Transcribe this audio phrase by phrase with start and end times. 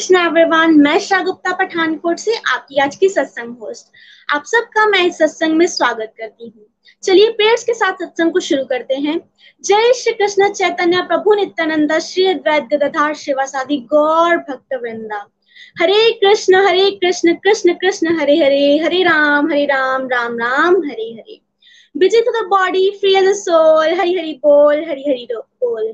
[0.00, 3.90] Krishna everyone मैं शाह गुप्ता पठानकोट से आपकी आज की सत्संग होस्ट
[4.28, 6.64] आप सबका मैं इस सत्संग में स्वागत करती हूँ।
[7.02, 9.18] चलिए प्रेयर्स के साथ सत्संग को शुरू करते हैं।
[9.64, 15.24] जय श्री कृष्ण चैतन्य प्रभु नित्यानंद, श्री अद्वैत गदाधार शिवासादि गौर भक्त वृंदा
[15.80, 21.10] Hare Krishna Hare Krishna Krishna Krishna, Hare Hare Hare Ram Hare Ram Ram Ram, Hare
[21.12, 21.40] Hare.
[21.94, 25.92] Busy to the body free as soul Hari Hari बोल, हरि हरि बोल।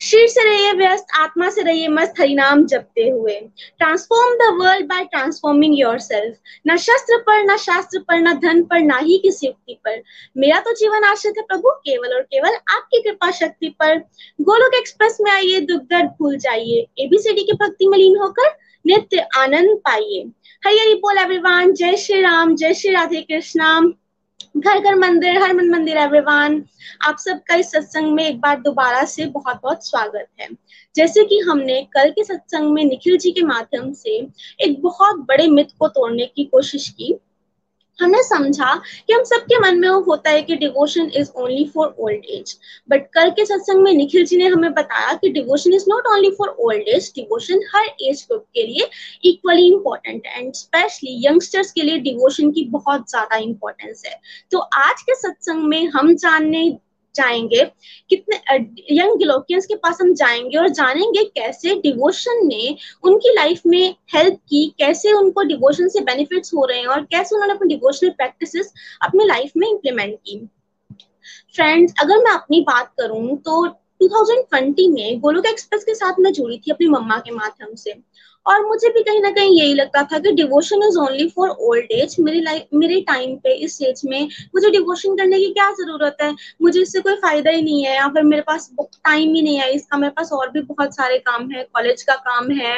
[0.00, 3.34] शरीर से रहिए, व्यस्त आत्मा से रहिए, मस्त हरिनाम जपते हुए।
[3.78, 8.78] Transform the world by transforming yourself न शस्त्र पर, न शास्त्र पर, न धन पर,
[8.78, 10.02] न ही किसी युक्ति पर।
[10.36, 13.98] मेरा तो जीवन आश्रित है प्रभु, केवल और केवल आपकी कृपा शक्ति पर।
[14.40, 19.26] गोलोक एक्सप्रेस में आइए, दुख दर्द भूल जाइए। एबीसीडी की भक्ति में लीन होकर नित्य
[19.36, 20.24] आनंद पाइए।
[20.66, 23.92] हरि हरि बोल एवरीवन जय श्री राम, जय श्री राधे कृष्णा।
[24.56, 26.62] घर घर मंदिर, हर मन मंदिर एवरीवन
[27.02, 30.48] आप सबका इस सत्संग में एक बार दोबारा से बहुत बहुत स्वागत है।
[30.96, 34.16] जैसे कि हमने कल के सत्संग में निखिल जी के माध्यम से
[34.60, 37.12] एक बहुत बड़े मिथ को तोड़ने की कोशिश की
[38.00, 38.74] हमने समझा
[39.06, 42.56] कि हम सबके मन में वो होता है कि devotion is only for old age
[42.88, 46.30] but कल के सत्संग में निखिल जी ने हमें बताया कि devotion is not only
[46.30, 48.88] for old age devotion her age group के लिए
[49.24, 50.40] इक्वली इंपॉर्टेंट है.
[50.40, 54.20] एंड स्पेशली यंगस्टर्स के लिए डिवोशन की बहुत ज़्यादा इंपॉर्टेंस है.
[54.50, 56.78] तो आज के सत्संग में हम जानने
[57.16, 57.64] जाएँगे,
[58.10, 58.36] कितने
[58.92, 64.38] यंग गिलोकियंस के पास हम जाएँगे और जानेंगे कैसे डिवोशन ने उनकी लाइफ में हेल्प
[64.40, 68.72] की, कैसे उनको डिवोशन से बेनिफिट्स हो रहे हैं और कैसे उन्होंने अपनी डिवोशनल प्रैक्टिसेस
[69.02, 70.38] अपनी लाइफ में इम्प्लीमेंट की।
[71.56, 73.66] फ्रेंड्स अगर मैं अपनी बात करूँ तो
[74.02, 77.94] 2020 में गोलोक एक्सप्रेस के साथ मैं जुड़ी थी अपनी मम्मा के माध्यम से।
[78.46, 81.92] और मुझे भी कहीं ना कहीं यही लगता था कि devotion is only for old
[81.92, 86.16] age मेरी लाइफ मेरे टाइम पे, इस एज में मुझे डिवोशन करने की क्या ज़रूरत
[86.22, 86.34] है?
[86.62, 89.70] मुझे इससे कोई फ़ायदा ही नहीं है या फिर मेरे पास टाइम ही नहीं है
[89.72, 92.74] इसका। मेरे पास और भी बहुत सारे काम है कॉलेज का काम है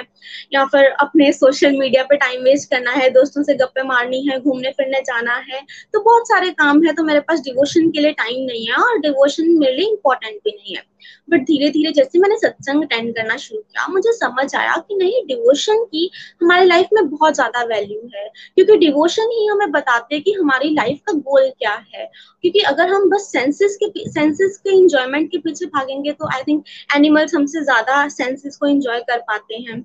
[0.53, 4.41] या फिर अपने सोशल मीडिया पे टाइम वेस्ट करना है, दोस्तों से गप्पे मारनी है,
[4.41, 5.61] घूमने फिरने जाना है
[5.95, 8.99] तो बहुत सारे काम है तो मेरे पास डिवोशन के लिए टाइम नहीं है और
[9.01, 10.83] डिवोशन मेरे लिए इंपॉर्टेंट भी नहीं है।
[11.31, 15.25] बट धीरे धीरे जैसे मैंने सत्संग अटेंड करना शुरू किया, मुझे समझ आया कि नहीं
[15.27, 16.11] डिवोशन की
[16.43, 20.71] हमारे लाइफ में बहुत ज़्यादा वैल्यू है। क्योंकि डिवोशन ही हमें बताते हैं कि हमारी
[20.75, 22.07] लाइफ का गोल क्या है।
[22.43, 26.65] क्योंकि अगर हम बस सेंसेस के सेंसेस के इंजॉयमेंट के पीछे भागेंगे तो आई थिंक
[26.97, 29.85] एनिमल्स हमसे ज़्यादा सेंसेस को इंजॉय कर पाते हैं।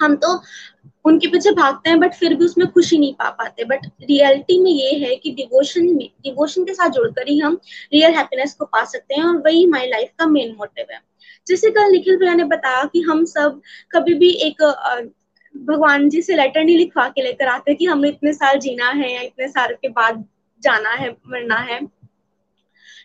[0.00, 0.40] हम तो
[1.04, 4.70] उनके पीछे भागते हैं बट फिर भी उसमें खुशी नहीं पा पाते। बट रियलिटी में
[4.70, 7.58] ये है कि डिवोशन में डिवोशन के साथ जुड़कर ही हम
[7.92, 11.00] रियल हैप्पीनेस को पा सकते हैं, और वही हमारी लाइफ का मेन मोटिव है।
[11.46, 13.60] जैसे कल निखिल भैया ने बताया कि हम सब
[13.92, 14.62] कभी भी एक
[15.54, 19.12] भगवान जी से लेटर नहीं लिखवा के लेकर आते कि हमें इतने साल जीना है
[19.14, 20.24] या इतने साल के बाद
[20.62, 21.80] जाना है, मरना है।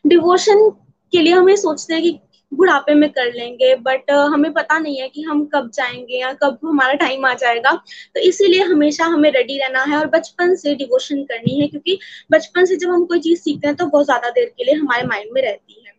[0.05, 0.69] डिवोशन
[1.13, 2.19] के लिए हम सोचते हैं कि
[2.53, 6.59] बुढ़ापे में कर लेंगे बट हमें पता नहीं है कि हम कब जाएँगे या कब
[6.65, 7.71] हमारा टाइम आ जाएगा।
[8.15, 11.99] तो इसीलिए हमेशा हमें रेडी रहना है और बचपन से डिवोशन करनी है, क्योंकि
[12.31, 15.07] बचपन से जब हम कोई चीज़ सीखते हैं तो बहुत ज़्यादा देर के लिए हमारे
[15.07, 15.93] माइंड में रहती है।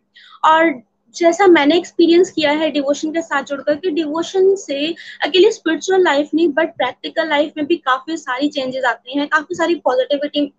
[0.45, 0.71] और
[1.15, 4.87] जैसा मैंने एक्सपीरियंस किया है डिवोशन के साथ जुड़कर कि डिवोशन से
[5.25, 9.55] अकेले स्पिरिचुअल लाइफ नहीं बट प्रैक्टिकल लाइफ में भी काफ़ी सारी चेंजेस आते हैं, काफ़ी
[9.55, 10.51] सारी पॉजिटिविटी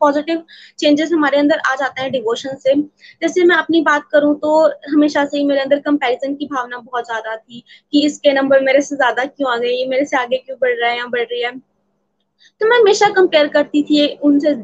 [0.00, 0.44] पॉजिटिव
[0.78, 2.74] चेंजेस हमारे अंदर आ जाते हैं डिवोशन से।
[3.22, 4.54] जैसे मैं अपनी बात करूँ तो
[4.92, 8.80] हमेशा से ही मेरे अंदर कंपैरिजन की भावना बहुत ज़्यादा थी कि इसके नंबर मेरे
[8.82, 11.42] से ज़्यादा क्यों आ गए मेरे से आगे क्यों बढ़ रहा है या बढ़ रही
[11.42, 11.52] है।
[12.60, 14.54] तो मैं हमेशा कंपेयर करती थी, उनसे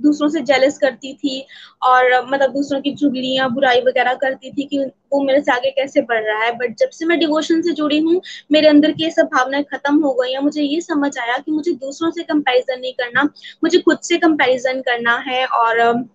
[0.00, 1.40] दूसरों से जेलस करती थी
[1.82, 4.78] और मतलब दूसरों की चुगलियाँ, बुराई वगैरह करती थी कि
[5.12, 7.98] वो मेरे से आगे कैसे बढ़ रहा है। बट जब से मैं डिवोशन से जुड़ी
[7.98, 8.20] हूँ,
[8.52, 11.72] मेरे अंदर की सब भावनाएँ खत्म हो गई हैं। मुझे ये समझ आया कि मुझे
[11.74, 13.22] दूसरों से कंपैरिजन नहीं करना,
[13.64, 16.06] मुझे खुद से कंपैरिजन करना है और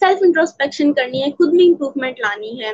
[0.00, 2.72] सेल्फ इंट्रोस्पेक्शन करनी है, खुद में इम्प्रूवमेंट लानी है।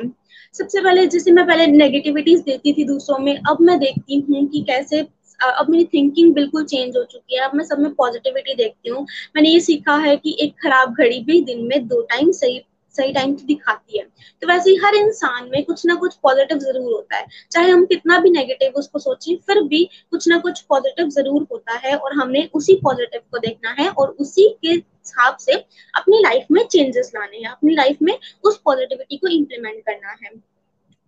[0.53, 4.61] सबसे पहले, जैसे मैं पहले नेगेटिविटीज देती थी दूसरों में, अब मैं देखती हूँ कि
[4.61, 5.01] कैसे
[5.43, 9.05] अब मेरी थिंकिंग बिल्कुल चेंज हो चुकी है। अब मैं सब में पॉजिटिविटी देखती हूँ।
[9.35, 12.61] मैंने ये सीखा है कि एक खराब घड़ी भी दिन में दो टाइम सही
[12.95, 14.03] सही टाइम तो दिखाती है।
[14.41, 17.85] तो वैसे ही हर इंसान में कुछ ना कुछ पॉजिटिव ज़रूर होता है। चाहे हम
[17.85, 22.13] कितना भी नेगेटिव उसको सोचें, फिर भी कुछ ना कुछ पॉजिटिव ज़रूर होता है और
[22.13, 25.53] हमने उसी पॉजिटिव को देखना है और उसी के हिसाब से
[25.93, 30.50] अपनी लाइफ में चेंजेस लाने हैं, अपनी लाइफ में उस पॉजिटिविटी को इम्प्लीमेंट करना है।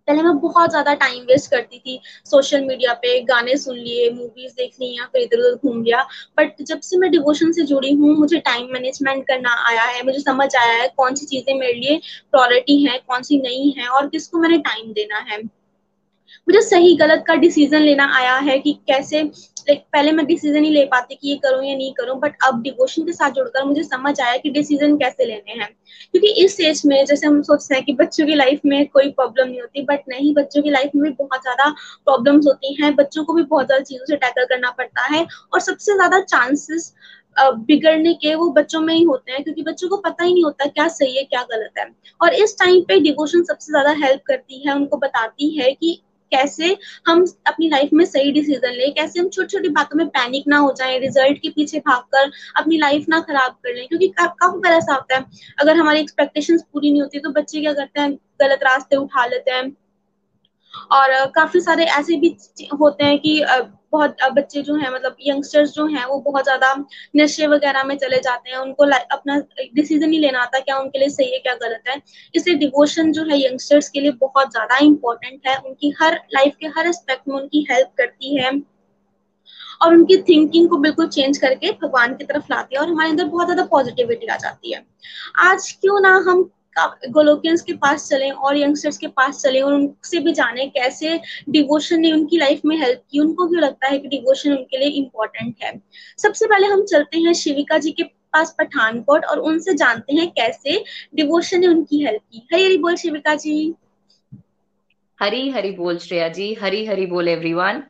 [0.08, 4.52] पहले मैं बहुत ज़्यादा टाइम वेस्ट करती थी सोशल मीडिया पे, गाने सुन लिए मूवीज़
[4.52, 6.02] देख ली या फिर इधर उधर घूम लिया।
[6.38, 10.20] बट जब से मैं डिवोशन से जुड़ी हूँ, मुझे टाइम मैनेजमेंट करना आया है, मुझे
[10.20, 12.00] समझ आया है कौन सी चीज़ें मेरे लिए
[12.32, 15.42] प्रायोरिटी है, कौन सी नहीं है और किसको मैंने टाइम देना है।
[16.46, 20.70] मुझे सही गलत का डिसीज़न लेना आया है कि कैसे लाइक पहले मैं डिसीज़न ही
[20.70, 23.82] ले पाती कि ये करूँ या नहीं करूँ बट अब डिवोशन के साथ जुड़कर मुझे
[23.82, 25.68] समझ आया कि डिसीज़न कैसे लेने हैं।
[26.12, 29.48] क्योंकि इस स्टेज में जैसे हम सोचते हैं कि बच्चों की लाइफ में कोई प्रॉब्लम
[29.48, 31.70] नहीं होती बट नहीं, बच्चों की लाइफ में बहुत ज़्यादा
[32.04, 35.60] प्रॉब्लम्स होती हैं। बच्चों को भी बहुत ज़्यादा चीज़ों से टैकल करना पड़ता है और
[35.60, 36.94] सबसे ज़्यादा चांसेस
[37.36, 40.66] बिगड़ने के वो बच्चों में ही होते हैं, क्योंकि बच्चों को पता ही नहीं होता
[40.66, 41.86] क्या सही है, क्या गलत है।
[42.20, 46.00] और इस टाइम पे डिवोशन सबसे ज़्यादा हेल्प करती है, उनको बताती है कि
[46.32, 46.76] कैसे
[47.06, 50.58] हम अपनी लाइफ में सही डिसीज़न लें, कैसे हम छोटी छोटी बातों में पैनिक ना
[50.58, 54.72] हो जाए रिज़ल्ट के पीछे भागकर अपनी लाइफ ना खराब कर लें, क्योंकि काफ़ी बार
[54.72, 55.24] ऐसा होता है।
[55.60, 58.12] अगर हमारी एक्सपेक्टेशंस पूरी नहीं होती तो बच्चे क्या करते हैं,
[58.42, 59.74] गलत रास्ते उठा लेते हैं।
[60.92, 62.28] और काफ़ी सारे ऐसे भी
[62.80, 63.40] होते हैं कि
[63.94, 66.74] बहुत बच्चे जो हैं मतलब यंगस्टर्स जो हैं, वो बहुत ज़्यादा
[67.16, 69.38] नशे वगैरह में चले जाते हैं। उनको अपना
[69.74, 72.00] डिसीज़न नहीं लेना आता है क्या उनके लिए सही है, क्या गलत है।
[72.34, 76.66] इसलिए डिवोशन जो है यंगस्टर्स के लिए बहुत ज़्यादा इंपॉर्टेंट है। उनकी हर लाइफ के
[76.76, 78.50] हर एस्पेक्ट में उनकी हेल्प करती है।
[79.82, 83.24] और उनकी थिंकिंग को बिल्कुल चेंज करके भगवान की तरफ़ लाती है और हमारे अंदर
[83.26, 84.84] बहुत ज़्यादा पॉजिटिविटी आ जाती है।
[85.44, 86.42] आज क्यों ना हम
[86.78, 92.00] गोलोकियंस के पास चले और यंगस्टर्स के पास चले और उनसे भी जाने कैसे डिवोशन
[92.00, 95.54] ने उनकी लाइफ में हेल्प की। उनको क्यों लगता है कि डिवोशन उनके लिए इम्पोर्टेंट
[95.62, 95.80] है?
[96.18, 100.84] सबसे पहले हम चलते हैं शिविका जी के पास पठानकोट और उनसे जानते हैं कैसे
[101.14, 103.74] डिवोशन ने उनकी हेल्प की। हरी हरी बोल शिविका जी।
[105.20, 107.82] हरी हरी बोल श्रेया जी। हरी हरी बोल एवरीवन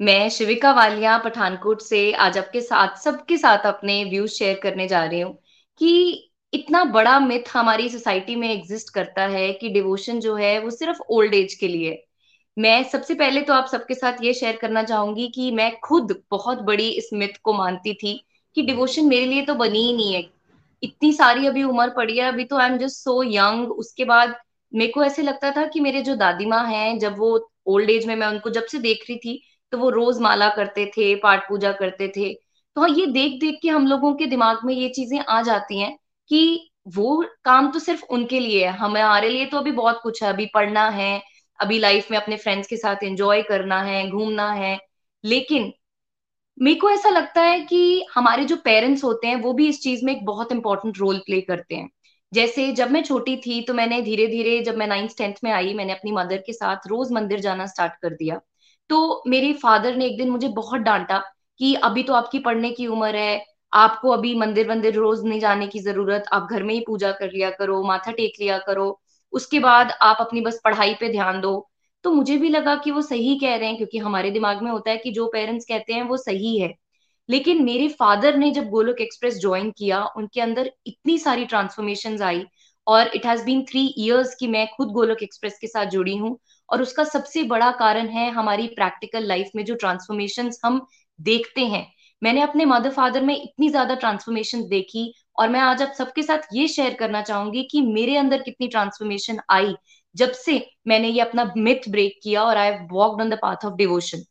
[0.00, 5.04] मैं शिविका वालिया पठानकोट से आज आपके साथ, सबके साथ अपने व्यूज़ शेयर करने जा
[5.04, 5.38] रही हूँ
[5.78, 10.70] कि इतना बड़ा मिथ हमारी सोसाइटी में एग्जिस्ट करता है कि डिवोशन जो है वो
[10.70, 12.02] सिर्फ़ ओल्ड एज के लिए
[12.56, 16.62] मैं सबसे पहले तो आप सबके साथ ये शेयर करना चाहूँगी कि मैं खुद बहुत
[16.62, 18.14] बड़ी इस मिथ को मानती थी
[18.56, 20.22] कि डिवोशन मेरे लिए तो बनी ही नहीं है।
[20.82, 24.34] इतनी सारी अभी उम्र पड़ी है, अभी तो I am just so young उसके बाद
[24.72, 28.06] मेरे को ऐसे लगता था कि मेरे जो दादी माँ हैं, जब वो ओल्ड एज
[28.06, 29.40] में मैं उनको जब से देख रही थी
[29.72, 32.32] तो वो रोज माला करते थे, पाठ पूजा करते थे।
[32.76, 35.80] तो हाँ ये देख देख के हम लोगों के दिमाग में ये चीज़ें आ जाती
[35.80, 35.96] हैं।
[36.28, 40.28] कि वो काम तो सिर्फ़ उनके लिए है। हमारे लिए तो अभी बहुत कुछ है।
[40.28, 41.22] अभी पढ़ना है,
[41.60, 44.78] अभी लाइफ में अपने फ्रेंड्स के साथ एंजॉय करना है, घूमना है।
[45.24, 45.72] लेकिन
[46.58, 50.04] मेरे को ऐसा लगता है कि हमारे जो पेरेंट्स होते हैं, वो भी इस चीज़
[50.04, 51.90] में एक बहुत इंपॉर्टेंट रोल प्ले करते हैं।
[52.32, 55.74] जैसे जब मैं छोटी थी तो मैंने धीरे धीरे जब मैं नाइन्थ टेंथ में आई,
[55.74, 58.40] मैंने अपनी मदर के साथ रोज मंदिर जाना स्टार्ट कर दिया।
[58.90, 61.18] तो मेरे फादर ने एक दिन मुझे बहुत डांटा
[61.58, 63.44] कि अभी तो आपकी पढ़ने की उम्र है
[63.76, 67.30] आपको अभी मंदिर वंदिर रोज नहीं जाने की ज़रूरत, आप घर में ही पूजा कर
[67.32, 69.00] लिया करो, माथा टेक लिया करो,
[69.32, 71.68] उसके बाद आप अपनी बस पढ़ाई पे ध्यान दो।
[72.04, 74.90] तो मुझे भी लगा कि वो सही कह रहे हैं, क्योंकि हमारे दिमाग में होता
[74.90, 76.74] है कि जो पेरेंट्स कहते हैं वो सही है।
[77.28, 82.44] लेकिन मेरे फादर ने जब गोलोक एक्सप्रेस ज्वाइन किया, उनके अंदर इतनी सारी ट्रांसफॉर्मेशन आई
[82.86, 86.38] और it has been three years की मैं खुद गोलोक एक्सप्रेस के साथ जुड़ी हूँ
[86.68, 90.86] और उसका सबसे बड़ा कारण है हमारी प्रैक्टिकल लाइफ में जो ट्रांसफॉर्मेशन हम
[91.20, 95.92] देखते हैं। मैंने अपने मदर फादर में इतनी ज़्यादा ट्रांसफॉर्मेशन देखी और मैं आज आप
[95.92, 99.74] सबके साथ ये शेयर करना चाहूँगी कि मेरे अंदर कितनी ट्रांसफॉर्मेशन आई
[100.14, 103.74] जब से मैंने ये अपना मिथ ब्रेक किया और I walked on the path of
[103.74, 104.22] devotion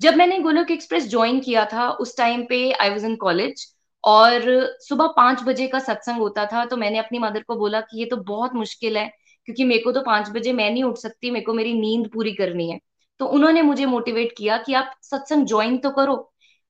[0.00, 3.66] जब मैंने गोलोक एक्सप्रेस ज्वाइन किया था, उस टाइम पे आई वॉज़ इन कॉलेज
[4.04, 4.42] और
[4.80, 8.04] सुबह पाँच बजे का सत्संग होता था तो मैंने अपनी मदर को बोला कि ये
[8.06, 9.06] तो बहुत मुश्किल है,
[9.48, 12.32] क्योंकि मेरे को तो पाँच बजे मैं नहीं उठ सकती, मेरे को मेरी नींद पूरी
[12.34, 12.78] करनी है।
[13.20, 16.16] तो उन्होंने मुझे मोटिवेट किया कि आप सत्संग ज्वाइन तो करो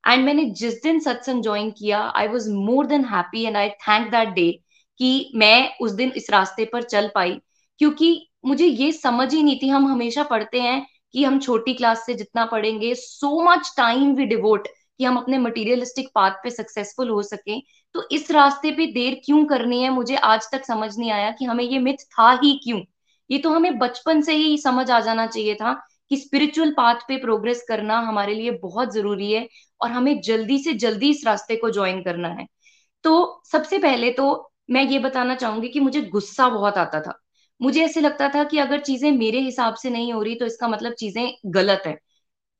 [0.07, 4.11] एंड मैंने जिस दिन सत्संग ज्वाइन किया I was more than happy and I thank
[4.11, 4.51] that day
[5.01, 7.39] कि मैं उस दिन इस रास्ते पर चल पाई।
[7.79, 12.05] क्योंकि मुझे ये समझ ही नहीं थी, हम हमेशा पढ़ते हैं कि हम छोटी क्लास
[12.07, 17.09] से जितना पढ़ेंगे so much time we devote कि हम अपने मटीरियलिस्टिक पाथ पे सक्सेसफुल
[17.09, 17.61] हो सके।
[17.95, 21.45] तो इस रास्ते पे देर क्यों करनी है, मुझे आज तक समझ नहीं आया कि
[21.45, 22.81] हमें ये मिथ था ही क्यों।
[23.31, 25.73] ये तो हमें बचपन से ही समझ आ जाना चाहिए था
[26.11, 29.49] कि स्पिरिचुअल पाथ पे प्रोग्रेस करना हमारे लिए बहुत ज़रूरी है।
[29.81, 32.47] और हमें जल्दी से जल्दी इस रास्ते को ज्वाइन करना है।
[33.05, 34.27] तो सबसे पहले तो
[34.71, 37.19] मैं ये बताना चाहूँगी कि मुझे गुस्सा बहुत आता था।
[37.61, 40.69] मुझे ऐसे लगता था कि अगर चीज़ें मेरे हिसाब से नहीं हो रही तो इसका
[40.69, 41.99] मतलब चीज़ें गलत है।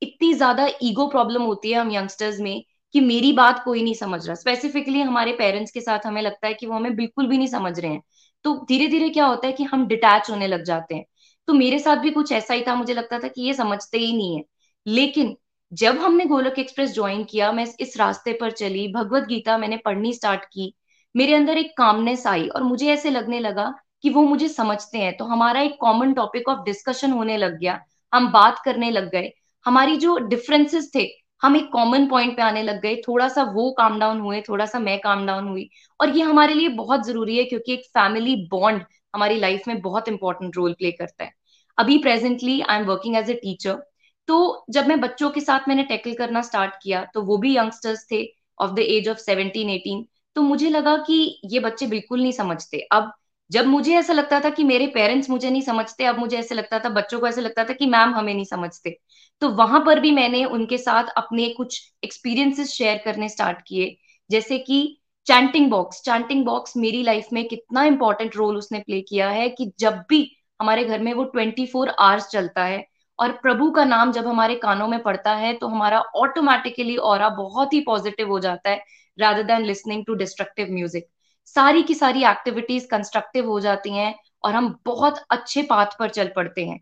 [0.01, 2.63] इतनी ज़्यादा ईगो प्रॉब्लम होती है हम यंगस्टर्स में
[2.95, 6.53] कि मेरी बात कोई नहीं समझ रहा। स्पेसिफिकली हमारे पेरेंट्स के साथ हमें लगता है
[6.53, 8.01] कि वो हमें बिल्कुल भी नहीं समझ रहे हैं।
[8.45, 11.05] तो धीरे धीरे क्या होता है कि हम डिटैच होने लग जाते हैं।
[11.47, 14.13] तो मेरे साथ भी कुछ ऐसा ही था, मुझे लगता था कि ये समझते ही
[14.13, 14.43] नहीं है।
[14.85, 15.35] लेकिन
[15.73, 20.13] जब हमने गोलक एक्सप्रेस ज्वाइन किया, मैं इस रास्ते पर चली, भगवत गीता मैंने पढ़नी
[20.13, 20.73] स्टार्ट की,
[21.15, 25.17] मेरे अंदर एक कामनेस आई और मुझे ऐसे लगने लगा कि वो मुझे समझते हैं।
[25.17, 27.79] तो हमारा एक कॉमन टॉपिक ऑफ़ डिस्कशन होने लग गया।
[28.13, 29.31] हम बात करने लग गए।
[29.65, 31.07] हमारी जो डिफरेंसेस थे,
[31.41, 34.65] हम एक कॉमन पॉइंट पे आने लग गए। थोड़ा सा वो काम डाउन हुए थोड़ा
[34.65, 35.69] सा मैं काम डाउन हुई।
[36.01, 38.83] और ये हमारे लिए बहुत ज़रूरी है क्योंकि एक फैमिली बॉन्ड
[39.15, 41.31] हमारी लाइफ में बहुत इंपॉर्टेंट रोल प्ले करता है।
[41.77, 43.83] अभी presently I am working as a teacher
[44.27, 48.05] तो जब मैं बच्चों के साथ मैंने टैकल करना स्टार्ट किया तो वो भी यंगस्टर्स
[48.11, 48.23] थे
[48.59, 50.05] of the age of seventeen eighteen
[50.35, 51.15] तो मुझे लगा कि
[51.45, 53.11] ये बच्चे बिल्कुल नहीं समझते। अब
[53.51, 56.79] जब मुझे ऐसा लगता था कि मेरे पेरेंट्स मुझे नहीं समझते, अब मुझे ऐसे लगता
[56.79, 58.97] था, बच्चों को ऐसे लगता था कि मैम हमें नहीं समझते
[59.41, 63.95] तो वहाँ पर भी मैंने उनके साथ अपने कुछ एक्सपीरियंसेस शेयर करने स्टार्ट किए।
[64.29, 64.79] जैसे कि
[65.27, 69.71] चैंटिंग बॉक्स चैंटिंग बॉक्स मेरी लाइफ में कितना इंपॉर्टेंट रोल उसने प्ले किया है कि
[69.79, 70.21] जब भी
[70.59, 72.85] हमारे घर में वो ट्वेंटी फोर आवर्स चलता है
[73.19, 77.73] और प्रभु का नाम जब हमारे कानों में पड़ता है तो हमारा ऑटोमेटिकली और बहुत
[77.73, 78.83] ही पॉजिटिव हो जाता है
[79.17, 81.07] rather than listening to destructive music
[81.47, 86.31] सारी की सारी एक्टिविटीज़ कंस्ट्रक्टिव हो जाती हैं और हम बहुत अच्छे पाथ पर चल
[86.35, 86.79] पड़ते हैं।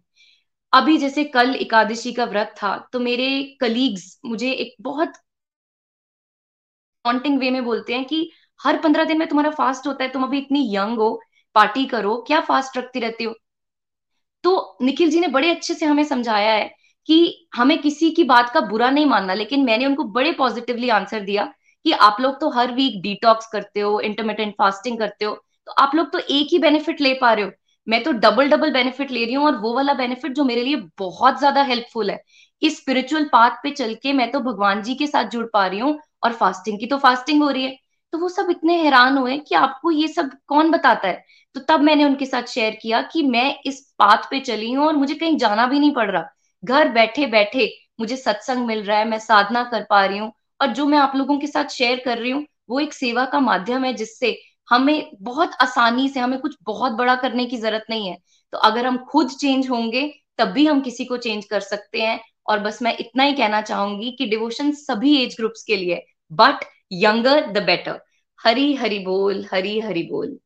[0.73, 3.27] अभी जैसे कल एकादशी का व्रत था तो मेरे
[3.61, 5.13] कलीग्स मुझे एक बहुत
[7.05, 8.17] कॉन्टिंग वे में बोलते हैं कि
[8.59, 11.09] हर पंद्रह दिन में तुम्हारा फास्ट होता है, तुम अभी इतनी यंग हो
[11.55, 13.33] पार्टी करो, क्या फास्ट रखती रहती हो?
[14.45, 16.69] तो निखिल जी ने बड़े अच्छे से हमें समझाया है
[17.09, 21.19] कि हमें किसी की बात का बुरा नहीं मानना, लेकिन मैंने उनको बड़े पॉजिटिवली आंसर
[21.21, 21.43] दिया
[21.85, 25.33] कि आप लोग तो हर वीक डिटॉक्स करते हो इंटरमीडियंट फास्टिंग करते हो
[25.67, 27.51] तो आप लोग तो एक ही बेनिफिट ले पा रहे हो।
[27.87, 30.75] मैं तो डबल डबल बेनिफिट ले रही हूँ और वो वाला बेनिफिट जो मेरे लिए
[30.99, 32.19] बहुत ज़्यादा हेल्पफुल है।
[32.61, 35.79] इस स्पिरिचुअल पाथ पे चल के मैं तो भगवान जी के साथ जुड़ पा रही
[35.79, 37.77] हूँ और फास्टिंग की तो फास्टिंग हो रही है।
[38.15, 41.23] तो वो सब इतने हैरान हुए कि आपको ये सब कौन बताता है?
[41.55, 44.95] तो तब मैंने उनके साथ शेयर किया कि मैं इस पाथ पे चली हूँ और
[44.95, 46.23] मुझे कहीं जाना भी नहीं पड़ रहा।
[46.63, 47.67] घर बैठे बैठे
[47.99, 50.31] मुझे सत्संग मिल रहा है, मैं साधना कर पा रही हूँ
[50.61, 53.39] और जो मैं आप लोगों के साथ शेयर कर रही हूँ, वो एक सेवा का
[53.39, 54.35] माध्यम है जिससे
[54.69, 58.17] हमें बहुत आसानी से, हमें कुछ बहुत बड़ा करने की ज़रूरत नहीं है।
[58.53, 60.07] तो अगर हम खुद चेंज होंगे,
[60.37, 63.61] तब भी हम किसी को चेंज कर सकते हैं और बस मैं इतना ही कहना
[63.63, 67.99] चाहूँगी कि डिवोशन सभी एज ग्रुप्स के लिए but younger the better
[68.47, 70.37] Hari Hari बोल, हरी हरी बोल।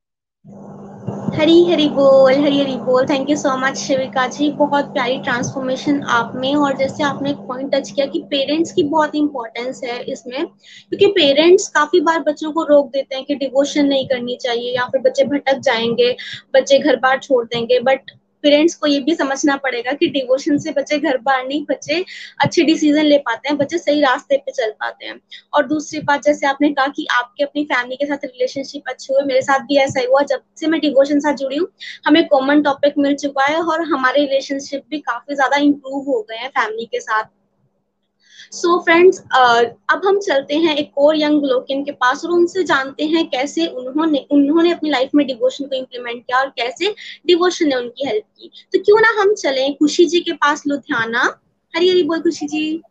[1.35, 4.51] हरी हरी बोल, हरी हरी बोल। Thank you so much Shivika ji.
[4.51, 9.15] बहुत प्यारी ट्रांसफॉर्मेशन आप में और जैसे आपने पॉइंट टच किया कि पेरेंट्स की बहुत
[9.15, 10.45] इंपॉर्टेंस है इसमें।
[10.89, 14.85] क्योंकि पेरेंट्स काफ़ी बार बच्चों को रोक देते हैं कि डिवोशन नहीं करनी चाहिए या
[14.85, 16.15] फिर बच्चे भटक जाएँगे,
[16.53, 18.11] बच्चे घर बार छोड़ देंगे। बट
[18.43, 22.03] पेरेंट्स को ये भी समझना पड़ेगा कि डिवोशन से बच्चे घर बार नहीं बच्चे
[22.39, 25.19] अच्छे डिसीज़न ले पाते हैं, बच्चे सही रास्ते पे चल पाते हैं।
[25.53, 29.23] और दूसरी बात, जैसे आपने कहा कि आपके अपनी फैमिली के साथ रिलेशनशिप अच्छे हुए,
[29.23, 31.67] मेरे साथ भी ऐसा ही हुआ, जब से मैं डिवोशन साथ जुड़ी हूँ,
[32.07, 36.37] हमें कॉमन टॉपिक मिल चुका है और हमारे रिलेशनशिप भी काफ़ी ज़्यादा इम्प्रूव हो गए
[36.37, 37.23] हैं फैमिली के साथ।
[38.51, 42.31] सो so फ्रेंड्स uh, अब हम चलते हैं एक और यंग लोकिन के पास और
[42.31, 46.95] उनसे जानते हैं कैसे उन्होंने उन्होंने अपनी लाइफ में डिवोशन को इम्प्लीमेंट किया और कैसे
[47.27, 51.41] डिवोशन ने उनकी हेल्प की। तो क्यों ना हम चले खुशी जी के पास लुधियाना।
[51.75, 52.81] हरी हरी बोल खुशी जी।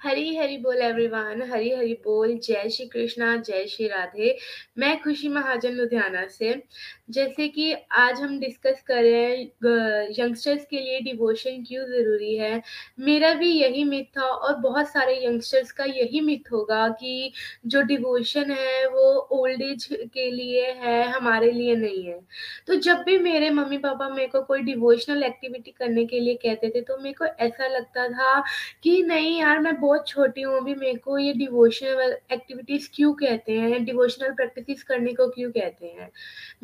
[0.00, 4.36] हरी हरी बोल एवरीवन हरी हरी बोल। जय श्री कृष्णा, जय श्री राधे।
[4.78, 6.54] मैं खुशी महाजन लुधियाना से।
[7.10, 12.62] जैसे कि आज हम डिस्कस कर रहे हैं यंगस्टर्स के लिए डिवोशन क्यों ज़रूरी है?
[13.00, 17.32] मेरा भी यही मिथ था और बहुत सारे यंगस्टर्स का यही मिथ होगा कि
[17.66, 22.18] जो डिवोशन है, वो ओल्ड एज के लिए है, हमारे लिए नहीं है।
[22.66, 26.70] तो जब भी मेरे मम्मी पापा मेरे को कोई डिवोशनल एक्टिविटी करने के लिए कहते
[26.70, 28.40] थे तो मेरे को ऐसा लगता था
[28.82, 33.52] कि नहीं यार, मैं बहुत छोटी हूँ, अभी मेरे को ये डिवोशनल एक्टिविटीज़ क्यों कहते
[33.52, 33.84] हैं?
[33.84, 36.10] डिवोशनल प्रैक्टिस करने को क्यों कहते हैं?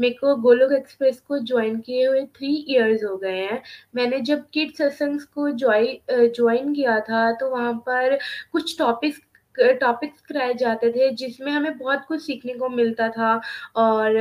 [0.01, 3.63] मेरे को गोलोक एक्सप्रेस को ज्वाइन किए हुए थ्री इयर्स हो गए हैं।
[3.97, 8.19] मैंने जब किड सत्संग को ज्वाइन ज्वाइन किया था तो वहाँ पर
[8.53, 9.21] कुछ टॉपिक्स
[9.61, 13.41] टॉपिक्स कराए जाते थे, जिसमें हमें बहुत कुछ सीखने को मिलता था
[13.77, 14.13] और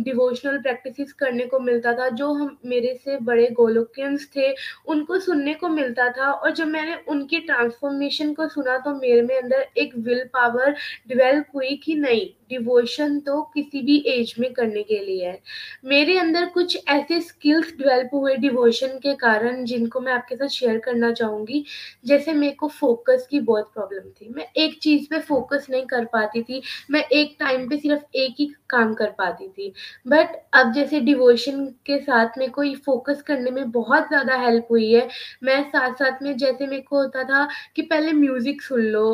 [0.00, 4.54] डिवोशनल प्रैक्टिसेस करने को मिलता था, जो हम, मेरे से बड़े गोलोकियंस थे,
[4.86, 9.36] उनको सुनने को मिलता था। और जब मैंने उनकी ट्रांसफॉर्मेशन को सुना तो मेरे में
[9.42, 10.74] अंदर एक विल पावर
[11.08, 15.38] डिवेल्प हुई कि नहीं डिवोशन तो किसी भी एज में करने के लिए है।
[15.84, 20.78] मेरे अंदर कुछ ऐसे स्किल्स डेवलप हुए डिवोशन के कारण जिनको मैं आपके साथ शेयर
[20.78, 21.64] करना चाहूँगी।
[22.06, 26.04] जैसे मेरे को फोकस की बहुत प्रॉब्लम थी। मैं एक चीज़ पे फोकस नहीं कर
[26.12, 29.72] पाती थी। मैं एक टाइम पे सिर्फ़ एक ही काम कर पाती थी।
[30.06, 34.90] बट अब जैसे डिवोशन के साथ मेरे को फोकस करने में बहुत ज़्यादा हेल्प हुई
[34.92, 35.08] है।
[35.44, 39.04] मैं साथ साथ में जैसे मेरे को होता था कि पहले म्यूज़िक सुन लो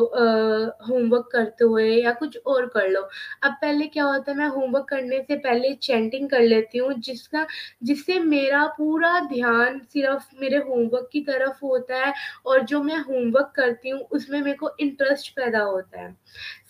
[0.88, 3.08] होमवर्क करते हुए या कुछ और कर लो।
[3.42, 7.46] अब पहले क्या होता है, मैं होमवर्क करने से पहले चैंटिंग कर लेती हूँ, जिसका,
[7.82, 12.12] जिससे मेरा पूरा ध्यान सिर्फ़ मेरे होमवर्क की तरफ़ होता है
[12.46, 16.12] और जो मैं होमवर्क करती हूँ, उसमें मेरे को इंटरेस्ट पैदा होता है।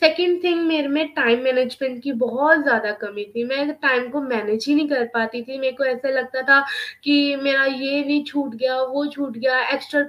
[0.01, 4.65] सेकेंड थिंग मेरे में टाइम मैनेजमेंट की बहुत ज़्यादा कमी थी। मैं टाइम को मैनेज
[4.69, 6.61] ही नहीं कर पाती थी। मेरे को ऐसा लगता था
[7.05, 10.03] कि मेरा ये नहीं छूट गया, वो छूट गया एक्स्ट्रा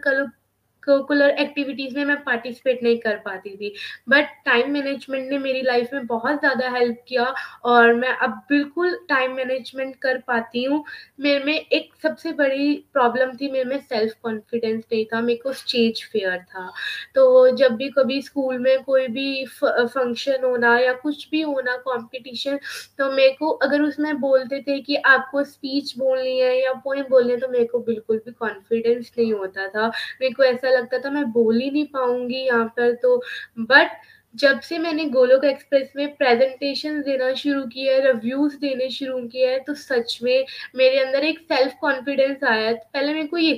[0.83, 3.73] करिकुलर एक्टिविटीज़ में मैं पार्टिसिपेट नहीं कर पाती थी।
[4.09, 7.33] बट टाइम मैनेजमेंट ने मेरी लाइफ में बहुत ज़्यादा हेल्प किया
[7.65, 10.83] और मैं अब बिल्कुल टाइम मैनेजमेंट कर पाती हूँ।
[11.19, 15.53] मेरे में एक सबसे बड़ी प्रॉब्लम थी, मेरे में सेल्फ कॉन्फिडेंस नहीं था, मेरे को
[15.53, 16.71] स्टेज फेयर था।
[17.15, 22.59] तो जब भी कभी स्कूल में कोई भी फ़ंक्शन होना या कुछ भी होना कंपटीशन
[22.99, 27.31] तो मेरे को अगर उसमें बोलते थे कि आपको स्पीच बोलनी है या पोइम बोलनी
[27.31, 29.87] है तो मेरे को बिल्कुल भी कॉन्फिडेंस नहीं होता था।
[30.21, 33.17] मेरे को ऐसा लगता था मैं बोल ही नहीं पाऊँगी यहाँ पर तो
[33.59, 33.91] बट
[34.35, 39.51] जब से मैंने गोलोक एक्सप्रेस में प्रेजेंटेशन देना शुरू किया है रिव्यूज़ देने शुरू किया
[39.51, 43.53] है तो सच में मेरे अंदर एक सेल्फ कॉन्फिडेंस आया। है पहले मेरे को ये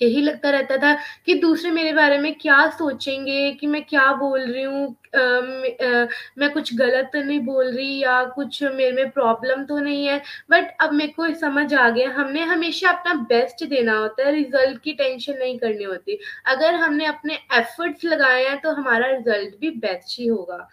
[0.00, 0.94] यही लगता रहता था
[1.26, 4.96] कि दूसरे मेरे बारे में क्या सोचेंगे, कि मैं क्या बोल रही हूँ
[6.38, 10.20] मैं कुछ गलत तो नहीं बोल रही या कुछ मेरे में प्रॉब्लम तो नहीं है।
[10.50, 14.80] बट अब मेरे को समझ आ गया, हमने हमेशा अपना बेस्ट देना होता है रिज़ल्ट
[14.82, 19.70] की टेंशन नहीं करनी होती। अगर हमने अपने एफर्ट्स लगाए हैं तो हमारा रिज़ल्ट भी
[19.78, 20.68] बेस्ट ही होगा।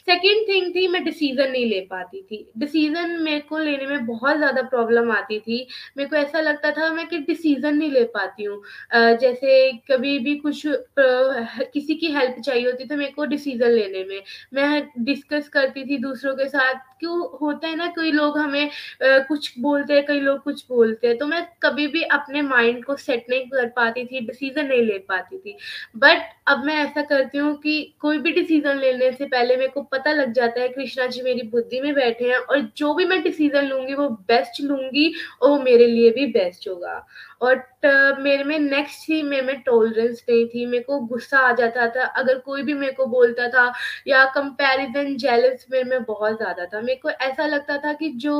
[0.00, 4.36] सेकेंड थिंग थी, मैं डिसीज़न नहीं ले पाती थी। डिसीज़न मेरे को लेने में बहुत
[4.36, 5.66] ज़्यादा प्रॉब्लम आती थी।
[5.96, 8.62] मेरे को ऐसा लगता था मैं कि डिसीज़न नहीं ले पाती हूँ।
[8.94, 10.62] जैसे कभी भी कुछ
[10.98, 14.22] किसी की हेल्प चाहिए होती तो मेरे को डिसीज़न लेने में।
[14.54, 19.18] मैं डिस्कस करती थी दूसरों के साथ क्यों होता है ना कोई लोग हमें आ,
[19.20, 22.96] कुछ बोलते हैं कई लोग कुछ बोलते हैं तो मैं कभी भी अपने माइंड को
[22.96, 25.56] सेट नहीं कर पाती थी डिसीज़न नहीं ले पाती थी।
[25.96, 29.82] बट अब मैं ऐसा करती हूँ कि कोई भी डिसीज़न लेने से पहले मेरे को
[29.92, 33.22] पता लग जाता है कृष्णा जी मेरी बुद्धि में बैठे हैं और जो भी मैं
[33.22, 37.04] डिसीज़न लूँगी वो बेस्ट लूँगी और वो मेरे लिए भी बेस्ट होगा।
[37.42, 41.86] और मेरे में नेक्स्ट थी मेरे में टॉलरेंस नहीं थी मेरे को गुस्सा आ जाता
[41.88, 43.72] था अगर कोई भी मेरे को बोलता था
[44.06, 48.34] या कंपैरिजन जेलस मेरे में बहुत ज़्यादा था। मेरे को ऐसा लगता था कि जो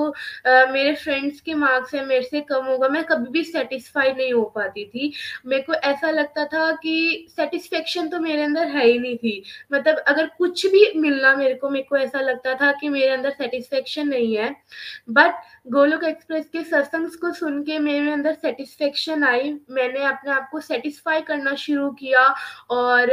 [0.47, 4.33] आ, मेरे फ्रेंड्स के मार्क्स है मेरे से कम होगा मैं कभी भी सेटिस्फाई नहीं
[4.33, 5.13] हो पाती थी।
[5.47, 9.99] मेरे को ऐसा लगता था कि सेटिस्फेक्शन तो मेरे अंदर है ही नहीं थी। मतलब
[10.09, 14.09] अगर कुछ भी मिलना मेरे को मेरे को ऐसा लगता था कि मेरे अंदर सेटिस्फेक्शन
[14.09, 14.55] नहीं है।
[15.11, 15.35] बट
[15.69, 20.61] गोलोक एक्सप्रेस के सत्संग को सुन के मेरे अंदर सेटिस्फेक्शन आई मैंने अपने आप को
[20.61, 22.27] सेटिस्फाई करना शुरू किया
[22.71, 23.11] और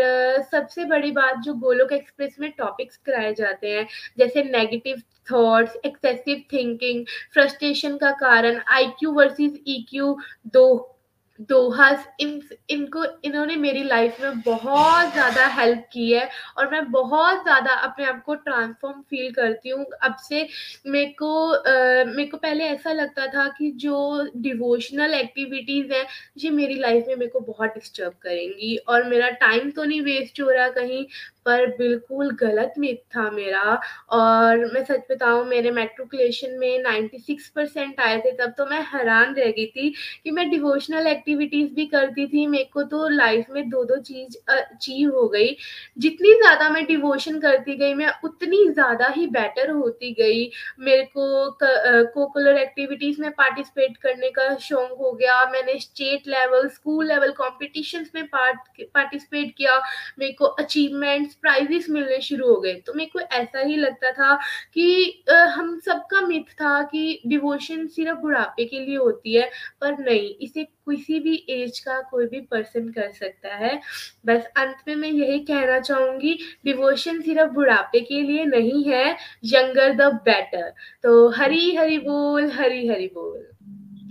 [0.52, 5.02] सबसे बड़ी बात जो गोलोक एक्सप्रेस में टॉपिक्स कराए जाते हैं, जैसे negative
[5.32, 10.18] thoughts excessive thinking frustration का कारण I Q versus E Q
[10.54, 10.68] दो
[11.40, 17.44] दोहास इन, इनको, इन्होंने मेरी लाइफ में बहुत ज़्यादा हेल्प की है और मैं बहुत
[17.44, 20.48] ज़्यादा अपने आप को ट्रांसफॉर्म फील करती हूँ। अब से
[20.88, 21.48] मेरे को
[22.08, 26.06] मेरे को पहले ऐसा लगता था कि जो डिवोशनल एक्टिविटीज़ हैं,
[26.38, 30.42] ये मेरी लाइफ में मेरे को बहुत डिस्टर्ब करेंगी और मेरा टाइम तो नहीं वेस्ट
[30.42, 31.06] हो रहा कहीं।
[31.48, 33.80] पर बिल्कुल गलत मिथ था मेरा।
[34.12, 39.34] और मैं सच बताऊँ, मेरे मेट्रिकुलेशन में 96 परसेंट आए थे, तब तो मैं हैरान
[39.36, 39.90] रह गई थी
[40.24, 44.38] कि मैं डिवोशनल एक्टिविटीज़ भी करती थी। मेरे को तो लाइफ में दो दो चीज़
[44.52, 45.56] अचीव हो गई।
[46.00, 50.50] जितनी ज़्यादा मैं डिवोशन करती गई, मैं उतनी ज़्यादा ही बेटर होती गई।
[50.82, 51.26] मेरे को
[52.14, 58.12] कोकुलर एक्टिविटीज़ में पार्टिसिपेट करने का शौक हो गया। मैंने state level school level competitions
[58.16, 59.78] में पार्ट पार्टिसिपेट किया।
[60.20, 64.36] मेरे को अचीवमेंट्स प्राइजेस मिलने शुरू हो गए। तो मेरे को ऐसा ही लगता था
[64.74, 69.50] कि हम सबका मिथ था कि डिवोशन सिर्फ़ बुढ़ापे के लिए होती है,
[69.82, 73.80] पर नहीं, इसे किसी भी एज का कोई भी पर्सन कर सकता है।
[74.26, 79.06] बस अंत में मैं यही कहना चाहूँगी डिवोशन सिर्फ़ बुढ़ापे के लिए नहीं है
[79.46, 80.72] यंगर द बेटर
[81.04, 83.46] तो हरी हरी बोल, हरी हरी बोल।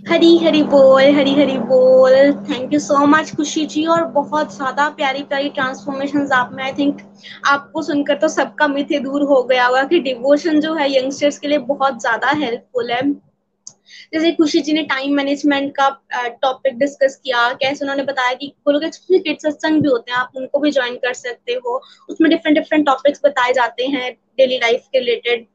[0.05, 4.87] हरी हरी बोल, हरी हरी बोल। थैंक यू सो मच खुशी जी, और बहुत ज़्यादा
[4.89, 7.01] प्यारी प्यारी ट्रांसफॉर्मेशन आप में आई थिंक
[7.45, 11.47] आपको सुनकर तो सबका मिथ दूर हो गया होगा कि डिवोशन जो है यंगस्टर्स के
[11.47, 13.01] लिए बहुत ज़्यादा हेल्पफुल है।
[14.13, 15.89] जैसे खुशी जी ने टाइम मैनेजमेंट का
[16.41, 20.31] टॉपिक डिस्कस किया। कैसे उन्होंने बताया कि वो लोग किड सत्संग भी होते हैं, आप
[20.35, 24.87] उनको भी ज्वाइन कर सकते हो। उसमें डिफरेंट डिफरेंट टॉपिक्स बताए जाते हैं डेली लाइफ
[24.91, 25.45] के रिलेटेड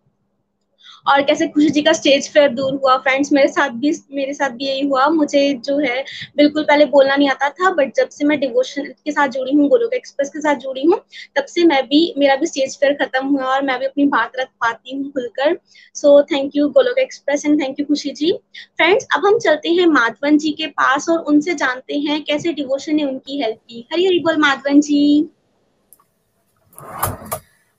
[1.06, 4.50] और कैसे खुशी जी का स्टेज फेयर दूर हुआ। फ्रेंड्स मेरे साथ भी, मेरे साथ
[4.50, 6.04] भी यही हुआ। मुझे जो है,
[6.36, 9.68] बिल्कुल पहले बोलना नहीं आता था बट जब से मैं डिवोशन के साथ जुड़ी हूँ,
[9.68, 11.00] गोलोक एक्सप्रेस के साथ जुड़ी हूँ,
[11.36, 14.32] तब से मैं भी, मेरा भी स्टेज फेयर खत्म हुआ और मैं भी अपनी बात
[14.40, 15.58] रख पाती हूँ खुलकर।
[15.96, 18.32] So thank you Golok Express and thank you Khushi ji.
[18.76, 22.96] Friends अब हम चलते हैं माधवन जी के पास और उनसे जानते हैं कैसे डिवोशन
[22.96, 25.28] ने उनकी हेल्प की। हरी हरी बोल माधवन जी।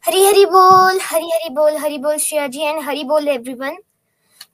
[0.04, 3.76] हरी हरी बोल हरी हरी बोल हरी बोल श्रेया जी एंड हरी बोल एवरीवन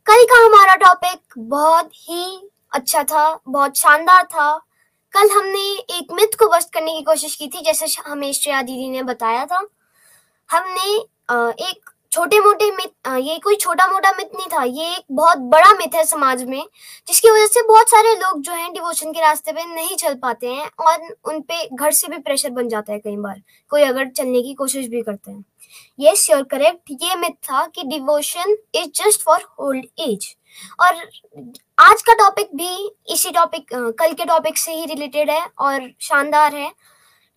[0.07, 4.51] कल का हमारा टॉपिक बहुत ही अच्छा था, बहुत शानदार था।
[5.13, 5.62] कल हमने
[5.97, 9.45] एक मिथ को बस्ट करने की कोशिश की थी, जैसे हमें श्रेया दीदी ने बताया
[9.45, 9.65] था।
[10.49, 10.93] हमने
[11.69, 15.72] एक छोटे मोटे मिथ ये कोई छोटा मोटा मिथ नहीं था। ये एक बहुत बड़ा
[15.74, 16.63] मिथ है समाज में,
[17.08, 20.48] जिसकी वजह से बहुत सारे लोग जो हैं डिवोशन के रास्ते पे नहीं चल पाते
[20.48, 23.41] हैं और उन पे घर से भी प्रेशर बन जाता है कई बार।
[23.72, 25.43] कोई अगर चलने की कोशिश भी करते हैं।
[26.00, 30.36] ये श्योर करेक्ट ये मिथ था कि devotion is just for old age
[30.82, 31.08] और
[31.78, 36.56] आज का टॉपिक भी इसी टॉपिक कल के टॉपिक से ही रिलेटेड है और शानदार
[36.56, 36.72] है।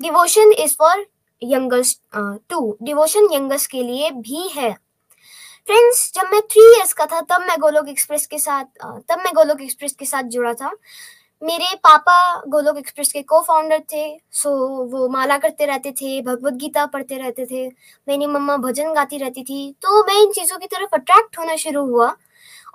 [0.01, 1.07] Devotion is for
[1.45, 2.01] youngest
[2.51, 4.73] to devotion youngers के लिए भी है।
[5.67, 8.65] फ्रेंड्स जब मैं थ्री इयर्स का था, तब मैं गोलोक एक्सप्रेस के साथ
[9.09, 10.71] तब मैं गोलोक एक्सप्रेस के साथ जुड़ा था।
[11.43, 12.17] मेरे पापा
[12.49, 14.51] गोलोक एक्सप्रेस के को फाउंडर थे सो
[14.87, 17.67] वो माला करते रहते थे, भगवत गीता पढ़ते रहते थे,
[18.09, 21.85] मेरी मम्मा भजन गाती रहती थी तो मैं इन चीज़ों की तरफ़ अट्रैक्ट होना शुरू
[21.87, 22.15] हुआ।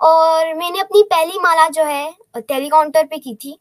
[0.00, 3.58] और मैंने अपनी पहली माला जो है टेलीकाउंटर पे की थी।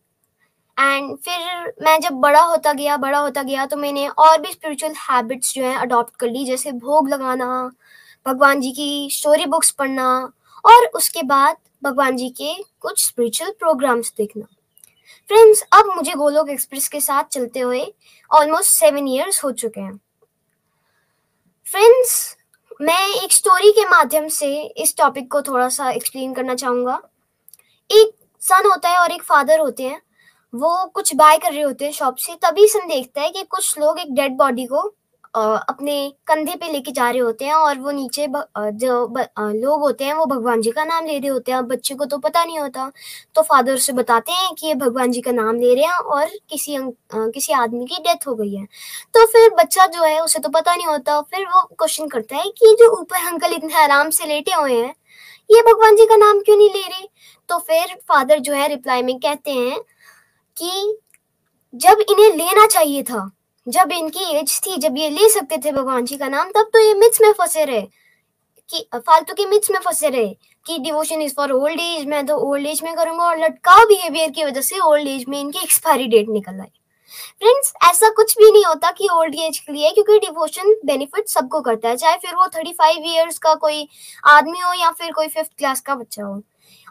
[0.77, 4.93] एंड फिर मैं जब बड़ा होता गया, बड़ा होता गया तो मैंने और भी स्पिरिचुअल
[5.01, 7.71] हैबिट्स जो हैं अडॉप्ट कर ली, जैसे भोग लगाना,
[8.25, 10.09] भगवान जी की स्टोरी बुक्स पढ़ना
[10.65, 14.45] और उसके बाद भगवान जी के कुछ स्पिरिचुअल प्रोग्राम्स देखना।
[15.29, 17.85] फ्रेंड्स अब मुझे गोलोक एक्सप्रेस के साथ चलते हुए
[18.31, 19.99] ऑलमोस्ट सेवन ईयर्स हो चुके हैं।
[21.65, 22.35] फ्रेंड्स
[22.81, 27.01] मैं एक स्टोरी के माध्यम से इस टॉपिक को थोड़ा सा एक्सप्लेन करना चाहूँगा।
[27.89, 28.11] एक
[28.41, 30.01] सन होता है और एक फादर होते हैं।
[30.53, 33.77] वो कुछ बाय कर रहे होते हैं शॉप से, तभी सन देखता है कि कुछ
[33.79, 34.91] लोग एक डेड बॉडी को
[35.33, 35.95] अपने
[36.27, 38.93] कंधे पे लेके जा रहे होते हैं और वो नीचे जो
[39.37, 42.17] लोग होते हैं वो भगवान जी का नाम ले रहे होते हैं। बच्चे को तो
[42.17, 42.89] पता नहीं होता
[43.35, 46.29] तो फादर से बताते हैं कि ये भगवान जी का नाम ले रहे हैं और
[46.49, 46.77] किसी
[47.13, 48.65] किसी आदमी की डेथ हो गई है।
[49.13, 52.49] तो फिर बच्चा जो है, उसे तो पता नहीं होता, फिर वो क्वेश्चन करता है
[52.51, 54.93] कि जो ऊपर अंकल इतने आराम से लेटे हुए हैं,
[55.49, 57.07] ये भगवान जी का नाम क्यों नहीं ले रहे?
[57.49, 59.79] तो फिर फादर जो है रिप्लाई में कहते हैं
[60.57, 60.97] कि
[61.73, 63.29] जब इन्हें लेना चाहिए था,
[63.67, 66.79] जब इनकी एज थी, जब ये ले सकते थे भगवान जी का नाम, तब तो
[66.79, 67.87] ये मिथ्स में फंसे रहे।
[68.69, 70.27] कि फालतू के मिथ्स में फंसे रहे
[70.65, 74.29] कि devotion is for old age मैं तो ओल्ड एज में करूँगा और लटकाव बिहेवियर
[74.29, 76.71] की वजह से ओल्ड एज में इनकी एक्सपायरी डेट निकल आई।
[77.39, 81.61] फ्रेंड्स ऐसा कुछ भी नहीं होता कि ओल्ड एज के लिए, क्योंकि डिवोशन बेनिफिट सबको
[81.61, 83.87] करता है, चाहे फिर वो थर्टी फाइव ईयर्स का कोई
[84.25, 86.41] आदमी हो या फिर कोई फिफ्थ क्लास का बच्चा हो।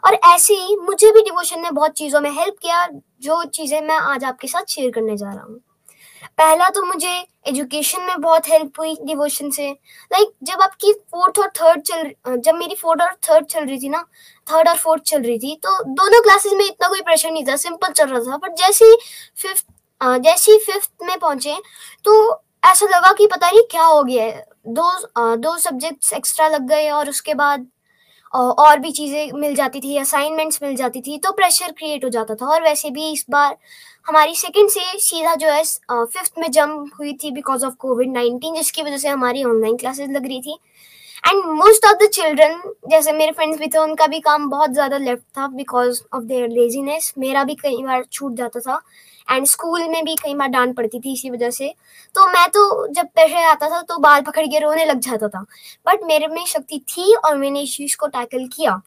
[0.03, 2.85] और ऐसे ही मुझे भी डिवोशन ने बहुत चीज़ों में हेल्प किया
[3.21, 5.59] जो चीज़ें मैं आज आपके साथ शेयर करने जा रहा हूँ।
[6.37, 7.11] पहला तो मुझे
[7.47, 12.39] एजुकेशन में बहुत हेल्प हुई डिवोशन से। लाइक like, जब आपकी फोर्थ और थर्ड चल
[12.39, 14.01] जब मेरी फोर्थ और थर्ड चल रही थी ना
[14.47, 17.55] थर्ड और फोर्थ चल रही थी तो दोनों क्लासेस में इतना कोई प्रेशर नहीं था
[17.55, 18.97] सिंपल चल रहा था। बट जैसे ही
[19.37, 19.65] फिफ्थ
[20.01, 21.55] जैसे ही फिफ्थ में पहुँचे
[22.05, 26.67] तो ऐसा लगा कि पता नहीं क्या हो गया है। दो दो सब्जेक्ट्स एक्स्ट्रा लग
[26.69, 27.67] गए और उसके बाद
[28.33, 32.35] और भी चीज़ें मिल जाती थी असाइनमेंट्स मिल जाती थी तो प्रेशर क्रिएट हो जाता
[32.35, 33.57] था। और वैसे भी इस बार
[34.07, 38.55] हमारी सेकंड से सीधा जो है फिफ्थ में जंप हुई थी बिकॉज़ ऑफ़ कोविड नाइन्टीन
[38.55, 40.57] जिसकी वजह से हमारी ऑनलाइन क्लासेस लग रही थी।
[41.23, 42.61] And most of the children
[42.91, 46.49] जैसे मेरे फ्रेंड्स भी थे, उनका भी काम बहुत ज़्यादा लेफ़्ट था बिकॉज़ ऑफ़ देयर
[46.49, 48.81] लेजीनेस मेरा भी कई बार छूट जाता था।
[49.29, 51.73] एंड स्कूल में भी कई बार डांट पड़ती थी इसी वजह से।
[52.15, 55.45] तो मैं तो जब प्रेशर आता था तो बाल पकड़ के रोने लग जाता था।
[55.87, 58.81] बट मेरे में शक्ति थी और मैंने इस चीज़ को टैकल किया।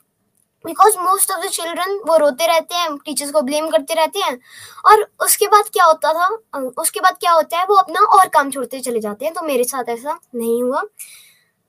[0.65, 4.39] Because most of the children वो रोते रहते हैं टीचर्स को ब्लेम करते रहते हैं।
[4.87, 8.51] और उसके बाद क्या होता था उसके बाद क्या होता है, वो अपना और काम
[8.51, 10.83] छोड़ते चले जाते हैं। तो मेरे साथ ऐसा नहीं हुआ।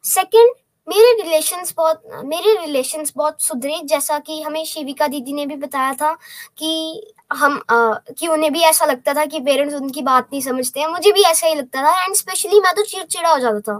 [0.03, 0.51] सेकेंड
[0.87, 5.93] मेरे रिलेशंस बहुत, मेरे रिलेशंस बहुत सुधरे। जैसा कि हमें शिविका दीदी ने भी बताया
[5.93, 6.11] था
[6.57, 10.79] कि हम आ, कि उन्हें भी ऐसा लगता था कि पेरेंट्स उनकी बात नहीं समझते
[10.79, 13.77] हैं। मुझे भी ऐसा ही लगता था एंड स्पेशली मैं तो चिड़चिड़ा हो जाता था।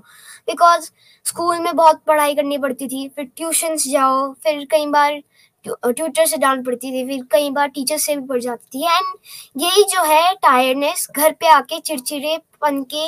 [0.47, 0.89] बिकॉज़
[1.25, 5.21] स्कूल में बहुत पढ़ाई करनी पड़ती थी फिर ट्यूशन्स जाओ फिर कई बार
[5.65, 9.61] ट्यूटर से डांट पड़ती थी फिर कई बार टीचर से भी पड़ जाती थी। एंड
[9.63, 13.07] यही जो है टायर्डनेस घर पे आके चिड़चिड़ेपन के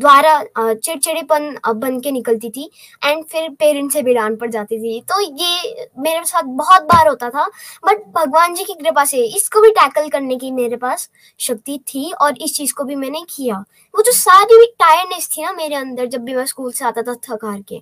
[0.00, 2.68] द्वारा चिड़चिड़ेपन बन के निकलती थी
[3.04, 7.08] एंड फिर पेरेंट्स से भी डांट पड़ जाती थी। तो ये मेरे साथ बहुत बार
[7.08, 7.46] होता था
[7.84, 11.08] बट भगवान जी की कृपा से इसको भी टैकल करने की मेरे पास
[11.40, 15.52] शक्ति थी और इस चीज़ को भी मैंने किया। वो जो सारी टायर्डनेस थी ना
[15.52, 17.78] मेरे अंदर जब भी मैं स्कूल से आता था थक हार के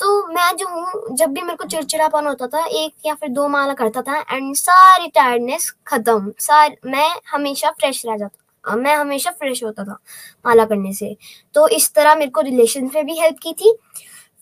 [0.00, 3.48] तो मैं जो हूँ, जब भी मेरे को चिड़चिड़ापन होता था, एक या फिर दो
[3.48, 9.30] माला करता था एंड सारी टायर्डनेस खत्म। सार, मैं हमेशा फ्रेश रह जाता मैं हमेशा
[9.30, 9.98] फ्रेश होता था
[10.46, 11.16] माला करने से।
[11.54, 13.74] तो इस तरह मेरे को रिलेशन में भी हेल्प की थी।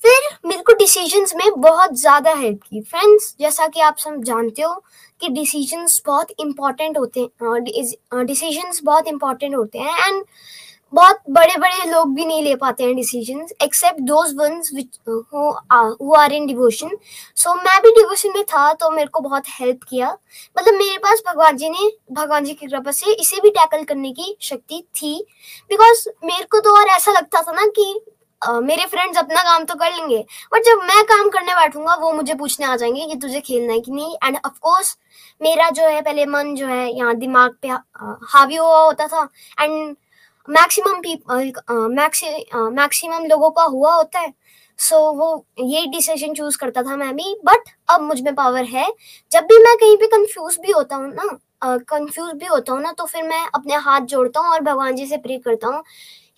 [0.04, 4.62] फिर मेरे को डिसीजंस में बहुत ज़्यादा हेल्प की। फ्रेंड्स जैसा कि आप सब जानते
[4.62, 4.74] हो
[5.20, 10.24] कि डिसीजंस बहुत इंपॉर्टेंट होते हैं डिसीजंस बहुत इंपॉर्टेंट होते हैं एंड
[10.92, 14.70] बहुत बड़े बड़े लोग भी नहीं ले पाते हैं decision except those ones
[16.18, 16.96] are in devotion
[17.36, 20.10] so मैं भी डिवोशन में था तो मेरे को बहुत हेल्प किया।
[20.56, 24.12] मतलब मेरे पास भगवान जी ने भगवान जी की कृपा से इसे भी टैकल करने
[24.12, 25.14] की शक्ति थी।
[25.70, 28.00] बिकॉज़ मेरे को तो और ऐसा लगता था ना कि
[28.42, 30.16] Uh, मेरे फ्रेंड्स अपना काम तो कर लेंगे
[30.52, 33.80] बट जब मैं काम करने बैठूँगा वो मुझे पूछने आ जाएँगे कि तुझे खेलना है
[33.80, 34.16] कि नहीं?
[34.24, 34.96] एंड ऑफ़ कोर्स
[35.40, 37.68] मेरा जो है पहले मन जो है यहाँ दिमाग पे
[38.32, 39.22] हावी हुआ होता था।
[39.60, 39.96] एंड
[40.48, 41.52] मैक्सिमम पीपल
[42.74, 44.32] मैक्सिमम लोगों का हुआ होता है।
[44.78, 48.86] सो so, वो ये डिसीज़न चूज़ करता था मैं भी बट अब मुझमें पावर है।
[49.32, 52.82] जब भी मैं कहीं पे कंफ्यूज भी होता हूँ ना कंफ्यूज uh, भी होता हूँ
[52.82, 55.82] ना तो फिर मैं अपने हाथ जोड़ता हूँ और भगवान जी से प्रे करता हूँ।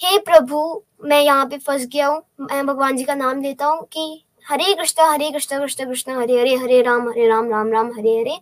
[0.01, 3.67] हे hey, प्रभु मैं यहाँ पे फंस गया हूँ। मैं भगवान जी का नाम लेता
[3.67, 7.71] हूँ कि हरे कृष्ण हरे कृष्ण कृष्ण कृष्ण हरे हरे हरे राम हरे राम राम
[7.73, 8.39] राम हरे हरे।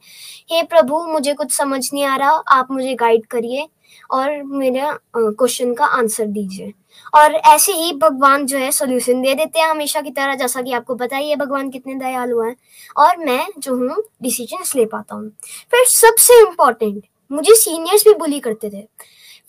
[0.51, 3.66] हे प्रभु मुझे कुछ समझ नहीं आ रहा आप मुझे गाइड करिए।
[4.12, 4.83] और मेरे
[5.16, 6.72] क्वेश्चन का आंसर दीजिए।
[7.14, 10.72] और ऐसे ही भगवान जो है सोल्यूशन दे देते हैं हमेशा की तरह, जैसा कि
[10.72, 12.55] आपको पता ही है भगवान कितने दयालु हैं।
[12.96, 15.29] और मैं जो हूँ डिसीज़न ले पाता हूँ।
[15.70, 18.83] फिर सबसे इम्पोर्टेंट मुझे सीनियर्स भी बुली करते थे।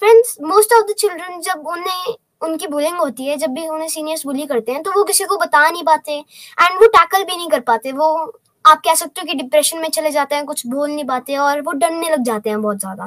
[0.02, 4.26] Friends most of the children जब उन्हें, उनकी बुलिंग होती है, जब भी उन्हें सीनियर्स
[4.26, 7.50] बुली करते हैं तो वो किसी को बता नहीं पाते। एंड वो टैकल भी नहीं
[7.50, 10.90] कर पाते, वो आप कह सकते हो कि डिप्रेशन में चले जाते हैं, कुछ बोल
[10.90, 13.06] नहीं पाते और वो डरने लग जाते हैं बहुत ज़्यादा।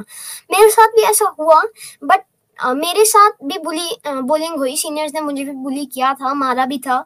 [0.51, 1.63] मेरे साथ भी ऐसा हुआ
[2.05, 2.25] बट
[2.59, 6.79] मेरे साथ भी बुली बुलिंग हुई। सीनियर्स ने मुझे भी बुली किया था, मारा भी
[6.79, 7.05] था।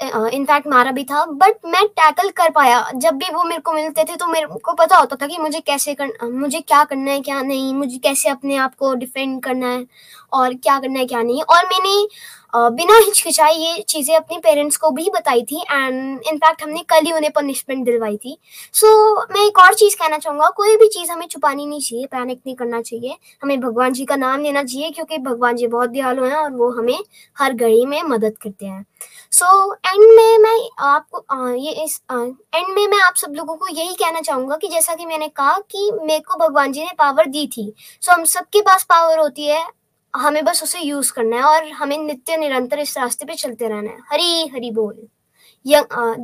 [0.00, 4.04] इनफैक्ट मारा भी था बट मैं टैकल कर पाया। जब भी वो मेरे को मिलते
[4.04, 7.20] थे तो मेरे को पता होता था कि मुझे कैसे कर मुझे क्या करना है,
[7.20, 9.86] क्या नहीं, मुझे कैसे अपने आप को डिफेंड करना है
[10.32, 12.06] और क्या करना है, क्या नहीं। और मैंने
[12.54, 17.12] बिना हिचकिचाई ये चीज़ें अपने पेरेंट्स को भी बताई थी एंड इनफैक्ट हमने कल ही
[17.12, 18.36] उन्हें पनिशमेंट दिलवाई थी।
[18.74, 22.06] सो so, मैं एक और चीज़ कहना चाहूँगा कोई भी चीज़ हमें छुपानी नहीं चाहिए
[22.06, 25.90] पैनिक नहीं करना चाहिए। हमें भगवान जी का नाम लेना चाहिए क्योंकि भगवान जी बहुत
[25.90, 26.98] दयालु हैं और वो हमें
[27.36, 28.84] हर घड़ी में मदद करते हैं।
[29.32, 33.56] सो so, एंड में मैं आपको आ, ये इस एंड में मैं आप सब लोगों
[33.56, 36.90] को यही कहना चाहूँगा कि जैसा कि मैंने कहा कि मेरे को भगवान जी ने
[36.98, 39.64] पावर दी थी। सो so, हम सबके पास पावर होती है
[40.14, 43.90] हमें बस उसे यूज़ करना है और हमें नित्य निरंतर इस रास्ते पे चलते रहना
[43.90, 44.94] है। हरी हरी बोल।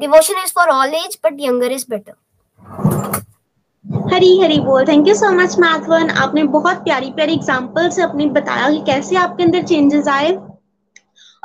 [0.01, 2.15] Devotion is for all age but younger is better
[4.13, 8.27] Hari Hari बोल। Thank you so much Madhavan आपने बहुत प्यारी प्यारी एग्जांपल से अपने
[8.37, 10.33] बताया कि कैसे आपके अंदर चेंजेस आए।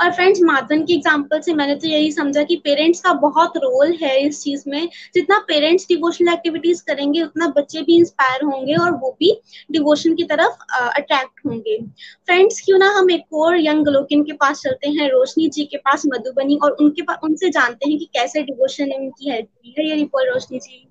[0.01, 3.91] और फ्रेंड्स माधवन की एग्ज़ाम्पल से मैंने तो यही समझा कि पेरेंट्स का बहुत रोल
[4.01, 8.91] है इस चीज़ में। जितना पेरेंट्स डिवोशनल एक्टिविटीज़ करेंगे, उतना बच्चे भी इंस्पायर होंगे और
[8.93, 9.31] वो भी
[9.71, 11.77] डिवोशन की तरफ़ अट्रैक्ट होंगे।
[12.25, 15.77] फ्रेंड्स क्यों ना हम एक और यंग लोकिन के पास चलते हैं, रोशनी जी के
[15.77, 19.75] पास, मधुबनी, और उनके पास उनसे जानते हैं कि कैसे डिवोशन ने उनकी हेल्प की।
[19.79, 20.87] है ये बोल, रोशनी जी।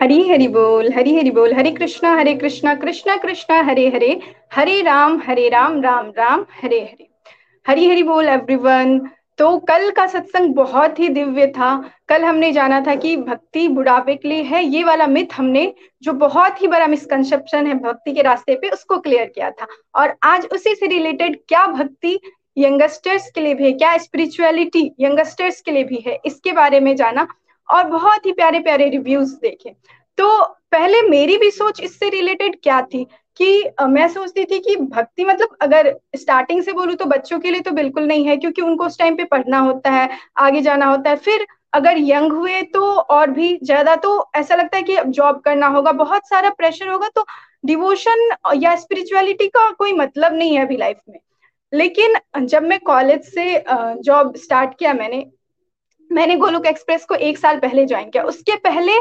[0.00, 4.10] हरी हरि बोल, हरी हरि बोल। हरे कृष्णा हरे कृष्णा कृष्णा कृष्णा, हरे हरे।
[4.54, 7.07] हरे राम हरे राम राम राम, हरे हरे।
[7.68, 8.98] हरी हरी बोल एवरीवन
[9.38, 11.70] तो कल का सत्संग बहुत ही दिव्य था।
[12.08, 16.12] कल हमने जाना था कि भक्ति बुढ़ापे के लिए है, ये वाला मिथ हमने, जो
[16.12, 20.46] बहुत ही बड़ा मिसकंसेप्शन है भक्ति के रास्ते पे, उसको क्लियर किया था। और आज
[20.52, 22.18] उसी से रिलेटेड क्या भक्ति
[22.56, 26.94] यंगस्टर्स के लिए भी है, क्या स्पिरिचुअलिटी यंगस्टर्स के लिए भी है, इसके बारे में
[26.96, 27.26] जाना
[27.68, 29.74] और बहुत ही प्यारे प्यारे रिव्यूज़ देखे।
[30.18, 33.06] तो पहले मेरी भी सोच इससे रिलेटेड क्या थी?
[33.40, 37.60] कि मैं सोचती थी कि भक्ति मतलब अगर स्टार्टिंग से बोलूँ तो बच्चों के लिए
[37.60, 41.10] तो बिल्कुल नहीं है, क्योंकि उनको उस टाइम पे पढ़ना होता है, आगे जाना होता
[41.10, 45.10] है। फिर अगर यंग हुए तो और भी ज़्यादा तो ऐसा लगता है कि अब
[45.12, 47.24] जॉब करना होगा, बहुत सारा प्रेशर होगा तो
[47.66, 51.18] डिवोशन या स्पिरिचुअलिटी का कोई मतलब नहीं है अभी लाइफ में।
[51.72, 55.24] लेकिन जब मैं कॉलेज से जॉब स्टार्ट किया मैंने
[56.10, 58.92] मैंने गोलोक एक्सप्रेस को एक साल पहले ज्वाइन किया। उसके पहले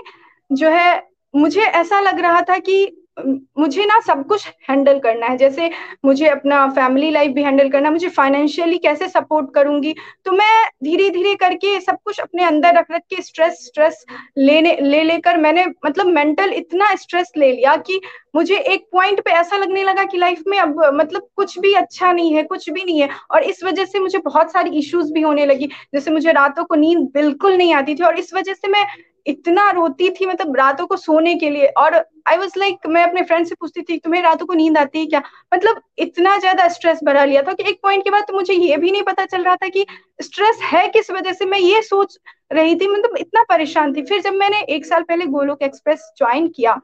[0.49, 2.85] जो है, मुझे ऐसा लग रहा था कि
[3.17, 5.69] मुझे ना सब कुछ हैंडल करना है। जैसे
[6.05, 9.93] मुझे अपना फैमिली लाइफ भी हैंडल करना मुझे फाइनेंशियली कैसे सपोर्ट करूँगी?
[10.25, 14.05] तो मैं धीरे धीरे करके सब कुछ अपने अंदर रख रख के स्ट्रेस स्ट्रेस
[14.37, 17.99] लेने, ले लेकर मैंने मतलब मेंटल इतना स्ट्रेस ले लिया कि
[18.35, 22.11] मुझे एक पॉइंट पे ऐसा लगने लगा कि लाइफ में अब मतलब कुछ भी अच्छा
[22.11, 25.21] नहीं है, कुछ भी नहीं है। और इस वजह से मुझे बहुत सारी इश्यूज़ भी
[25.21, 28.67] होने लगी। जैसे मुझे रातों को नींद बिल्कुल नहीं आती थी और इस वजह से
[28.67, 28.85] मैं
[29.27, 31.95] इतना रोती थी मतलब रातों को सोने के लिए। और
[32.27, 35.05] आई वॉज़ लाइक मैं अपने फ्रेंड से पूछती थी, तुम्हें रातों को नींद आती है
[35.05, 35.21] क्या?
[35.53, 38.77] मतलब इतना ज़्यादा स्ट्रेस बढ़ा लिया था कि एक पॉइंट के बाद तो मुझे ये
[38.77, 39.85] भी नहीं पता चल रहा था कि
[40.21, 42.17] स्ट्रेस है किस वजह से। मैं ये सोच
[42.51, 46.47] रही थी मतलब इतना परेशान थी। फिर जब मैंने एक साल पहले गोलोक एक्सप्रेस ज्वाइन
[46.47, 46.79] किया,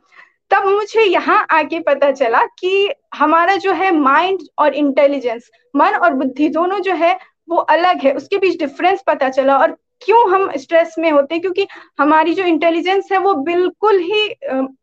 [0.52, 6.14] तब मुझे यहाँ आके पता चला कि हमारा जो है माइंड और इंटेलिजेंस मन और
[6.14, 7.18] बुद्धि दोनों जो है
[7.50, 11.42] वो अलग है। उसके बीच डिफरेंस पता चला और क्यों हम स्ट्रेस में होते हैं?
[11.42, 11.68] क्योंकि
[12.00, 14.28] हमारी जो इंटेलिजेंस है, वो बिल्कुल ही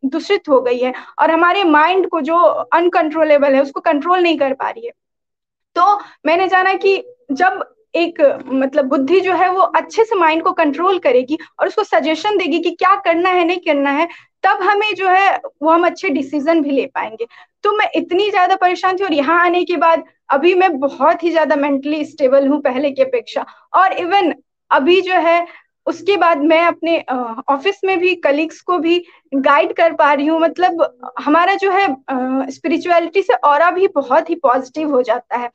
[0.07, 4.55] दूषित हो गई है और हमारे माइंड को जो अनकंट्रोलेबल है, उसको कंट्रोल नहीं कर
[4.55, 4.93] पा रही है।
[5.77, 7.63] तो मैंने जाना कि जब
[7.95, 12.37] एक मतलब बुद्धि जो है, वो अच्छे से माइंड को कंट्रोल करेगी और उसको सजेशन
[12.39, 14.09] देगी कि क्या करना है, नहीं करना है,
[14.45, 17.27] तब हमें जो है, वो हम अच्छे डिसीज़न भी ले पाएँगे।
[17.65, 21.31] तो मैं इतनी ज़्यादा परेशान थी और यहाँ आने के बाद अभी मैं बहुत ही
[21.31, 23.45] ज़्यादा मेंटली स्टेबल हूँ पहले की अपेक्षा
[23.75, 24.33] और इवन
[24.71, 25.47] अभी जो है,
[25.87, 26.99] उसके बाद मैं अपने
[27.51, 29.03] ऑफ़िस में भी कलीग्स को भी
[29.35, 31.87] गाइड कर पा रही हूँ। मतलब हमारा जो है
[32.51, 35.51] स्पिरिचुअलिटी से और भी बहुत ही पॉजिटिव हो जाता है।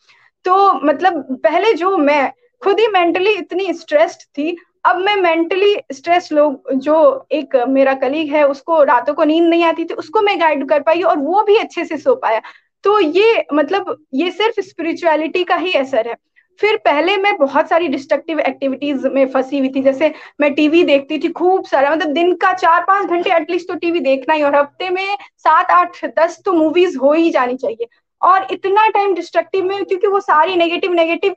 [0.46, 6.32] तो मतलब पहले जो मैं, खुद ही मेंटली इतनी स्ट्रेस्ड थी। अब मैं मेंटली स्ट्रेस
[6.32, 10.40] लोग, जो एक मेरा कलीग है, उसको रातों को नींद नहीं आती थी, उसको मैं
[10.40, 12.42] गाइड कर पाई और वो भी अच्छे से सो पाया।
[12.84, 16.16] तो ये मतलब ये सिर्फ़ स्पिरिचुअलिटी का ही असर है।
[16.60, 21.18] फिर पहले मैं बहुत सारी डिस्ट्रक्टिव एक्टिविटीज़ में फंसी हुई थी, जैसे मैं टीवी देखती
[21.20, 24.56] थी खूब सारा मतलब दिन का चार पाँच घंटे एटलीस्ट तो टीवी देखना ही, और
[24.56, 27.88] हफ़्ते में सात आठ दस तो मूवीज़ हो ही जानी चाहिए।
[28.22, 31.36] और इतना टाइम डिस्ट्रक्टिव में, क्योंकि वो सारी नेगेटिव नेगेटिव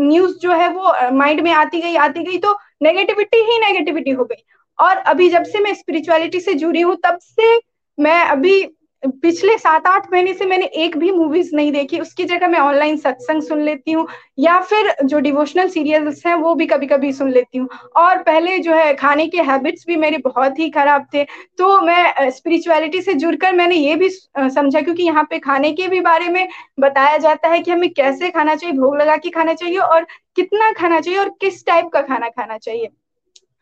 [0.00, 4.24] न्यूज़ जो है वो माइंड में आती गई आती गई तो नेगेटिविटी ही नेगेटिविटी हो
[4.24, 4.44] गई।
[4.78, 7.56] और अभी जब से मैं स्पिरिचुअलिटी से जुड़ी हूँ, तब से
[7.98, 8.62] मैं अभी
[9.02, 12.96] पिछले सात आठ महीने से मैंने एक भी मूवीज़ नहीं देखी। उसकी जगह मैं ऑनलाइन
[12.96, 14.06] सत्संग सुन लेती हूँ,
[14.38, 18.58] या फिर जो डिवोशनल सीरियल्स हैं, वो भी कभी कभी सुन लेती हूँ। और पहले
[18.58, 21.24] जो है, खाने के हैबिट्स भी मेरे बहुत ही खराब थे।
[21.58, 26.00] तो मैं स्पिरिचुअलिटी से जुड़कर मैंने ये भी समझा क्योंकि यहाँ पे खाने के भी
[26.00, 26.48] बारे में
[26.80, 30.06] बताया जाता है कि हमें कैसे खाना चाहिए, भोग लगा के खाना चाहिए और
[30.36, 32.88] कितना खाना चाहिए और किस टाइप का खाना खाना चाहिए।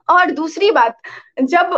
[0.08, 0.96] और दूसरी बात,
[1.42, 1.70] जब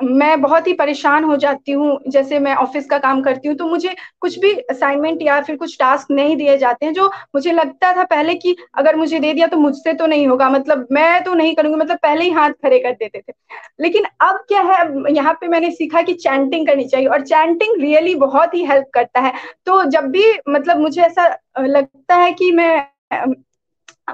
[0.00, 3.66] मैं बहुत ही परेशान हो जाती हूँ। जैसे मैं ऑफ़िस का काम करती हूँ तो
[3.66, 7.92] मुझे कुछ भी असाइनमेंट या फिर कुछ टास्क नहीं दिए जाते हैं, जो मुझे लगता
[7.96, 11.34] था पहले कि अगर मुझे दे दिया तो मुझसे तो नहीं होगा। मतलब मैं तो
[11.34, 13.32] नहीं करूँगी मतलब पहले ही हाथ खड़े कर देते थे।
[13.80, 18.14] लेकिन अब क्या है, यहाँ पे मैंने सीखा कि चैंटिंग करनी चाहिए, और चैंटिंग रियली
[18.16, 19.32] बहुत ही हेल्प करता है।
[19.66, 21.26] तो जब भी मतलब मुझे ऐसा
[21.58, 22.86] लगता है कि मैं,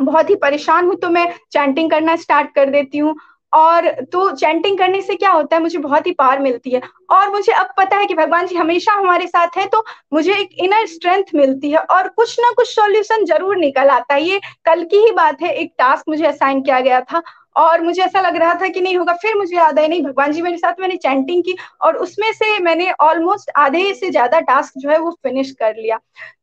[0.00, 3.14] बहुत ही परेशान हूँ तो मैं चैंटिंग करना स्टार्ट कर देती हूँ।
[3.54, 5.62] और तो चैंटिंग करने से क्या होता है?
[5.62, 8.92] मुझे बहुत ही पार मिलती है। और मुझे अब पता है कि भगवान जी हमेशा
[8.94, 13.24] हमारे साथ है तो मुझे एक इनर स्ट्रेंथ मिलती है और कुछ ना कुछ सॉल्यूशन
[13.26, 16.80] ज़रूर निकल आता है। ये कल की ही बात है, एक टास्क मुझे असाइन किया
[16.80, 17.22] गया था
[17.56, 20.32] और मुझे ऐसा लग रहा था कि नहीं होगा, फिर मुझे याद है नहीं, भगवान
[20.32, 24.78] जी मेरे साथ मैंने चैंटिंग की और उसमें से मैंने ऑलमोस्ट आधे से ज़्यादा टास्क
[24.78, 25.98] जो है वो फिनिश कर लिया।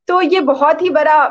[0.08, 1.24] तो ये बहुत ही बड़ा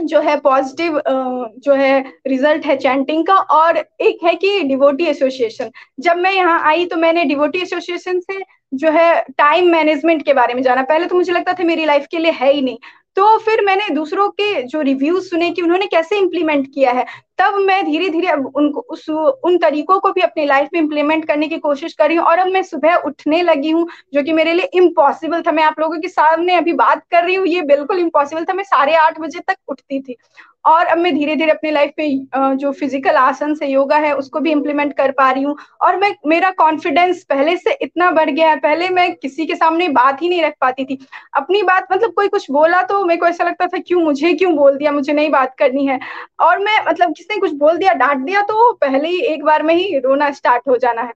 [0.00, 5.70] जो है पॉजिटिव जो है रिज़ल्ट है चैंटिंग का और एक है कि डिवोटी एसोसिएशन
[6.00, 8.42] जब मैं यहाँ आई तो मैंने डिवोटी एसोसिएशन से
[8.74, 12.06] जो है टाइम मैनेजमेंट के बारे में जाना। पहले तो मुझे लगता था मेरी लाइफ
[12.10, 12.78] के लिए है ही नहीं।
[13.18, 17.04] तो फिर मैंने दूसरों के जो रिव्यूज़ सुने कि उन्होंने कैसे इम्प्लीमेंट किया है,
[17.38, 19.08] तब मैं धीरे धीरे अब उनको, उस,
[19.44, 22.38] उन तरीकों को भी अपनी लाइफ में इम्प्लीमेंट करने की कोशिश कर रही हूँ और
[22.38, 25.98] अब मैं सुबह उठने लगी हूँ, जो कि मेरे लिए इम्पॉसिबल था। मैं आप लोगों
[25.98, 29.40] के सामने अभी बात कर रही हूँ, ये बिल्कुल इम्पॉसिबल था। मैं साढ़े आठ बजे
[29.40, 30.16] तक उठती थी।
[30.64, 34.40] और अब मैं धीरे धीरे अपनी लाइफ में जो फ़िज़िकल आसन से योगा है, उसको
[34.40, 38.48] भी इम्प्लीमेंट कर पा रही हूँ। और मैं, मेरा कॉन्फिडेंस पहले से इतना बढ़ गया
[38.48, 40.98] है, पहले मैं किसी के सामने बात ही नहीं रख पाती थी।
[41.36, 44.54] अपनी बात मतलब कोई कुछ बोला तो मेरे को ऐसा लगता था, क्यों, मुझे क्यों
[44.56, 44.92] बोल दिया?
[44.92, 45.98] मुझे नहीं बात करनी है।
[46.40, 49.74] और मैं मतलब किसने कुछ बोल दिया, डांट दिया तो पहले ही एक बार में
[49.74, 51.12] ही रोना स्टार्ट हो जाना है।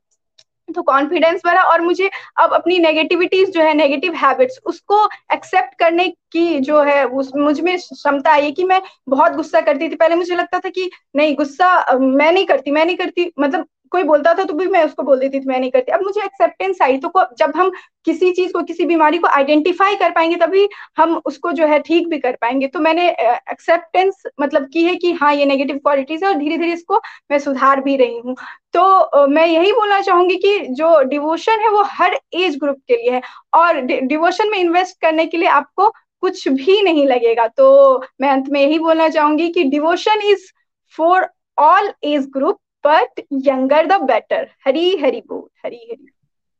[0.72, 6.08] तो कॉन्फिडेंस बढ़ा और मुझे अब अपनी नेगेटिविटीज जो है नेगेटिव हैबिट्स उसको एक्सेप्ट करने
[6.32, 10.34] की जो है, उस मुझमें क्षमता आई कि मैं बहुत गुस्सा करती थी। पहले मुझे
[10.34, 14.44] लगता था कि नहीं, गुस्सा मैं नहीं करती, मैं नहीं करती मतलब कोई बोलता था
[14.44, 17.10] तो भी मैं उसको बोल देती थी, मैं नहीं करती। अब मुझे एक्सेप्टेंस आई तो
[17.38, 17.70] जब हम
[18.06, 22.08] किसी चीज़ को, किसी बीमारी को आइडेंटिफाई कर पाएँगे, तभी हम उसको जो है ठीक
[22.08, 26.28] भी कर पाएँगे। तो मैंने एक्सेप्टेंस मतलब की है कि हाँ ये नेगेटिव क्वालिटीज है
[26.30, 27.00] और धीरे धीरे इसको
[27.30, 28.34] मैं सुधार भी रही हूँ।
[28.74, 33.10] तो मैं यही बोलना चाहूँगी कि जो डिवोशन है वो हर एज ग्रुप के लिए
[33.10, 33.20] है
[33.54, 35.88] और डिवोशन में इन्वेस्ट करने के लिए आपको
[36.22, 40.50] कुछ भी नहीं लगेगा। तो मैं अंत में यही बोलना चाहूँगी कि devotion is
[40.98, 41.28] for
[41.58, 46.08] all age group but younger the better Hari Hari बोल हरी हरी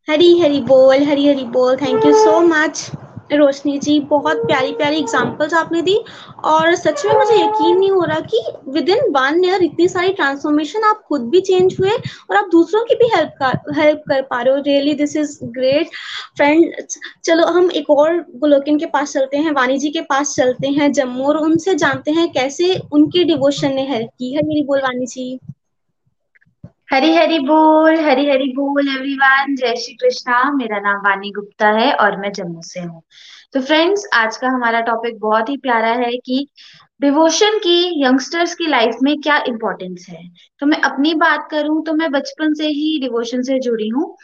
[0.08, 2.90] हरी हरी बोल हरी हरी बोल thank you so much
[3.32, 5.94] Roshni ji बहुत प्यारी प्यारी एग्जांपल्स आपने दी।
[6.44, 10.12] और सच में मुझे यकीन नहीं हो रहा कि विद इन वन ईयर इतनी सारी
[10.12, 14.22] ट्रांसफॉर्मेशन आप खुद भी चेंज हुए और आप दूसरों की भी हेल्प कर हेल्प कर
[14.22, 15.90] पा रहे हो। Really this is great
[16.36, 16.74] friend
[17.24, 20.92] चलो हम एक और गोलोकिन के पास चलते हैं वानी जी के पास चलते हैं,
[20.92, 25.06] जम्मू, और उनसे जानते हैं कैसे उनकी डिवोशन ने हेल्प की। है मेरी बोल वाणी
[25.06, 25.38] जी?
[26.92, 31.92] हरी हरी बोल, हरी हरी बोल एवरीवन जय श्री कृष्णा। मेरा नाम वानी गुप्ता है
[31.92, 33.02] और मैं जम्मू से हूँ।
[33.52, 36.46] तो फ्रेंड्स आज का हमारा टॉपिक बहुत ही प्यारा है कि
[37.00, 40.22] डिवोशन की यंगस्टर्स की लाइफ में क्या इंपॉर्टेंस है।
[40.60, 44.16] तो मैं अपनी बात करूँ तो मैं बचपन से ही डिवोशन से जुड़ी हूँ।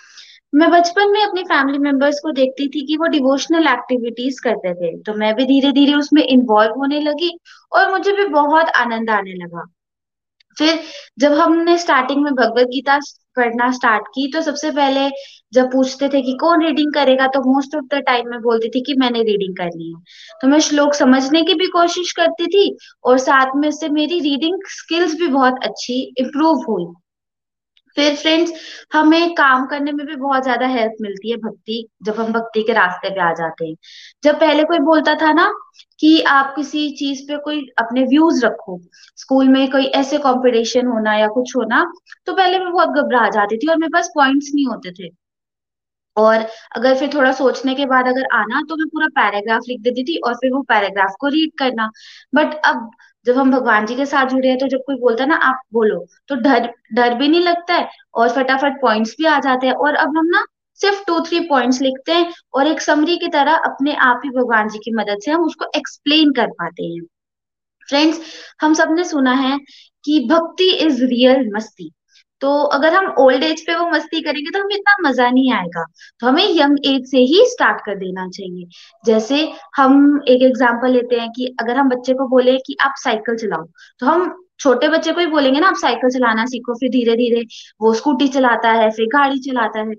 [0.55, 4.97] मैं बचपन में अपनी फैमिली मेंबर्स को देखती थी कि वो डिवोशनल एक्टिविटीज़ करते थे।
[5.03, 7.39] तो मैं भी धीरे धीरे उसमें इन्वॉल्व होने लगी
[7.73, 9.67] और मुझे भी बहुत आनंद आने लगा।
[10.59, 10.79] फिर
[11.19, 12.99] जब हमने स्टार्टिंग में भगवत गीता
[13.37, 15.09] पढ़ना स्टार्ट की तो सबसे पहले
[15.53, 18.81] जब पूछते थे कि कौन रीडिंग करेगा तो मोस्ट ऑफ़ द टाइम मैं बोलती थी
[18.81, 20.01] कि मैंने रीडिंग करनी है।
[20.43, 24.59] तो मैं श्लोक समझने की भी कोशिश करती थी और साथ में से मेरी रीडिंग
[24.69, 26.87] स्किल्स भी बहुत अच्छी इम्प्रूव हुई।
[27.99, 28.53] फिर फ्रेंड्स
[28.93, 32.73] हमें काम करने में भी बहुत ज़्यादा हेल्प मिलती है भक्ति, जब हम भक्ति के
[32.75, 33.75] रास्ते पे आ जाते हैं।
[34.25, 35.51] जब पहले कोई बोलता था ना
[36.01, 38.81] कि आप किसी चीज़ पे कोई अपने व्यूज़ रखो
[39.19, 41.85] स्कूल में कोई ऐसे कंपटीशन होना या कुछ होना
[42.27, 45.11] तो पहले मैं बहुत घबरा जाती थी और मेरे पास पॉइंट्स नहीं होते थे।
[46.17, 46.47] और
[46.77, 50.17] अगर फिर थोड़ा सोचने के बाद अगर आना तो मैं पूरा पैराग्राफ लिख देती थी
[50.27, 51.91] और फिर वो पैराग्राफ को रीड करना।
[52.35, 52.91] बट अब
[53.29, 55.61] जब हम भगवान जी के साथ जुड़े हैं तो जब कोई बोलता है ना, आप
[55.73, 59.75] बोलो तो डर डर भी नहीं लगता है और फटाफट पॉइंट्स भी आ जाते हैं।
[59.77, 60.45] और अब हम ना
[60.81, 64.69] सिर्फ़ टू थ्री पॉइंट्स लिखते हैं और एक समरी की तरह अपने आप ही भगवान
[64.69, 67.01] जी की मदद से हम उसको एक्सप्लेन कर पाते हैं।
[67.89, 68.21] फ्रेंड्स
[68.61, 69.59] हम सबने सुना है
[70.05, 71.91] कि भक्ति इज़ रियल मस्ती।
[72.43, 75.85] तो अगर हम ओल्ड एज पे वो मस्ती करेंगे तो हमें इतना मज़ा नहीं आएगा।
[76.21, 78.67] तो हमें यंग एज से ही स्टार्ट कर देना चाहिए।
[79.05, 79.41] जैसे
[79.77, 83.65] हम एक एग्ज़ाम्पल लेते हैं कि अगर हम बच्चे को बोले कि आप साइकिल चलाओ
[84.01, 84.31] तो हम
[84.61, 87.45] छोटे बच्चे को ही बोलेंगे ना, आप साइकिल चलाना सीखो, फिर धीरे धीरे
[87.81, 89.95] वो स्कूटी चलाता है, फिर गाड़ी चलाता है।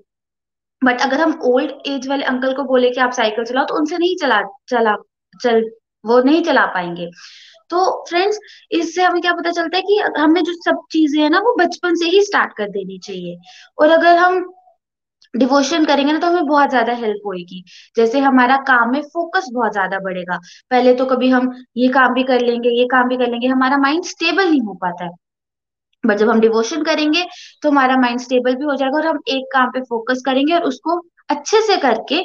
[0.82, 3.98] बट अगर हम ओल्ड एज वाले अंकल को बोले कि आप साइकिल चलाओ तो उनसे
[3.98, 4.94] नहीं चला चला,
[5.40, 5.64] चल,
[6.04, 7.08] वो नहीं चला पाएँगे।
[7.70, 8.38] तो फ्रेंड्स
[8.72, 11.94] इससे हमें क्या पता चलता है कि हमें जो सब चीज़ें है ना, वो बचपन
[11.94, 13.36] से ही स्टार्ट कर देनी चाहिए।
[13.78, 14.44] और अगर हम
[15.34, 17.62] डिवोशन करेंगे ना तो हमें बहुत ज़्यादा हेल्प होगी
[17.96, 20.38] जैसे हमारा काम में फोकस बहुत ज़्यादा बढ़ेगा।
[20.70, 23.76] पहले तो कभी हम ये काम भी कर लेंगे, ये काम भी कर लेंगे, हमारा
[23.78, 25.10] माइंड स्टेबल नहीं हो पाता है।
[26.04, 27.24] बट जब हम डिवोशन करेंगे
[27.62, 30.62] तो हमारा माइंड स्टेबल भी हो जाएगा और हम एक काम पे फोकस करेंगे और
[30.64, 30.98] उसको
[31.30, 32.22] अच्छे से करके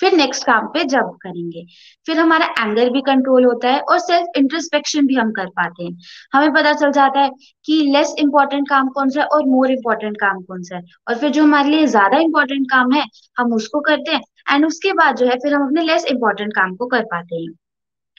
[0.00, 1.64] फिर नेक्स्ट काम पे जब करेंगे।
[2.06, 5.96] फिर हमारा एंगर भी कंट्रोल होता है और सेल्फ इंट्रोस्पेक्शन भी हम कर पाते हैं।
[6.32, 7.30] हमें पता चल जाता है
[7.66, 11.18] कि लेस इंपॉर्टेंट काम कौन सा है और मोर इम्पोर्टेंट काम कौन सा है। और
[11.18, 13.04] फिर जो हमारे लिए ज़्यादा इंपॉर्टेंट काम है,
[13.38, 14.20] हम उसको करते हैं
[14.52, 17.48] एंड उसके बाद जो है फिर हम अपने लेस इंपॉर्टेंट काम को कर पाते हैं।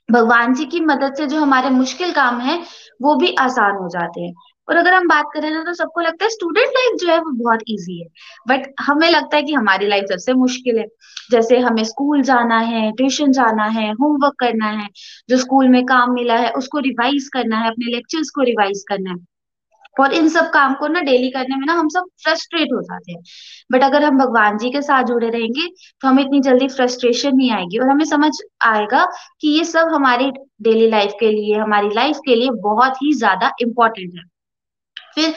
[0.09, 2.59] भगवान जी की मदद से जो हमारे मुश्किल काम है,
[3.01, 4.33] वो भी आसान हो जाते हैं।
[4.69, 7.31] और अगर हम बात करें ना तो सबको लगता है स्टूडेंट लाइफ जो है वो
[7.43, 8.07] बहुत इजी है।
[8.47, 10.85] बट हमें लगता है कि हमारी लाइफ सबसे मुश्किल है।
[11.31, 14.87] जैसे हमें स्कूल जाना है ट्यूशन जाना है होमवर्क करना है,
[15.29, 19.11] जो स्कूल में काम मिला है, उसको रिवाइज करना है, अपने लेक्चर्स को रिवाइज करना
[19.11, 19.17] है।
[19.99, 23.11] और इन सब काम को ना डेली करने में ना हम सब फ्रस्ट्रेट हो जाते
[23.11, 23.21] हैं।
[23.71, 25.67] बट अगर हम भगवान जी के साथ जुड़े रहेंगे
[26.01, 29.05] तो हमें इतनी जल्दी फ्रस्ट्रेशन नहीं आएगी और हमें समझ आएगा
[29.41, 33.51] कि ये सब हमारी डेली लाइफ के लिए, हमारी लाइफ के लिए बहुत ही ज़्यादा
[33.61, 34.38] इम्पोर्टेंट है।
[35.15, 35.33] फिर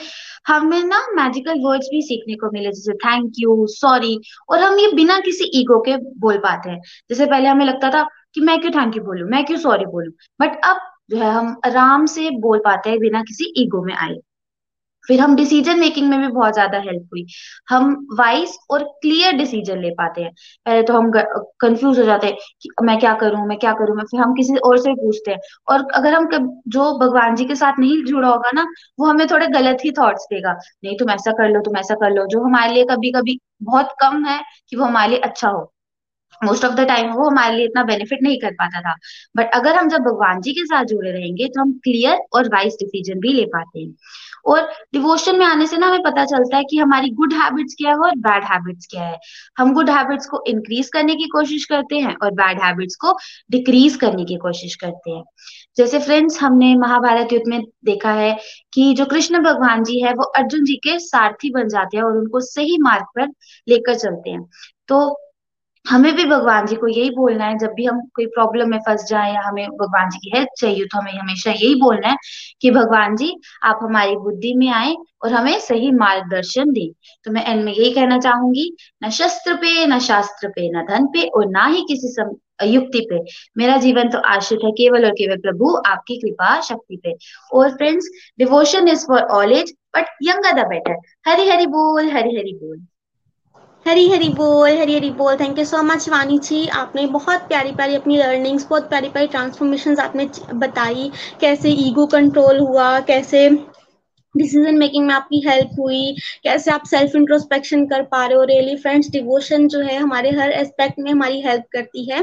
[0.47, 4.19] हमें ना मैजिकल वर्ड्स भी सीखने को मिले, जैसे थैंक यू सॉरी
[4.49, 8.03] और हम ये बिना किसी ईगो के बोल पाते हैं। जैसे पहले हमें लगता था
[8.33, 10.11] कि मैं क्यों थैंक यू बोलू, मैं क्यों सॉरी बोलू
[10.41, 10.79] बट अब
[11.11, 14.15] जो है हम आराम से बोल पाते हैं बिना किसी ईगो में आए।
[15.07, 17.25] फिर हम डिसीज़न मेकिंग में भी बहुत ज़्यादा हेल्प हुई।
[17.69, 20.31] हम वाइस और क्लियर डिसीज़न ले पाते हैं।
[20.65, 21.11] पहले तो हम
[21.61, 24.55] कंफ्यूज हो जाते हैं कि मैं क्या करूँ, मैं क्या करूँ, मैं फिर हम किसी
[24.61, 25.39] और से पूछते हैं।
[25.69, 26.29] और अगर हम
[26.69, 28.65] जो भगवान जी के साथ नहीं जुड़ा होगा ना,
[28.99, 30.53] वो हमें थोड़े गलत ही थॉट्स देगा।
[30.85, 33.95] नहीं, तुम ऐसा कर लो, तुम ऐसा कर लो। जो हमारे लिए कभी कभी बहुत
[34.01, 35.72] कम है कि वो हमारे लिए अच्छा हो।
[36.43, 38.95] मोस्ट ऑफ़ द टाइम वो हमारे लिए इतना बेनिफिट नहीं कर पाता था।
[39.37, 42.73] बट अगर हम जब भगवान जी के साथ जुड़े रहेंगे तो हम क्लियर और वाइज
[42.73, 43.93] डिसीज़न भी ले पाते हैं।
[44.45, 44.61] और
[44.93, 47.97] डिवोशन में आने से ना हमें पता चलता है कि हमारी गुड हैबिट्स क्या है
[47.97, 49.17] और बैड हैबिट्स क्या है।
[49.57, 53.15] हम गुड हैबिट्स को इंक्रीज करने की कोशिश करते हैं और बैड हैबिट्स को
[53.51, 55.23] डिक्रीज करने की कोशिश करते हैं।
[55.77, 58.37] जैसे फ्रेंड्स हमने महाभारत युद्ध में देखा है
[58.73, 62.17] कि जो कृष्ण भगवान जी है, वो अर्जुन जी के सारथी बन जाते हैं और
[62.17, 63.27] उनको सही मार्ग पर
[63.67, 64.45] लेकर चलते हैं।
[64.87, 65.19] तो
[65.85, 69.03] हमें भी भगवान जी को यही बोलना है जब भी हम कोई प्रॉब्लम में फंस
[69.09, 72.17] जाए या हमें भगवान जी की हेल्प चाहिए तो हमें हमेशा यही बोलना है
[72.61, 73.31] कि भगवान जी
[73.63, 76.87] आप हमारी बुद्धि में आए और हमें सही मार्गदर्शन दें।
[77.25, 78.69] तो मैं एंड में यही कहना चाहूँगी
[79.03, 82.31] न शस्त्र पे न शास्त्र पे न धन पे और ना ही किसी सम,
[82.63, 83.19] युक्ति पे।
[83.57, 87.15] मेरा जीवन तो आश्रित है केवल और केवल प्रभु आपकी कृपा शक्ति पे।
[87.53, 88.09] और friends
[88.39, 92.85] devotion is for all age but younger the better Hari Hari बोल हरी हरी बोल।
[93.85, 97.71] हरी हरी बोल हरी हरी बोल। थैंक यू सो मच वानी जी आपने बहुत प्यारी
[97.71, 101.11] प्यारी अपनी लर्निंग्स बहुत प्यारी प्यारी ट्रांसफॉर्मेशन आपने बताई।
[101.41, 103.49] कैसे ईगो कंट्रोल हुआ, कैसे
[104.35, 108.75] डिसीज़न मेकिंग में आपकी हेल्प हुई, कैसे आप सेल्फ इंट्रोस्पेक्शन कर पा रहे हो। रियली
[108.75, 112.21] फ्रेंड्स डिवोशन जो है हमारे हर एस्पेक्ट में हमारी हेल्प करती है।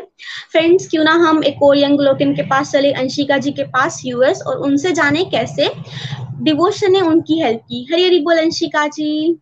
[0.52, 4.00] फ्रेंड्स क्यों ना हम एक और यंग लोग के पास चले, अंशिका जी के पास
[4.04, 5.70] यूएस और उनसे जाने कैसे।
[6.42, 9.38] डिवोशन ने उनकी हेल्प की। हरी हरी बोल, अंशिका जी।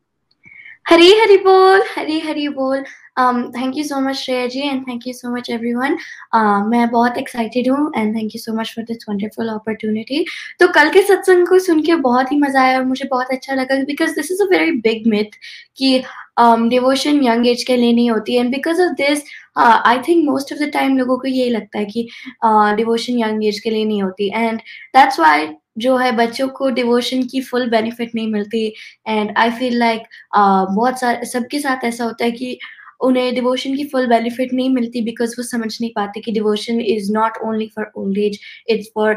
[0.89, 2.85] हरी हरी बोल हरी हरी बोल।
[3.19, 5.97] Um, thank you so much Shreya ji and thank you so much everyone.
[6.33, 10.25] Uh, मैं बहुत excited हूँ and thank you so much for this wonderful opportunity.
[10.61, 13.55] तो कल के सत्संग को सुन के बहुत ही मज़ा आया और मुझे बहुत अच्छा
[13.55, 15.37] लगा because this is a very big myth
[15.77, 16.03] कि
[16.37, 19.25] um, devotion young age के लिए नहीं होती and because of this
[19.57, 22.09] uh, I think most of the time लोगों को यही लगता है कि
[22.45, 24.63] uh, devotion young age के लिए नहीं होती and
[24.95, 25.39] that's why
[25.79, 28.67] जो है बच्चों को डिवोशन की फुल बेनिफिट नहीं मिलती
[29.09, 30.03] एंड आई फील लाइक
[30.37, 32.59] बहुत सारे सबके साथ ऐसा होता है कि
[33.01, 37.13] उन्हें डिवोशन की फुल बेनिफिट नहीं मिलती बिकॉज़ वो समझ नहीं पाते कि devotion is
[37.13, 38.39] not only for old age
[38.69, 39.13] it's for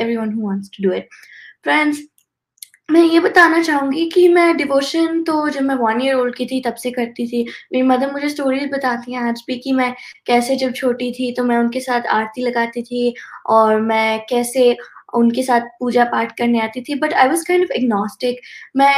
[0.16, 1.08] everyone to do it
[1.64, 2.02] friends
[2.90, 6.60] मैं ये बताना चाहूँगी कि मैं डिवोशन तो जब मैं वन ईयर ओल्ड की थी,
[6.60, 7.42] तब से करती थी।
[7.72, 9.92] मेरी मदर मुझे स्टोरीज बताती हैं आज भी कि मैं
[10.26, 13.14] कैसे जब छोटी थी तो मैं उनके साथ आरती लगाती थी
[13.46, 14.76] और मैं कैसे
[15.16, 18.40] उनके साथ पूजा पाठ करने आती थी but I was kind of agnostic
[18.76, 18.94] मैं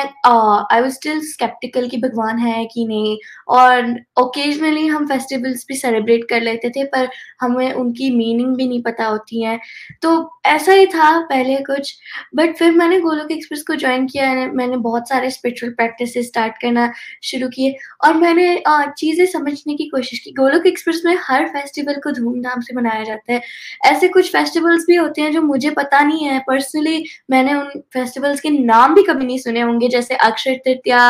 [0.72, 3.16] आई वॉज़ स्टिल स्केप्टिकल कि भगवान है कि नहीं।
[3.48, 7.08] और ओकेजनली हम फेस्टिवल्स भी सेलिब्रेट कर लेते थे, पर
[7.40, 9.58] हमें उनकी मीनिंग भी नहीं पता होती है।
[10.02, 10.10] तो
[10.46, 11.94] ऐसा ही था पहले कुछ
[12.36, 16.92] बट फिर मैंने गोलोक एक्सप्रेस को ज्वाइन किया, मैंने बहुत सारे स्पिरिचुअल प्रैक्टिस स्टार्ट करना
[17.24, 18.62] शुरू किए। और मैंने
[18.98, 23.32] चीज़ें समझने की कोशिश की। गोलोक एक्सप्रेस में हर फेस्टिवल को धूमधाम से मनाया जाता
[23.32, 23.40] है।
[23.86, 28.40] ऐसे कुछ फेस्टिवल्स भी होते हैं जो मुझे पता नहीं है। पर्सनली मैंने उन फेस्टिवल्स
[28.40, 31.00] के नाम भी कभी नहीं सुने होंगे जैसे अक्षय तृतीया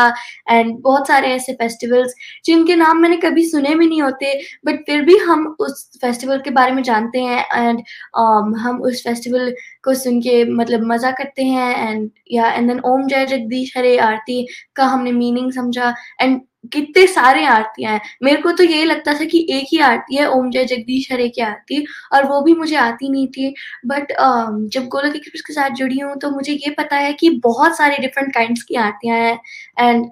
[0.49, 2.13] एंड बहुत सारे ऐसे फेस्टिवल्स
[2.45, 4.33] जिनके नाम मैंने कभी सुने भी नहीं होते
[4.65, 9.03] बट फिर भी हम उस फेस्टिवल के बारे में जानते हैं एंड um, हम उस
[9.03, 13.73] फेस्टिवल को सुन के मतलब मज़ा करते हैं एंड या एंड देन ओम जय जगदीश
[13.77, 14.45] हरे आरती
[14.75, 19.25] का हमने मीनिंग समझा एंड कितने सारे आरतियाँ हैं। मेरे को तो यही लगता था
[19.25, 22.75] कि एक ही आरती है ओम जय जगदीश हरे की आरती और वो भी मुझे
[22.75, 23.53] आती नहीं थी।
[23.85, 27.29] बट uh, जब गोलक एक्सप्रेस के साथ जुड़ी हूँ तो मुझे ये पता है कि
[27.43, 29.39] बहुत सारे डिफरेंट काइंड्स की आरतियाँ हैं।
[29.79, 30.05] And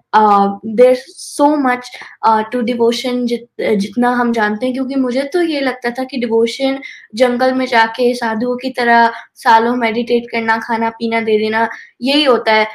[0.78, 1.92] there so much
[2.52, 6.80] to devotion जितना हम जानते हैं क्योंकि मुझे तो ये लगता था कि डिवोशन
[7.16, 11.68] जंगल में जाके साधुओं की तरह सालों मेडिटेट करना खाना पीना दे देना
[12.02, 12.68] यही होता है।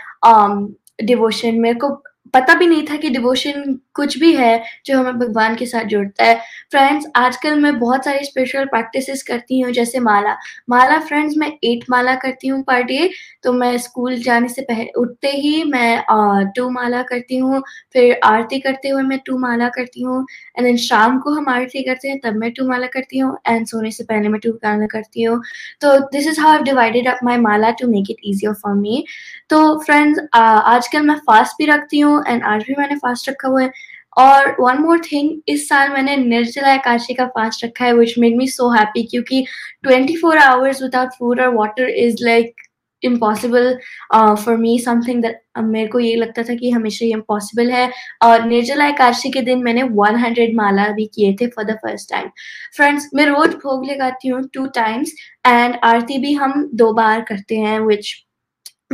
[1.05, 1.89] डिवोशन um, मेरे को
[2.35, 6.25] पता भी नहीं था कि डिवोशन कुछ भी है जो हमें भगवान के साथ जोड़ता
[6.25, 6.35] है।
[6.71, 10.37] फ्रेंड्स आजकल मैं बहुत सारी स्पिरिचुअल प्रैक्टिसेस करती हूँ, जैसे माला।
[10.71, 13.11] माला फ्रेंड्स मैं एट माला करती हूँ पर डे
[13.45, 17.63] तो मैं स्कूल जाने से पहले उठते ही मैं टू माला करती हूँ,
[17.93, 20.25] फिर आरती करते हुए मैं टू माला करती हूँ
[20.59, 23.67] एंड देन शाम को हम आरती करते हैं, तब मैं टू माला करती हूँ एंड
[23.67, 25.41] सोने से पहले मैं टू माला करती हूँ।
[25.81, 29.05] तो this is how divided up my mala to make it easier for me
[29.51, 33.63] तो फ्रेंड्स आजकल मैं फास्ट भी रखती हूँ एंड आज भी मैंने फास्ट रखा हुआ
[33.63, 33.71] है।
[34.17, 38.37] और वन मोर थिंग इस साल मैंने निर्जला एकादशी का फास्ट रखा है which made
[38.37, 39.45] me so happy क्योंकि
[39.87, 42.55] 24 आवर्स विदाउट फ़ूड और water is like
[43.03, 43.73] impossible
[44.13, 45.25] for me something
[45.59, 47.91] मेरे को ये लगता था कि हमेशा ये इम्पॉसिबल है।
[48.23, 52.29] और निर्जला एकादशी के दिन मैंने 100 माला भी किए थे for the first time
[52.77, 55.15] friends मैं रोज भोग लगाती हूँ टू टाइम्स
[55.47, 58.15] एंड आरती भी हम दो बार करते हैं which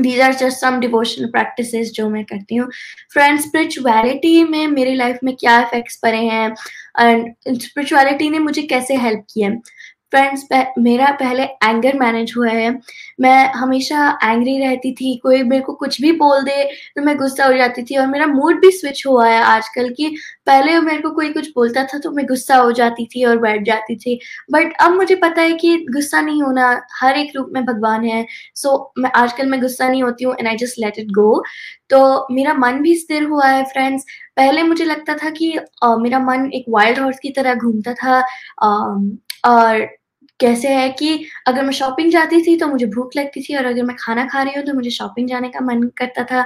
[0.03, 2.69] these are just some devotional practice जो मैं करती हूँ।
[3.13, 6.55] फ्रेंड स्पिरिचुअलिटी में मेरी लाइफ में क्या इफेक्ट्स पड़े हैं?
[7.01, 9.51] एंड स्पिरिचुअलिटी ने मुझे कैसे हेल्प किया
[10.13, 10.47] फ्रेंड्स
[10.79, 12.71] मेरा पहले एंगर मैनेज हुआ है।
[13.21, 16.65] मैं हमेशा एंग्री रहती थी कोई मेरे को कुछ भी बोल दे
[16.97, 20.09] तो मैं गुस्सा हो जाती थी और मेरा मूड भी स्विच हुआ है आजकल की
[20.47, 23.63] पहले मेरे को कोई कुछ बोलता था तो मैं गुस्सा हो जाती थी और बैठ
[23.65, 24.19] जाती थी।
[24.53, 28.25] बट अब मुझे पता है कि गुस्सा नहीं होना हर एक रूप में भगवान है।
[28.55, 31.43] सो so, मैं आजकल मैं गुस्सा नहीं होती हूँ and I just let it go
[31.91, 34.05] तो मेरा मन भी स्थिर हुआ है फ्रेंड्स
[34.37, 35.53] पहले मुझे लगता था कि
[35.85, 38.21] uh, मेरा मन एक वाइल्ड हॉर्स की तरह घूमता था।
[38.65, 39.86] uh, और
[40.41, 41.09] कैसे है कि
[41.47, 44.43] अगर मैं शॉपिंग जाती थी तो मुझे भूख लगती थी और अगर मैं खाना खा
[44.43, 46.43] रही हूँ तो मुझे शॉपिंग जाने का मन करता था।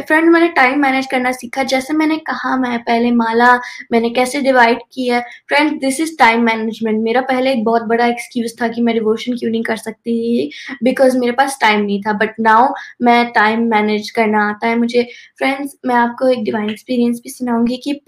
[0.00, 3.52] फ्रेंड मैंने टाइम मैनेज करना सीखा। जैसे मैंने कहा, मैं पहले माला
[3.92, 8.54] मैंने कैसे डिवाइड किया friend this is time management मेरा पहले एक बहुत बड़ा एक्सक्यूज
[8.62, 10.50] था कि मैं डिवोशन क्यों नहीं कर सकती
[10.82, 12.72] बिकॉज़ मेरे पास टाइम नहीं था। बट नाउ
[13.02, 15.06] मैं टाइम मैनेज करना आता है। मुझे
[15.38, 18.00] फ्रेंड्स मैं आपको एक डिवाइन एक्सपीरियंस भी सुनाऊँगी कि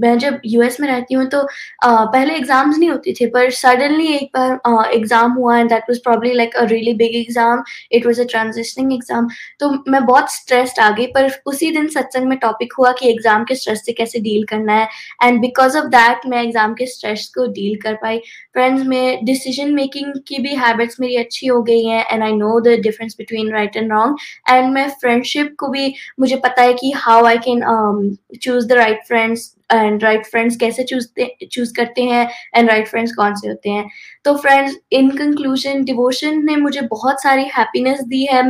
[0.00, 1.42] मैं जब यूएस में रहती हूँ तो
[1.84, 6.32] पहले एग्ज़ाम्स नहीं होती थे, पर सडनली एक बार एग्ज़ाम हुआ and that was probably
[6.34, 9.28] like a really big exam it was a transitioning exam
[9.60, 13.44] तो मैं बहुत स्ट्रेस्ड आ गई, पर उसी दिन सत्संग में टॉपिक हुआ कि एग्ज़ाम
[13.44, 14.88] के स्ट्रेस से कैसे डील करना है.
[15.22, 18.20] एंड बिकॉज़ ऑफ़ दैट मैं एग्ज़ाम के स्ट्रेस को डील कर पाई.
[18.54, 22.58] फ्रेंड्स में डिसीज़न मेकिंग की भी हैबिट्स मेरी अच्छी हो गई हैं and I know
[22.60, 24.16] the difference between right and wrong
[24.50, 29.04] and मैं फ्रेंडशिप को भी, मुझे पता है कि how I can choose the right
[29.08, 33.70] friends and right friends कैसे चूजते चूज़ करते हैं एंड राइट फ्रेंड्स कौन से होते
[33.70, 33.88] हैं।
[34.24, 38.42] तो फ्रेंड्स इन कंक्लूजन डिवोशन ने मुझे बहुत सारी हैप्पीनेस दी है।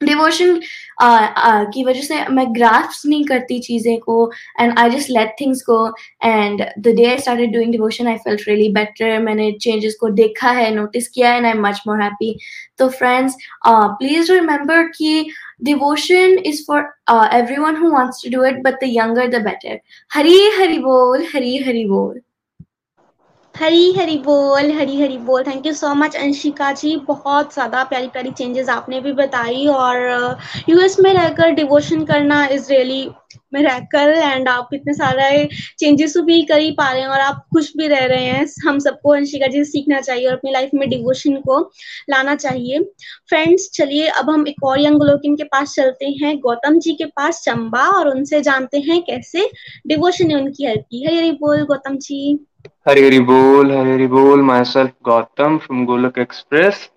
[0.00, 0.60] डिवोशन
[1.72, 4.30] की वजह से मैं ग्राफ्स नहीं करती चीज़ें को
[4.60, 5.76] and I just let things को
[6.24, 10.50] and the day I started doing devotion I felt really better मैंने चेंजेस को देखा
[10.50, 12.36] है नोटिस किया and I much more happy
[12.78, 13.36] तो फ्रेंड्स
[13.66, 15.26] प्लीज़ रिमेंबर कि
[15.64, 16.80] devotion is for
[17.34, 19.80] everyone who wants to do it but the younger the better
[20.12, 22.20] Hari Hari बोल, हरी हरी बोल।
[23.60, 26.94] हरी हरी बोल हरी हरी बोल। Thank you so much Anshika ji.
[27.08, 30.38] बहुत ज़्यादा प्यारी प्यारी चेंजेस आपने भी बताई और
[30.68, 33.08] यूएस uh, में रहकर डिवोशन करना इज़ रियली
[33.54, 35.48] में रहकर एंड आप इतने सारे
[35.78, 38.78] चेंजेस भी कर ही पा रहे हैं और आप खुश भी रह रहे हैं। हम
[38.78, 41.60] सबको अंशिका जी सीखना चाहिए और अपनी लाइफ में डिवोशन को
[42.10, 42.78] लाना चाहिए।
[43.28, 47.04] फ्रेंड्स चलिए अब हम एक और यंग लोकिन के पास चलते हैं। गौतम जी के
[47.06, 49.48] पास चंबा और उनसे जानते हैं कैसे
[49.86, 52.38] डिवोशन ने उनकी हेल्प की। हरी हरी बोल गौतम जी।
[52.98, 56.88] हरी बोल हरी बोल myself Gautam from Golak Express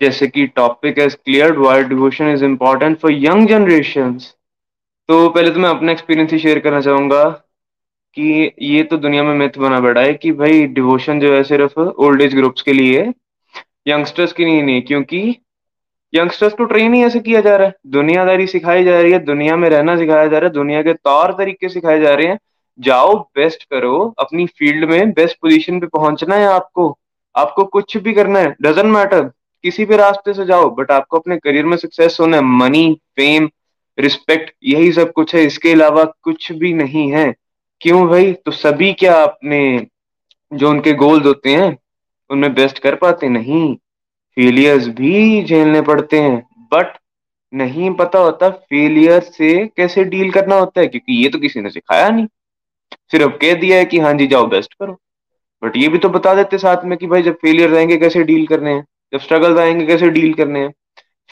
[0.00, 4.12] जैसे कि topic as clear why devotion is important for young generation
[5.08, 7.24] तो पहले तो मैं अपना एक्सपीरियंस ही शेयर करना चाहूँगा
[8.16, 11.78] कि ये तो दुनिया में मिथ बना बैठा है कि भाई डिवोशन जो है सिर्फ़
[11.80, 13.12] ओल्ड एज ग्रुप्स के लिए
[13.88, 15.36] यंगस्टर्स की नहीं नहीं, क्योंकि
[16.12, 19.56] यंगस्टर्स को ट्रेन ही ऐसे किया जा रहा है। दुनियादारी सिखाई जा रही है, दुनिया
[19.56, 22.38] में रहना सिखाया जा रहा है, दुनिया के तौर तरीके सिखाए जा रहे हैं।
[22.78, 26.98] जाओ बेस्ट करो, अपनी फ़ील्ड में बेस्ट पोजीशन पे पहुँचना है आपको।
[27.36, 29.30] आपको कुछ भी करना है डजेंट मैटर
[29.62, 33.50] किसी भी रास्ते से जाओ बट आपको अपने करियर में सक्सेस होना है। मनी फेम
[33.98, 37.34] रिस्पेक्ट यही सब कुछ है। इसके अलावा कुछ भी नहीं है।
[37.80, 38.32] क्यों भाई?
[38.32, 39.86] तो सभी क्या अपने,
[40.52, 41.78] जो उनके गोल्स होते हैं,
[42.30, 43.28] उनमें बेस्ट कर पाते?
[43.28, 43.76] नहीं।
[44.34, 46.96] फेलियर्स भी झेलने पड़ते हैं। बट
[47.54, 50.86] नहीं पता होता फेलियर से कैसे डील करना होता है?
[50.86, 52.26] क्योंकि ये तो किसी ने सिखाया नहीं।
[53.12, 54.98] सिर्फ़ कह दिया है कि हाँ जी, जाओ बेस्ट करो।
[55.62, 58.46] बट ये भी तो बता देते साथ में कि भाई जब फेलियर आएँगे, कैसे डील
[58.46, 58.84] करने हैं?
[59.12, 60.72] जब स्ट्रगल आएँगे, कैसे डील करने हैं?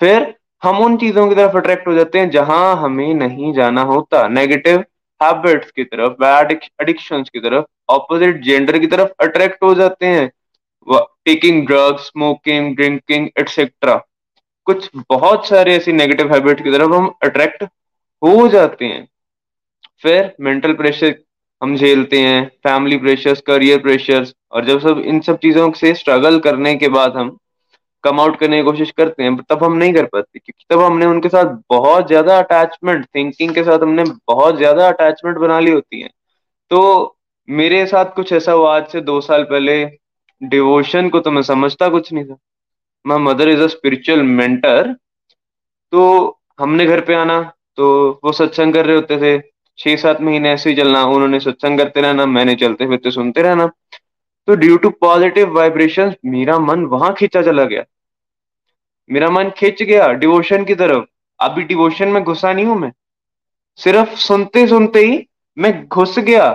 [0.01, 4.27] फिर हम उन चीज़ों की तरफ़ अट्रैक्ट हो जाते हैं जहाँ हमें नहीं जाना होता।
[4.29, 4.85] नेगेटिव
[5.21, 10.31] हैबिट्स की तरफ़ बैड एडिक्शन की तरफ़ ऑपोजिट जेंडर की तरफ़ अट्रैक्ट हो जाते हैं।
[10.87, 13.97] Taking drugs smoking drinking etcetera
[14.67, 17.63] कुछ बहुत सारे ऐसी नेगेटिव हैबिट की तरफ़ हम अट्रैक्ट
[18.23, 19.07] हो जाते हैं।
[20.05, 21.11] फिर मेंटल प्रेशर
[21.63, 26.39] हम झेलते हैं फैमिली प्रेशर्स करियर प्रेशर्स और जब सब इन सब चीज़ों से स्ट्रगल
[26.41, 27.37] करने के बाद हम
[28.05, 31.07] कम आउट करने की कोशिश करते हैं, तब हम नहीं कर पाते, क्योंकि तब हमने
[31.07, 36.01] उनके साथ बहुत ज़्यादा अटैचमेंट थिंकिंग के साथ हमने बहुत ज़्यादा अटैचमेंट बना ली होती
[36.01, 36.09] है।
[36.71, 37.17] तो
[37.49, 39.85] मेरे साथ कुछ ऐसा हुआ, आज से दो साल पहले
[40.43, 42.37] डिवोशन को तो मैं समझता कुछ नहीं था।
[43.05, 44.93] My mother is a spiritual mentor
[45.93, 46.03] तो
[46.61, 47.41] हमने घर पे आना
[47.77, 47.87] तो
[48.25, 49.39] वो सत्संग कर रहे होते थे
[49.81, 53.67] छह सात महीने ऐसे ही चलना, उन्होंने सत्संग करते रहना मैंने चलते फिरते सुनते रहना।
[54.49, 57.85] तो ड्यू टू पॉजिटिव वाइब्रेशन मेरा मन वहाँ खींचा चला गया।
[59.11, 61.05] मेरा मन खींच गया डिवोशन की तरफ़।
[61.41, 62.93] अभी डिवोशन में घुसा नहीं हूँ मैं।
[63.79, 65.27] सिर्फ़ सुनते सुनते ही
[65.57, 66.49] मैं घुस गया।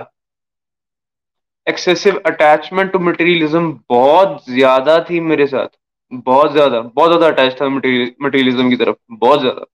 [1.66, 5.68] एक्सेसिव अटैचमेंट टू मटेरियलिज्म बहुत ज़्यादा थी मेरे साथ।
[6.12, 9.64] बहुत ज़्यादा बहुत ज़्यादा अटैच था मटेरियलिज्म की तरफ़, बहुत ज़्यादा।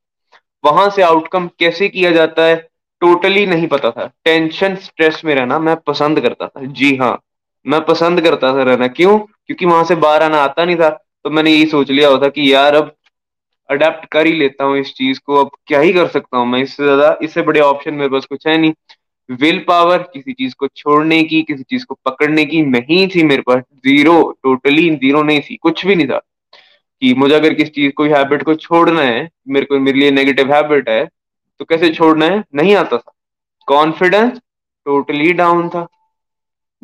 [0.65, 2.57] वहाँ से आउटकम कैसे किया जाता है?
[3.03, 7.19] टोटली नहीं पता था। टेंशन स्ट्रेस में रहना मैं पसंद करता था। जी हाँ
[7.67, 9.19] मैं पसंद करता था रहना। क्यों?
[9.19, 10.89] क्योंकि वहाँ से बाहर आना आता नहीं था।
[11.25, 12.93] तो मैंने यही सोच लिया होता कि यार अब
[13.71, 16.63] अडेप्ट कर ही लेता हूँ इस चीज़ को। अब क्या ही कर सकता हूँ मैं?
[16.63, 18.73] इससे ज़्यादा, इससे बड़े ऑप्शन मेरे पास कुछ है नहीं।
[19.31, 23.43] विल पावर किसी चीज़ को छोड़ने की, किसी चीज़ को पकड़ने की नहीं थी मेरे
[23.43, 26.21] पास। ज़ीरो टोटली ज़ीरो नहीं थी। कुछ भी नहीं था।
[27.03, 30.53] कि मुझे अगर किसी चीज़, कोई हैबिट को छोड़ना है, मेरे को, मेरे लिए नेगेटिव
[30.55, 31.09] हैबिट है
[31.59, 32.45] तो कैसे छोड़ना है?
[32.55, 33.13] नहीं आता था।
[33.67, 34.39] कॉन्फिडेंस
[34.87, 35.87] टोटली डाउन था।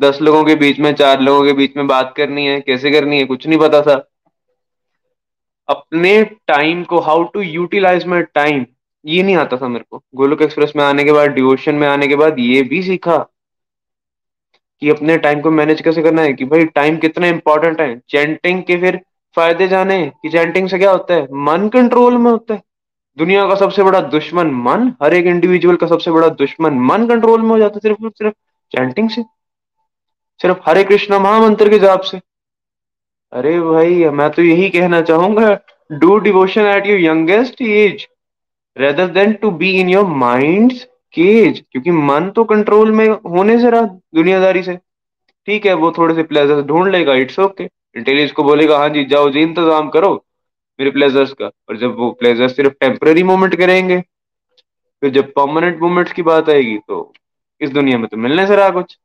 [0.01, 3.17] दस लोगों के बीच में, चार लोगों के बीच में बात करनी है, कैसे करनी
[3.17, 4.05] है, कुछ नहीं पता था।
[5.67, 8.65] अपने टाइम को how to utilize my time
[9.05, 12.07] ये नहीं आता था मेरे को। गोलोक एक्सप्रेस में आने के बाद डिवोशन में आने
[12.07, 13.17] के बाद, ये भी सीखा
[14.81, 18.63] कि अपने टाइम को मैनेज कैसे करना है, कि भाई टाइम कितना इंपॉर्टेंट है। चैंटिंग
[18.63, 19.01] के फिर
[19.35, 21.23] फ़ायदे जाने, कि चैंटिंग से क्या होता है?
[21.23, 22.61] मन कंट्रोल में होता है।
[23.19, 27.41] दुनिया का सबसे बड़ा दुश्मन मन, हर एक इंडिविजुअल का सबसे बड़ा दुश्मन मन कंट्रोल
[27.41, 28.33] में हो जाता सिर्फ़ सिर्फ़
[28.71, 29.23] चैंटिंग से।
[30.41, 32.19] सिर्फ़ हरे कृष्णा महामंत्र के जाप से।
[33.33, 35.57] अरे भाई, मैं तो यही कहना चाहूँगा
[35.91, 38.07] do devotion at your youngest age
[38.77, 40.73] rather than to be in your mind
[41.13, 44.75] cage क्योंकि मन तो कंट्रोल में होने से रहा, दुनियादारी से।
[45.47, 49.05] ठीक है, वो थोड़े से प्लेजर्स ढूंढ लेगा इट्स ओके इंटेलिजेंस को बोलेगा हाँ जी,
[49.05, 50.15] जाओ जी, इंतज़ाम करो।
[50.79, 53.99] मेरे प्लेजर्स का। और जब वो प्लेजर सिर्फ़ टेम्पररी मोमेंट करेंगे,
[55.01, 57.11] फिर जब परमानेंट मोमेंट्स की बात आएगी तो
[57.61, 58.97] इस दुनिया में तो मिलने से रहा कुछ।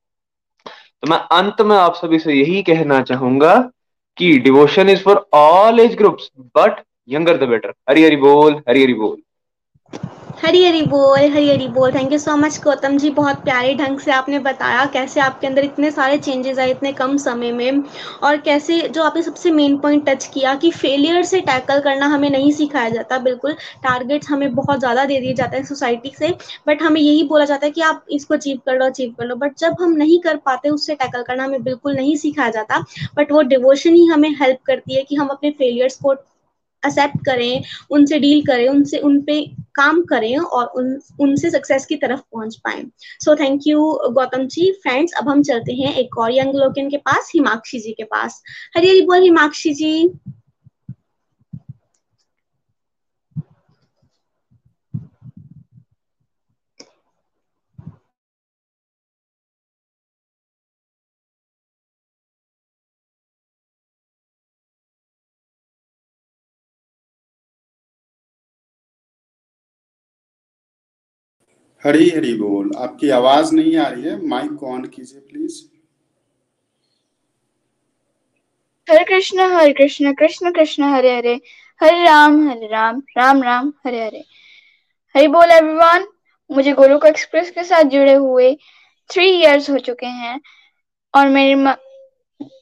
[0.67, 3.55] तो मैं अंत में आप सभी से यही कहना चाहूँगा
[4.17, 8.83] कि devotion is for all age groups but younger the better Hari Hari बोल हरी
[8.83, 9.17] हरी बोल।
[10.45, 13.11] हरी हरी बोल, हरी हरी बोल। Thank you so much Gautam ji.
[13.11, 17.17] बहुत प्यारे ढंग से आपने बताया कैसे आपके अंदर इतने सारे चेंजेस आए इतने कम
[17.17, 17.83] समय में
[18.23, 22.29] और कैसे जो आपने सबसे मेन पॉइंट टच किया कि फेलियर से टैकल करना हमें
[22.31, 23.53] नहीं सिखाया जाता। बिल्कुल
[23.85, 26.35] टारगेट्स हमें बहुत ज़्यादा दे दिए जाते हैं सोसाइटी से
[26.69, 29.37] बट हमें यही बोला जाता है कि आप इसको अचीव कर लो अचीव कर लो।
[29.37, 32.85] बट जब हम नहीं कर पाते, उससे टैकल करना हमें बिल्कुल नहीं सिखाया जाता।
[33.17, 37.63] बट वो डिवोशन ही हमें हेल्प करती है कि हम अपने फेलियर्स को एक्सेप्ट करें,
[37.91, 42.57] उनसे डील करें, उनसे उन पे काम करें और उन, उनसे सक्सेस की तरफ़ पहुँच
[42.57, 42.85] पाए।
[43.21, 44.73] So thank you Gautam ji.
[44.73, 48.43] Friends अब हम चलते हैं एक और यंग लोकन के पास, हिमाक्षी जी के पास।
[48.77, 50.09] हरी हरी बोल, हिमाक्षी जी।
[71.85, 75.63] हरी हरी बोल। आपकी आवाज़ नहीं आ रही है। माइक ऑन कीजिए प्लीज़
[78.89, 81.35] हरे कृष्ण हरे कृष्ण कृष्ण कृष्ण, हरे हरे।
[81.81, 84.25] हरे राम हरे राम राम राम, हरे हरे।
[85.17, 86.07] हरी बोल एवरीवन
[86.51, 88.55] मुझे गोलोक एक्सप्रेस के साथ जुड़े हुए
[89.11, 90.41] थ्री इयर्स हो चुके हैं
[91.15, 91.75] और मेरी म...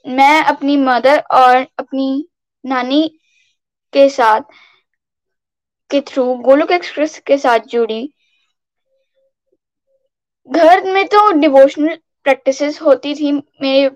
[0.07, 2.29] मैं अपनी मदर और अपनी
[2.67, 3.03] नानी
[3.93, 4.41] के साथ
[5.91, 8.03] के थ्रू गोलोक एक्सप्रेस के साथ जुड़ी
[10.49, 13.89] घर में तो डिवोशनल प्रैक्टिसेस होती थी। मेरे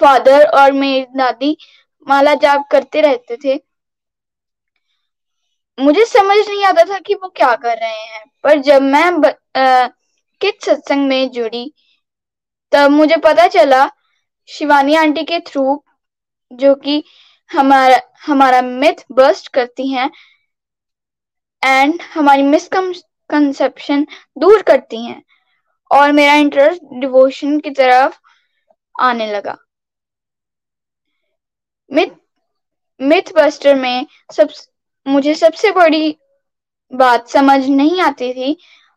[0.00, 1.56] फादर और मेरी दादी
[2.06, 3.56] माला जाप करते रहते थे।
[5.78, 9.20] मुझे समझ नहीं आता था कि वो क्या कर रहे हैं। पर जब मैं
[10.40, 11.72] कित सत्संग में जुड़ी,
[12.72, 13.86] तब मुझे पता चला
[14.48, 15.82] शिवानी आंटी के थ्रू,
[16.50, 17.02] जो कि
[17.50, 20.10] हमारा हमारा मिथ बस्ट करती हैं
[21.62, 24.06] एंड हमारी मिसकंसेप्शन
[24.38, 25.22] दूर करती हैं।
[25.92, 28.18] और मेरा इंटरेस्ट डिवोशन की तरफ़
[29.00, 29.56] आने लगा।
[31.90, 32.08] मिथ
[33.00, 34.52] मिथ बस्टर में सब
[35.06, 36.16] मुझे सबसे बड़ी
[36.92, 38.56] बात समझ नहीं आती थी,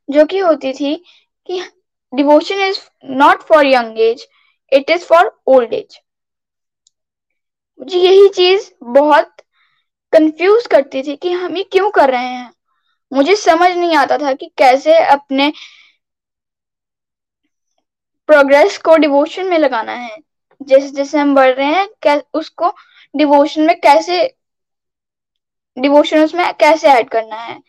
[0.09, 0.95] जो कि होती थी
[1.49, 1.61] कि
[2.13, 2.79] devotion is
[3.13, 4.27] not for young age
[4.71, 5.99] it is for old age
[7.79, 9.31] मुझे यही चीज़ बहुत
[10.13, 12.51] कंफ्यूज करती थी कि हम ये क्यों कर रहे हैं?
[13.11, 15.51] मुझे समझ नहीं आता था कि कैसे अपने
[18.29, 20.17] प्रोग्रेस को डिवोशन में लगाना है।
[20.61, 22.73] जैसे जैसे हम बढ़ रहे हैं उसको
[23.13, 24.21] डिवोशन में कैसे,
[25.77, 27.59] डिवोशन उसमें कैसे ऐड करना है।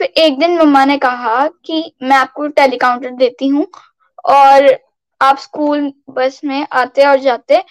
[0.00, 3.66] फिर एक दिन मम्मा ने कहा कि मैं आपको टेलीकाउंटर देती हूँ
[4.24, 4.68] और
[5.20, 7.62] आप स्कूल बस में आते और जाते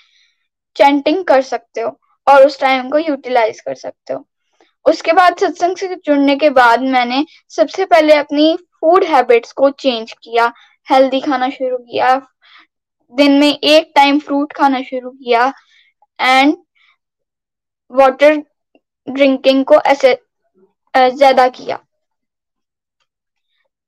[0.75, 1.89] चैंटिंग कर सकते हो
[2.27, 4.25] और उस टाइम को यूटिलाइज कर सकते हो।
[4.85, 10.11] उसके बाद सत्संग से जुड़ने के बाद मैंने सबसे पहले अपनी फ़ूड हैबिट्स को चेंज
[10.13, 10.51] किया।
[10.87, 12.15] हेल्दी खाना शुरू किया।
[13.13, 15.51] दिन में एक टाइम फ्रूट खाना शुरू किया।
[16.19, 16.55] एंड
[17.91, 18.35] वाटर
[19.07, 20.13] ड्रिंकिंग को ऐसे
[20.93, 21.79] ज़्यादा किया।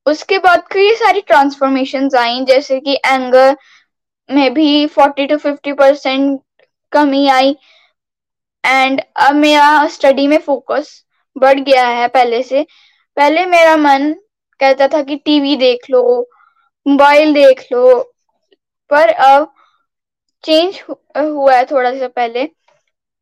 [0.06, 3.56] उसके बाद कई सारी ट्रांसफॉर्मेशन आई, जैसे कि एंगर
[4.30, 6.40] में भी 40 टू 50 परसेंट
[6.92, 7.56] कमी आई।
[8.64, 11.04] एंड अब मेरा स्टडी में फोकस
[11.36, 12.66] बढ़ गया है पहले से।
[13.18, 14.12] पहले मेरा मन
[14.60, 16.02] कहता था कि टीवी देख लो
[16.88, 18.02] मोबाइल देख लो।
[18.92, 19.52] पर अब
[20.44, 20.82] चेंज
[21.18, 22.46] हुआ है थोड़ा सा पहले।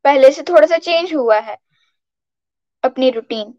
[0.06, 1.58] पहले से थोड़ा सा चेंज हुआ है
[2.84, 3.54] अपनी रूटीन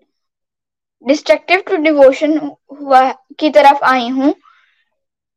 [1.04, 2.38] डिस्ट्रक्टिव टू डिवोशन
[2.72, 3.00] हुआ
[3.38, 4.34] की तरफ़ आई हूँ।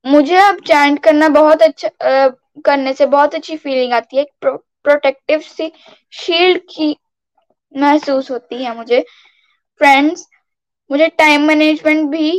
[0.05, 2.27] मुझे अब चैंट करना बहुत अच्छा आ,
[2.65, 5.71] करने से बहुत अच्छी फीलिंग आती है। प्रो, प्रोटेक्टिव सी
[6.13, 6.95] शील्ड की
[7.73, 9.01] महसूस होती है मुझे।
[9.81, 10.27] फ्रेंड्स
[10.89, 12.31] मुझे टाइम मैनेजमेंट भी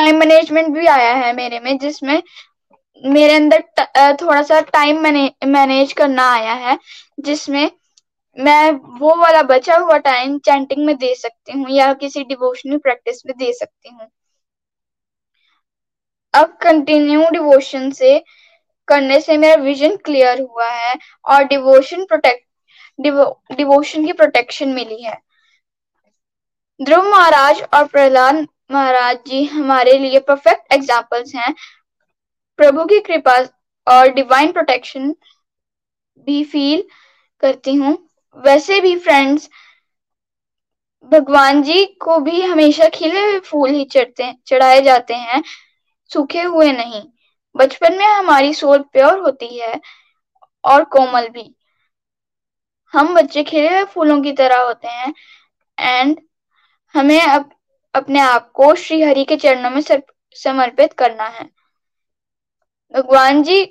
[0.00, 2.22] टाइम मैनेजमेंट भी आया है मेरे में, जिसमें
[3.02, 5.00] मेरे अंदर थोड़ा सा टाइम
[5.48, 6.78] मैनेज करना आया है,
[7.20, 7.70] जिसमें
[8.38, 8.70] मैं
[9.00, 13.34] वो वाला बचा हुआ टाइम चैंटिंग में दे सकती हूँ या किसी डिवोशनल प्रैक्टिस में
[13.38, 14.08] दे सकती हूँ।
[16.34, 18.18] अब कंटिन्यू डिवोशन से
[18.88, 20.94] करने से मेरा विजन क्लियर हुआ है
[21.24, 22.46] और डिवोशन प्रोटेक्ट
[23.56, 25.16] डिवोशन की प्रोटेक्शन मिली है।
[26.80, 31.54] ध्रुव महाराज और प्रहलाद महाराज जी, हमारे लिए परफेक्ट एग्जाम्पल्स हैं।
[32.58, 33.38] प्रभु की कृपा
[33.86, 35.14] और डिवाइन प्रोटेक्शन
[36.26, 36.82] भी फील
[37.42, 37.96] करती हूँ।
[38.36, 39.48] वैसे भी फ्रेंड्स
[41.08, 45.42] भगवान जी को भी हमेशा खिले हुए फूल ही चढ़ते, चढ़ाए जाते हैं।
[46.10, 47.02] सूखे हुए नहीं,
[47.54, 49.80] बचपन में हमारी सोल प्योर होती है
[50.64, 51.54] और कोमल भी।
[52.92, 55.12] हम बच्चे खिले हुए फूलों की तरह होते हैं।
[55.78, 56.20] एंड
[56.94, 57.50] हमें अब
[57.94, 59.80] अपने आप को श्री हरि के चरणों में
[60.36, 61.48] समर्पित करना है।
[62.94, 63.62] भगवान जी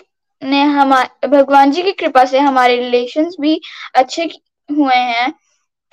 [0.41, 3.59] ने हमारे भगवान जी की कृपा से हमारे रिलेशंस भी
[3.95, 4.30] अच्छे
[4.70, 5.32] हुए हैं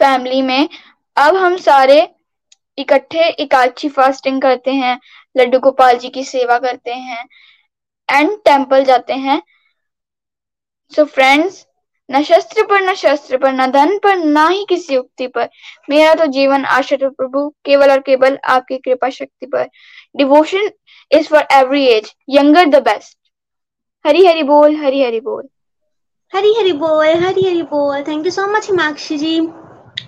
[0.01, 0.68] फैमिली में।
[1.16, 2.01] अब हम सारे
[2.79, 4.99] इकट्ठे एकादशी फास्टिंग करते हैं,
[5.37, 7.24] लड्डू गोपाल जी की सेवा करते हैं
[8.09, 9.43] एंड टेंपल जाते हैं।
[10.93, 11.66] सो so फ्रेंड्स
[12.11, 15.48] न शस्त्र पर, न शस्त्र पर, न धन पर, न ही किसी युक्ति पर।
[15.90, 19.68] मेरा तो जीवन आश्रित प्रभु, केवल और केवल आपकी कृपा शक्ति पर।
[20.16, 20.70] Devotion
[21.12, 23.18] is for every age younger the best
[24.07, 25.48] Hari Hari बोल, हरी हरी बोल।
[26.34, 29.40] हरी हरी बोल, हरी हरी बोल। Thank you so much Himakshi ji.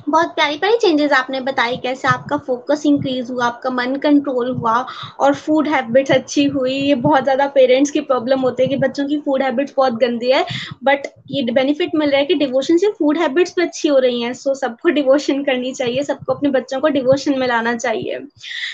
[0.08, 4.74] बहुत प्यारी प्यारी चेंजेस आपने बताई कैसे आपका फोकस इंक्रीज हुआ आपका मन कंट्रोल हुआ
[5.20, 9.06] और फ़ूड हैबिट्स अच्छी हुई। ये बहुत ज़्यादा पेरेंट्स की प्रॉब्लम होती है कि बच्चों
[9.08, 10.44] की फ़ूड हैबिट्स बहुत गंदी है
[10.84, 14.22] बट ये बेनिफिट मिल रहा है कि डिवोशन से फ़ूड हैबिट्स भी अच्छी हो रही
[14.22, 18.20] हैं। सो so, सबको डिवोशन करनी चाहिए सबको अपने बच्चों को डिवोशन में लाना चाहिए।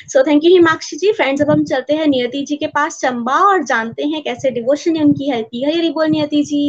[0.08, 1.12] So thank you Himakshi ji.
[1.12, 4.92] Friends अब हम चलते हैं नियति जी के पास चंबा और जानते हैं कैसे डिवोशन
[4.92, 6.64] ने उनकी हेल्प की है। ये बोल नियति जी।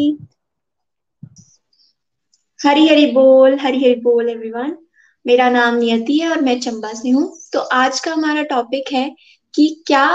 [2.59, 4.77] हरी हरी बोल, हरी हरी बोल एवरीवन
[5.25, 9.09] मेरा नाम नियति है और मैं चंबा से हूँ। तो आज का हमारा टॉपिक है
[9.53, 10.05] कि क्या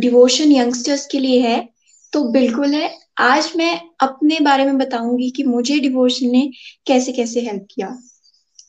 [0.00, 1.68] डिवोशन यंगस्टर्स के लिए है।
[2.12, 6.50] तो बिल्कुल है। आज मैं अपने बारे में बताऊँगी कि मुझे डिवोशन ने
[6.86, 7.96] कैसे कैसे हेल्प किया।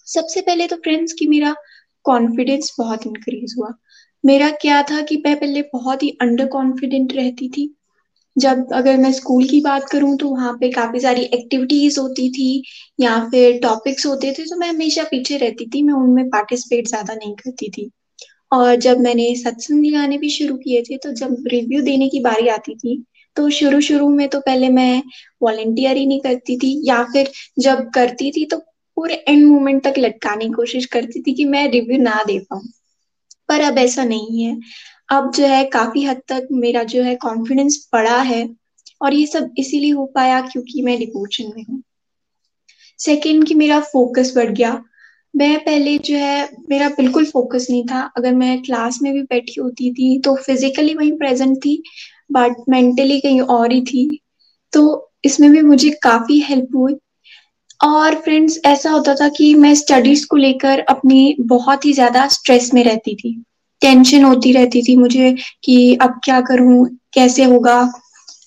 [0.07, 1.55] सबसे पहले तो फ्रेंड्स कि मेरा
[2.05, 3.73] कॉन्फिडेंस बहुत इंक्रीज हुआ।
[4.23, 7.73] मेरा क्या था कि मैं पहले बहुत ही अंडर कॉन्फिडेंट रहती थी।
[8.35, 12.63] जब अगर मैं स्कूल की बात करूँ तो वहाँ पे काफ़ी सारी एक्टिविटीज़ होती थी
[12.99, 17.13] या फिर टॉपिक्स होते थे तो मैं हमेशा पीछे रहती थी, मैं उनमें पार्टिसिपेट ज़्यादा
[17.15, 17.89] नहीं करती थी।
[18.51, 22.47] और जब मैंने सत्संग लगाने भी शुरू किए थे तो जब रिव्यू देने की बारी
[22.49, 23.03] आती थी
[23.37, 25.01] तो शुरू शुरू में तो पहले मैं
[25.41, 28.57] वॉलेंटियर ही नहीं करती थी, या फिर जब करती थी तो
[28.97, 32.61] पूरे एंड मोमेंट तक लटकाने की कोशिश करती थी कि मैं रिव्यू ना दे पाऊँ।
[33.49, 34.55] पर अब ऐसा नहीं है।
[35.09, 38.47] अब जो है काफ़ी हद तक मेरा जो है कॉन्फिडेंस बढ़ा है
[39.01, 41.81] और ये सब इसीलिए हो पाया क्योंकि मैं डिवोशन में हूँ।
[42.99, 44.71] सेकेंड कि मेरा फोकस बढ़ गया।
[45.33, 49.61] मैं पहले जो है, मेरा बिल्कुल फोकस नहीं था। अगर मैं क्लास में भी बैठी
[49.61, 51.81] होती थी तो फिजिकली वहीं प्रेजेंट थी
[52.31, 54.07] बट मेंटली कहीं और ही थी।
[54.73, 56.95] तो इसमें भी मुझे काफ़ी हेल्प हुई।
[57.81, 62.73] और फ्रेंड्स ऐसा होता था कि मैं स्टडीज़ को लेकर अपनी बहुत ही ज़्यादा स्ट्रेस
[62.73, 63.43] में रहती थी।
[63.85, 67.81] टेंशन होती रहती थी मुझे कि अब क्या करूँ, कैसे होगा।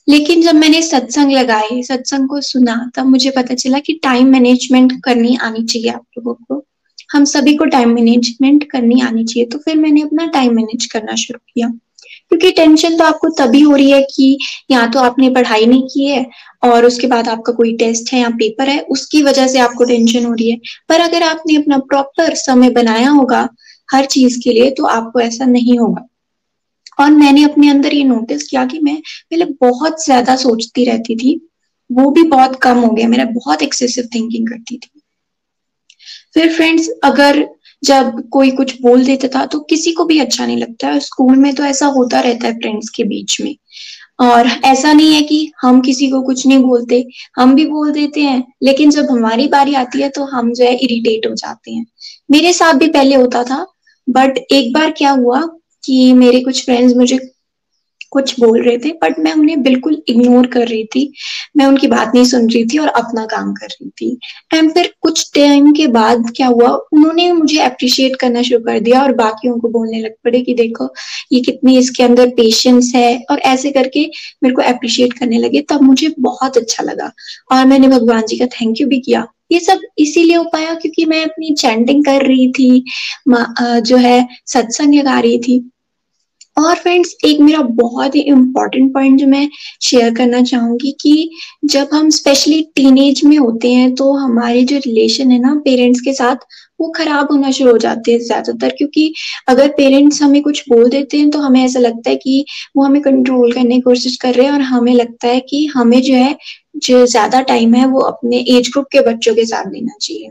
[0.09, 4.93] लेकिन जब मैंने सत्संग लगाए, सत्संग को सुना, तब मुझे पता चला कि टाइम मैनेजमेंट
[5.05, 6.65] करनी आनी चाहिए आप लोगों को।
[7.13, 11.15] हम सभी को टाइम मैनेजमेंट करनी आनी चाहिए तो फिर मैंने अपना टाइम मैनेज करना
[11.17, 11.69] शुरू किया।
[12.29, 14.37] क्योंकि टेंशन तो आपको तभी हो रही है कि
[14.71, 16.27] या तो आपने पढ़ाई नहीं की है,
[16.65, 20.25] और उसके बाद आपका कोई टेस्ट है या पेपर है, उसकी वजह से आपको टेंशन
[20.25, 20.59] हो रही है।
[20.89, 23.49] पर अगर आपने अपना प्रॉपर समय बनाया होगा
[23.89, 26.07] हर चीज़ के लिए तो आपको ऐसा नहीं होगा।
[26.99, 31.41] और मैंने अपने अंदर ये नोटिस किया कि मैं पहले बहुत ज़्यादा सोचती रहती थी,
[31.91, 35.01] वो भी बहुत कम हो गया, मेरा बहुत एक्सेसिव थिंकिंग करती थी।
[36.35, 37.47] फिर फ्रेंड्स अगर
[37.83, 41.37] जब कोई कुछ बोल देता था तो किसी को भी अच्छा नहीं लगता है। स्कूल
[41.37, 43.55] में तो ऐसा होता रहता है फ्रेंड्स के बीच में।
[44.21, 47.05] और ऐसा नहीं है कि हम किसी को कुछ नहीं बोलते,
[47.37, 50.75] हम भी बोल देते हैं, लेकिन जब हमारी बारी आती है तो हम जो है
[50.77, 51.87] इरिटेट हो जाते हैं।
[52.31, 53.67] मेरे साथ भी पहले होता था
[54.09, 55.41] बट एक बार क्या हुआ
[55.85, 57.19] कि मेरे कुछ फ्रेंड्स मुझे
[58.11, 61.13] कुछ बोल रहे थे बट मैं उन्हें बिल्कुल इग्नोर कर रही थी।
[61.57, 64.19] मैं उनकी बात नहीं सुन रही थी और अपना काम कर रही थी।
[64.55, 69.03] एंड फिर कुछ टाइम के बाद क्या हुआ, उन्होंने मुझे अप्रिशिएट करना शुरू कर दिया
[69.03, 70.95] और बाकियों को बोलने लग पड़े कि देखो,
[71.33, 74.11] ये कितनी इसके अंदर पेशेंस है। और ऐसे करके
[74.43, 77.13] मेरे को अप्रिशिएट करने लगे। तब मुझे बहुत अच्छा लगा।
[77.53, 81.05] और मैंने भगवान जी का थैंक यू भी किया। ये सब इसीलिए हो पाया क्योंकि
[81.07, 82.85] मैं अपनी चैंटिंग कर रही थी
[83.29, 85.59] जो है, सत्संग लगा रही थी।
[86.57, 89.49] और फ्रेंड्स एक मेरा बहुत ही इम्पोर्टेंट पॉइंट जो मैं
[89.83, 91.31] शेयर करना चाहूँगी कि
[91.65, 96.13] जब हम स्पेशली टीनेज में होते हैं तो हमारे जो रिलेशन है ना पेरेंट्स के
[96.15, 96.47] साथ
[96.81, 99.13] वो खराब होना शुरू हो जाते हैं ज़्यादातर, क्योंकि
[99.49, 102.45] अगर पेरेंट्स हमें कुछ बोल देते हैं तो हमें ऐसा लगता है कि
[102.77, 106.01] वो हमें कंट्रोल करने की कोशिश कर रहे हैं और हमें लगता है कि हमें
[106.03, 106.37] जो है,
[106.79, 110.31] जो ज़्यादा टाइम है, वो अपने एज ग्रुप के बच्चों के साथ देना चाहिए।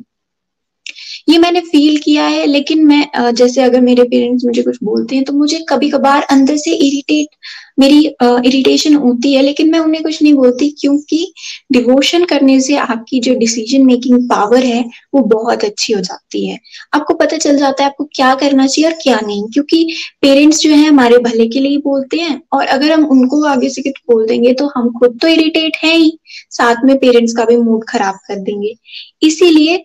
[1.28, 5.24] ये मैंने फील किया है, लेकिन मैं जैसे अगर मेरे पेरेंट्स मुझे कुछ बोलते हैं
[5.26, 7.36] तो मुझे कभी कभार अंदर से इरिटेट
[7.80, 8.00] मेरी
[8.48, 11.34] इरिटेशन होती है, लेकिन मैं उन्हें कुछ नहीं बोलती क्योंकि
[11.72, 16.58] डिवोशन करने से आपकी जो डिसीज़न मेकिंग पावर है, वो बहुत अच्छी हो जाती है।
[16.94, 20.70] आपको पता चल जाता है आपको क्या करना चाहिए और क्या नहीं, क्योंकि पेरेंट्स जो
[20.70, 24.26] है, हमारे भले के लिए बोलते हैं, और अगर हम उनको आगे से कुछ बोल
[24.28, 26.18] देंगे तो हम खुद तो इरिटेट हैं ही,
[26.52, 28.74] साथ में पेरेंट्स का भी मूड खराब कर देंगे।
[29.24, 29.84] इसीलिए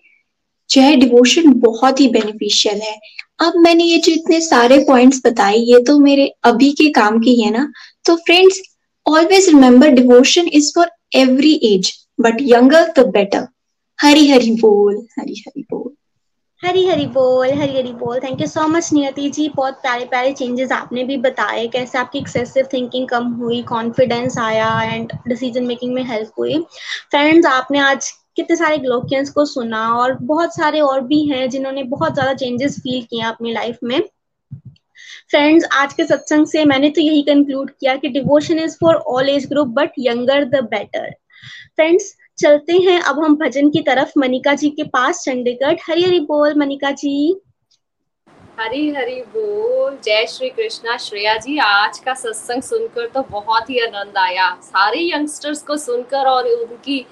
[0.73, 2.97] जो है डिवोशन बहुत ही बेनिफिशियल है।
[3.39, 7.39] अब मैंने ये जो इतने सारे पॉइंट्स बताए, ये तो मेरे अभी के काम की
[7.41, 7.71] है ना।
[8.05, 8.61] तो friends
[9.05, 13.47] always remember devotion is for every age but younger the better
[13.99, 15.91] Hari Hari बोल, हरी हरी बोल।
[16.63, 19.47] हरी हरी बोल, हरी हरी बोल। Thank you so much Niyati ji.
[19.55, 24.81] बहुत प्यारे प्यारे चेंजेस आपने भी बताए, कैसे आपकी एक्सेसिव थिंकिंग कम हुई कॉन्फिडेंस आया
[24.83, 26.57] एंड डिसीज़न मेकिंग में हेल्प हुई।
[27.11, 31.83] फ्रेंड्स आपने आज कितने सारे ग्लोकियंस को सुना और बहुत सारे और भी हैं जिन्होंने
[31.89, 33.99] बहुत ज़्यादा चेंजेस फील किए अपनी लाइफ में।
[35.29, 39.29] फ्रेंड्स आज के सत्संग से मैंने तो यही कंक्लूड किया कि devotion is for all
[39.29, 41.09] age group but younger the better
[41.75, 46.19] friends चलते हैं अब हम भजन की तरफ़। मनिका जी के पास चंडीगढ़। हरी हरी
[46.21, 47.41] बोल, मनिका जी।
[48.59, 53.79] हरी हरी बोल। जय श्री कृष्णा। श्रेया जी, आज का सत्संग सुनकर तो बहुत ही
[53.79, 57.05] आनंद आया। सारे यंगस्टर्स को सुनकर और उनकी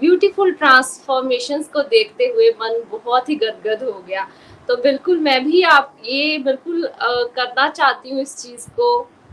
[0.00, 4.26] ब्यूटीफुल ट्रांसफॉर्मेशन को देखते हुए मन बहुत ही गदगद हो गया।
[4.68, 8.88] तो बिल्कुल मैं भी आप, ये बिल्कुल करना चाहती हूँ इस चीज़ को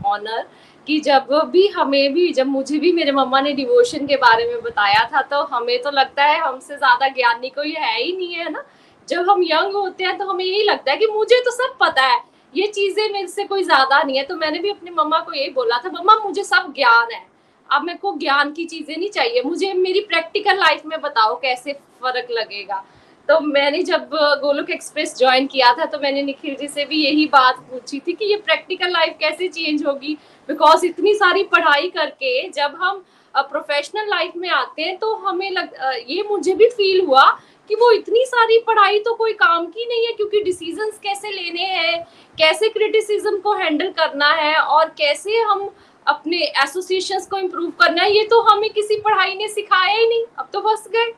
[0.06, 0.46] ऑनर
[0.86, 4.60] कि जब भी हमें भी, जब मुझे भी मेरे मम्मा ने डिवोशन के बारे में
[4.62, 8.50] बताया था तो हमें तो लगता है हमसे ज़्यादा ज्ञानी कोई है ही नहीं है
[8.50, 8.64] ना?
[9.08, 12.02] जब हम यंग होते हैं तो हमें यही लगता है कि मुझे तो सब पता
[12.02, 12.20] है,
[12.54, 15.50] ये चीज़ें मेरे से कोई ज़्यादा नहीं है। तो मैंने भी अपनी मम्मा को यही
[15.50, 17.26] बोला था, मम्मा, मुझे सब ज्ञान है।
[17.70, 21.72] अब मेरे को ज्ञान की चीज़ें नहीं चाहिए। मुझे मेरी प्रैक्टिकल लाइफ में बताओ कैसे
[21.72, 22.84] फ़र्क लगेगा।
[23.28, 24.08] तो मैंने जब
[24.40, 28.12] गोलोक एक्सप्रेस ज्वाइन किया था तो मैंने निखिल जी से भी यही बात पूछी थी
[28.12, 30.14] कि ये प्रैक्टिकल लाइफ कैसे चेंज होगी?
[30.48, 33.04] बिकॉज़ इतनी सारी पढ़ाई करके जब हम
[33.34, 35.70] प्रोफेशनल लाइफ में आते हैं तो हमें लग
[36.08, 37.24] ये मुझे भी फील हुआ
[37.70, 41.64] कि वो इतनी सारी पढ़ाई तो कोई काम की नहीं है, क्योंकि डिसीजंस कैसे लेने
[41.64, 42.02] हैं,
[42.38, 45.68] कैसे क्रिटिसिज्म को हैंडल करना है, और कैसे हम
[46.06, 50.24] अपने एसोसिएशन को इम्प्रूव करना है ये तो हमें किसी पढ़ाई ने सिखाया ही नहीं।
[50.38, 51.12] अब तो फंस गए।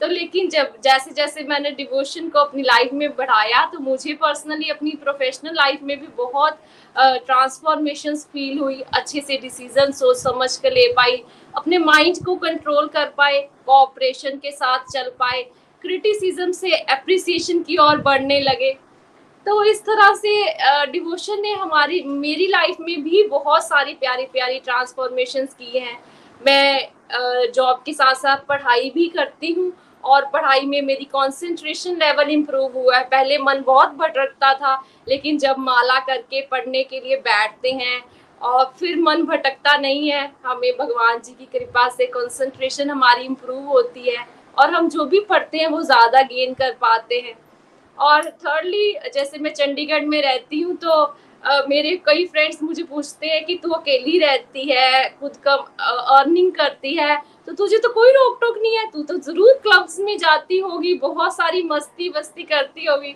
[0.00, 4.68] तो लेकिन जब जैसे जैसे मैंने डिवोशन को अपनी लाइफ में बढ़ाया तो मुझे पर्सनली
[4.70, 6.58] अपनी प्रोफेशनल लाइफ में भी बहुत
[6.96, 11.22] ट्रांसफॉर्मेशन uh, फील हुई। अच्छे से डिसीज़न सोच समझ कर ले पाई
[11.54, 15.42] अपने माइंड को कंट्रोल कर पाए कोऑपरेशन के साथ चल पाए
[15.84, 18.76] क्रिटिसिज्म से अप्रिसिएशन की ओर बढ़ने लगे।
[19.46, 20.32] तो इस तरह से
[20.92, 25.98] डिवोशन ने हमारी, मेरी लाइफ में भी बहुत सारी प्यारी प्यारी ट्रांसफॉर्मेशन की हैं।
[26.40, 26.88] मैं
[27.52, 29.72] जॉब के साथ साथ पढ़ाई भी करती हूँ
[30.04, 34.74] और पढ़ाई में मेरी कंसंट्रेशन लेवल इम्प्रूव हुआ है। पहले मन बहुत भटकता था,
[35.08, 38.02] लेकिन जब माला करके पढ़ने के लिए बैठते हैं
[38.40, 43.66] और फिर मन भटकता नहीं है, हमें भगवान जी की कृपा से कंसंट्रेशन हमारी इम्प्रूव
[43.66, 44.26] होती है
[44.56, 47.34] और हम जो भी पढ़ते हैं वो ज़्यादा गेन कर पाते हैं।
[47.98, 53.26] और थर्डली जैसे मैं चंडीगढ़ में रहती हूँ तो Uh, मेरे कई फ्रेंड्स मुझे पूछते
[53.26, 55.52] हैं कि तू अकेली रहती है खुद का
[56.16, 57.16] अर्निंग करती है
[57.46, 60.92] तो तुझे तो कोई रोक टोक नहीं है तू तो ज़रूर क्लब्स में जाती होगी
[60.98, 63.14] बहुत सारी मस्ती वस्ती करती होगी।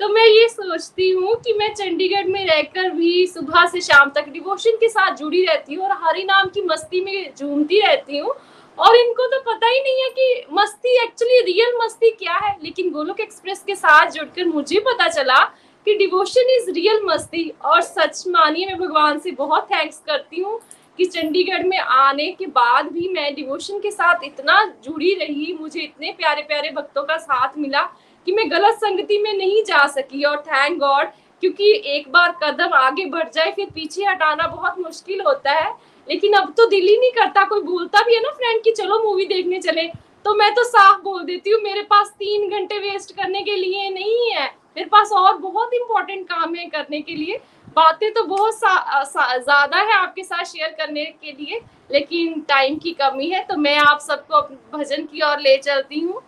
[0.00, 4.28] तो मैं ये सोचती हूँ कि मैं चंडीगढ़ में रहकर भी सुबह से शाम तक
[4.28, 8.34] डिवोशन के साथ जुड़ी रहती हूँ और हरि नाम की मस्ती में झूमती रहती हूँ
[8.78, 12.90] और इनको तो पता ही नहीं है कि मस्ती एक्चुअली रियल मस्ती क्या है। लेकिन
[12.90, 15.38] गोलोक एक्सप्रेस के साथ जुड़कर मुझे पता चला
[15.86, 20.60] कि डिवोशन इज़ रियल मस्ती। और सच मानिए, मैं भगवान से बहुत थैंक्स करती हूँ
[20.98, 25.80] कि चंडीगढ़ में आने के बाद भी मैं डिवोशन के साथ इतना जुड़ी रही। मुझे
[25.80, 27.82] इतने प्यारे प्यारे भक्तों का साथ मिला
[28.26, 31.08] कि मैं गलत संगति में नहीं जा सकी। और थैंक गॉड
[31.42, 35.72] क्योंकि एक बार कदम आगे बढ़ जाए, फिर पीछे हटाना बहुत मुश्किल होता है।
[36.06, 38.98] लेकिन अब तो दिल ही नहीं करता, कोई बोलता भी है ना फ्रेंड कि चलो
[39.02, 39.86] मूवी देखने चले।
[40.24, 43.88] तो मैं तो साफ़ बोल देती हूँ, मेरे पास तीन घंटे वेस्ट करने के लिए
[43.90, 44.44] नहीं है।
[44.76, 47.40] मेरे पास और बहुत इंपॉर्टेंट काम है करने के लिए।
[47.76, 53.28] बातें तो बहुत ज़्यादा है आपके साथ शेयर करने के लिए, लेकिन टाइम की कमी
[53.30, 54.40] है तो मैं आप सबको
[54.76, 56.22] भजन की ओर ले चलती हूँ।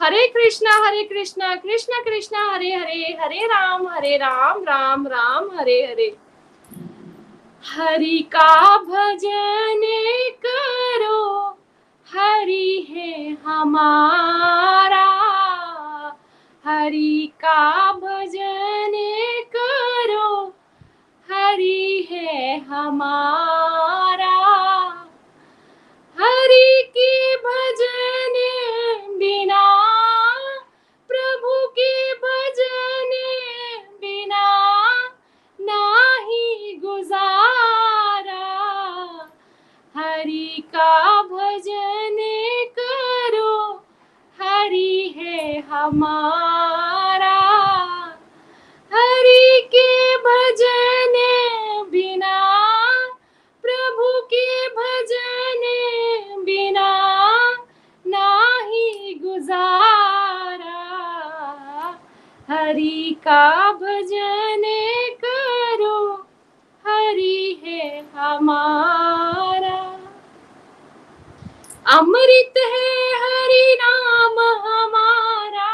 [0.00, 5.80] हरे कृष्णा हरे कृष्णा कृष्णा कृष्णा, हरे हरे हरे राम हरे राम राम राम, हरे
[5.82, 6.14] हरे।
[7.66, 9.80] हरि का भजन
[10.46, 11.48] करो,
[12.14, 15.06] हरि है हमारा।
[16.66, 18.92] हरि का भजन
[19.56, 20.54] करो,
[21.30, 24.36] हरि है हमारा।
[26.18, 28.34] हरि के भजन
[29.18, 29.89] बिना
[40.74, 42.16] का भजन
[42.78, 43.84] करो,
[44.40, 47.38] हरि है हमारा।
[48.92, 51.16] हरि के भजन
[51.90, 52.38] बिना,
[53.62, 55.62] प्रभु के भजन
[56.44, 56.90] बिना
[58.06, 60.80] नाही गुजारा।
[62.50, 64.62] हरि का भजन
[65.24, 66.14] करो,
[66.86, 69.39] हरि है हमारा।
[71.90, 74.36] अमृत है हरि नाम
[74.66, 75.70] हमारा।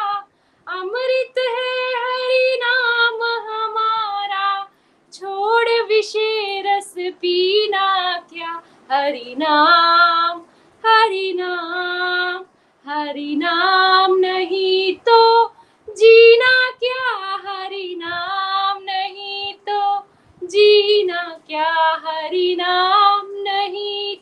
[0.66, 4.68] अमृत है हरि नाम हमारा।
[5.12, 8.62] छोड़ विषय रस पीना क्या?
[8.92, 10.40] हरि नाम
[10.84, 12.44] हरि नाम
[12.86, 15.46] हरि नाम नहीं तो
[15.88, 17.36] जीना क्या?
[17.46, 20.06] हरि नाम नहीं तो
[20.46, 22.02] जीना क्या?
[22.06, 24.16] हरि नाम नहीं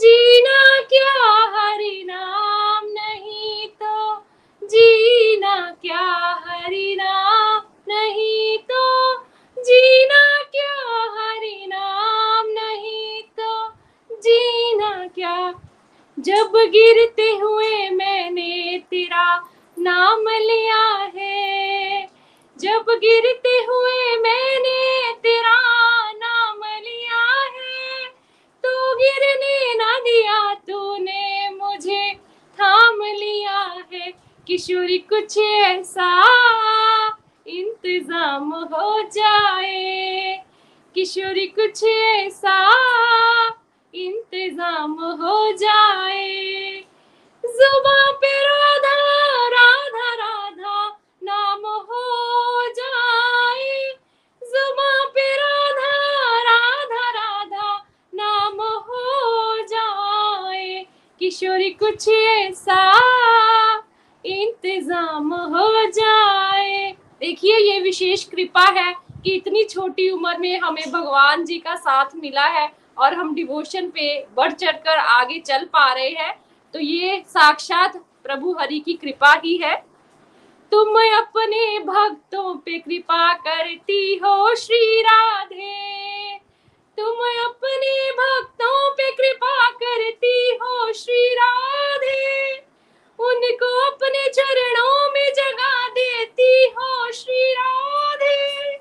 [0.00, 1.30] जीना क्या?
[1.54, 4.14] हरि नाम नहीं तो।
[4.66, 6.40] जीना क्या?
[6.48, 9.14] हरि नाम नहीं तो।
[9.62, 10.72] जीना क्या?
[11.18, 13.68] हरि नाम नहीं तो।
[14.16, 15.52] जीना क्या?
[16.18, 19.40] जब गिरते हुए मैंने तेरा
[19.78, 22.06] नाम लिया है,
[22.58, 25.60] जब गिरते हुए मैंने तेरा
[29.00, 32.12] गिरने ना दिया तूने मुझे।
[32.58, 33.60] थाम लिया
[33.92, 34.12] है
[34.46, 36.10] किशोरी, कुछ ऐसा
[37.46, 40.44] इंतज़ाम हो जाए।
[40.94, 42.58] किशोरी, कुछ ऐसा
[43.94, 44.92] इंतज़ाम
[45.22, 46.84] हो जाए।
[68.00, 68.92] विशेष कृपा है
[69.24, 73.88] कि इतनी छोटी उम्र में हमें भगवान जी का साथ मिला है और हम डिवोशन
[73.88, 76.32] पे बढ़ चढ़कर आगे चल पा रहे हैं।
[76.74, 79.76] तो ये साक्षात प्रभु हरि की कृपा ही है।
[80.72, 86.38] तुम अपने भक्तों पे कृपा करती हो श्री राधे।
[86.98, 92.69] तुम अपने भक्तों पे कृपा करती हो श्री राधे।
[93.20, 98.76] उनको अपने चरणों में जगा देती हो श्री राधे।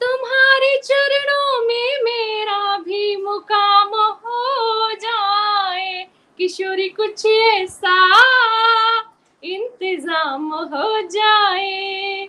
[0.00, 6.06] तुम्हारे चरणों में मेरा भी मुकाम हो जाए।
[6.38, 7.96] किशोरी, कुछ ऐसा
[9.42, 12.28] इंतज़ाम हो जाए।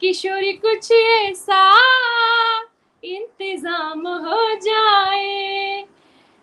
[0.00, 1.62] किशोरी, कुछ ऐसा
[3.02, 5.84] इंतज़ाम हो जाए।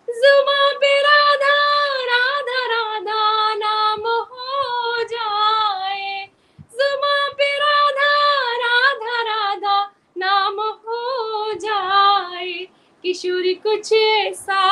[0.08, 1.56] जुमा पे राधा
[2.04, 3.27] राधा राधा
[13.18, 14.62] किशोरी कुछ ऐसा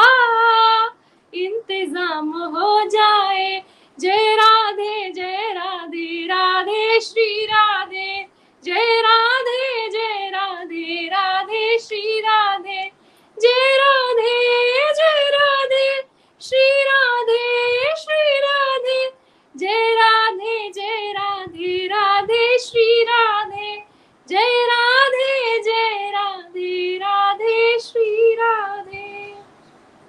[1.33, 3.63] इंतज़ाम हो जाए।
[3.99, 8.27] जय राधे जय राधे राधे श्री राधे।
[8.65, 12.96] जय राधे जय राधे श्री राधे श्री राधे।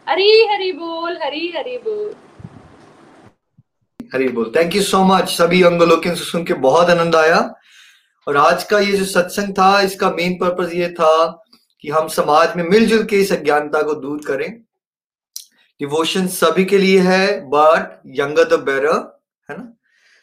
[0.10, 2.14] हरी हरी बोल, हरी हरी बोल।
[4.14, 7.40] हरी बोल। थैंक यू सो मच सभी अंगलोकिन से सुन के बहुत आनंद आया।
[8.27, 11.44] और आज का ये जो सत्संग था, इसका मेन पर्पज ये था
[11.81, 14.49] कि हम समाज में मिलजुल के इस अज्ञानता को दूर करें।
[15.81, 19.73] डिवोशन सभी के लिए है बट यंगर द बेटर है ना?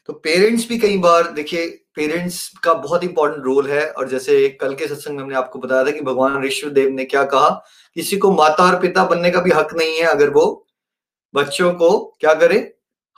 [0.06, 4.74] तो पेरेंट्स भी कई बार, देखिए पेरेंट्स का बहुत इंपॉर्टेंट रोल है। और जैसे कल
[4.74, 7.64] के सत्संग में हमने आपको बताया था कि भगवान ऋषभ देव ने क्या कहा
[7.96, 10.44] किसी को माता और पिता बनने का भी हक नहीं है अगर वो
[11.34, 12.56] बच्चों को क्या करे?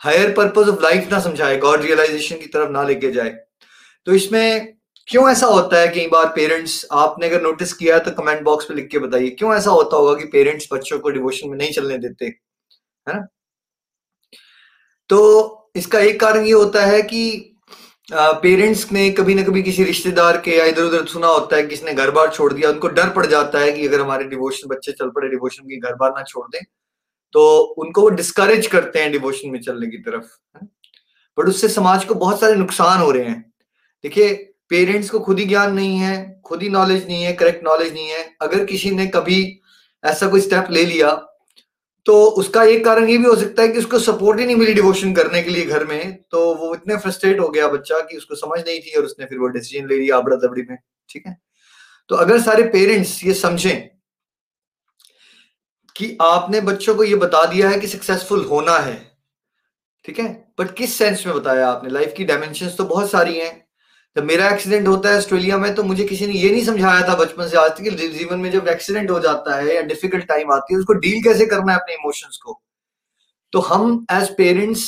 [0.00, 3.30] हायर पर्पज ऑफ़ लाइफ ना समझाए गॉड रियलाइजेशन की तरफ़ ना लेके जाए।
[4.06, 4.74] तो इसमें
[5.08, 8.76] क्यों ऐसा होता है कई बार पेरेंट्स आपने अगर नोटिस किया तो कमेंट बॉक्स में
[8.76, 11.98] लिख के बताइए, क्यों ऐसा होता होगा कि पेरेंट्स बच्चों को डिवोशन में नहीं चलने
[11.98, 12.26] देते?
[12.26, 13.26] है ना?
[15.10, 17.55] तो इसका एक कारण ये होता है कि
[18.08, 21.92] पेरेंट्स ने कभी ना कभी किसी रिश्तेदार के या इधर उधर सुना होता है किसने
[21.94, 25.08] घर बार छोड़ दिया, उनको डर पड़ जाता है कि अगर हमारे डिवोशन बच्चे चल
[25.10, 26.62] पड़े डिवोशन की घर बार ना छोड़ दें
[27.34, 30.26] तो उनको वो डिस्करेज करते हैं डिवोशन में चलने की तरफ़
[31.38, 33.40] बट उससे समाज को बहुत सारे नुकसान हो रहे हैं।
[34.04, 34.34] देखिए
[34.70, 38.08] पेरेंट्स को खुद ही ज्ञान नहीं है, खुद ही नॉलेज नहीं है करेक्ट नॉलेज नहीं
[38.08, 39.60] है। अगर किसी ने कभी
[40.04, 41.10] ऐसा कोई स्टेप ले लिया
[42.06, 44.74] तो उसका एक कारण ये भी हो सकता है कि उसको सपोर्ट ही नहीं मिली
[44.74, 48.34] डिवोशन करने के लिए घर में तो वो इतने फ्रस्ट्रेट हो गया बच्चा कि उसको
[48.34, 50.78] समझ नहीं थी और उसने फिर वो डिसीज़न ले लिया आबड़ा दबड़ी में,
[51.08, 51.36] ठीक है?
[52.08, 53.88] तो अगर सारे पेरेंट्स ये समझें
[55.96, 58.96] कि आपने बच्चों को ये बता दिया है कि सक्सेसफुल होना है,
[60.04, 60.54] ठीक है?
[60.60, 61.90] बट किस सेंस में बताया आपने?
[61.90, 63.65] लाइफ की डायमेंशन तो बहुत सारी हैं।
[64.16, 67.14] जब मेरा एक्सीडेंट होता है ऑस्ट्रेलिया में तो मुझे किसी ने ये नहीं समझाया था
[67.14, 70.52] बचपन से आज तक कि जीवन में जब एक्सीडेंट हो जाता है या डिफ़िकल्ट टाइम
[70.52, 72.60] आती है, उसको डील कैसे करना है अपने इमोशंस को?
[73.52, 74.84] तो हम एज पेरेंट्स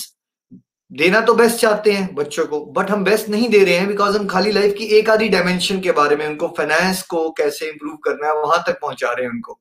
[0.91, 4.17] देना तो बेस्ट चाहते हैं बच्चों को बट हम बेस्ट नहीं दे रहे हैं बिकॉज़
[4.19, 7.97] हम खाली लाइफ की एक आधी डायमेंशन के बारे में, उनको फाइनेंस को कैसे इंप्रूव
[7.97, 9.59] करना है, वहाँ तक पहुँचा रहे हैं उनको।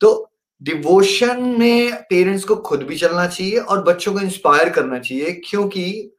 [0.00, 0.30] तो
[0.62, 6.10] डिवोशन में पेरेंट्स को खुद भी चलना चाहिए और बच्चों को इंस्पायर करना चाहिए, क्योंकि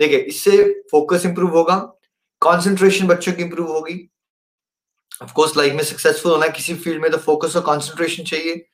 [0.00, 1.76] देखिए, इससे फोकस इंप्रूव होगा
[2.42, 4.10] कंसंट्रेशन बच्चों की इंप्रूव होगी।
[5.22, 8.64] ऑफ़ कोर्स लाइफ में सक्सेसफुल होना किसी फ़ील्ड में तो फोकस और कंसंट्रेशन चाहिए।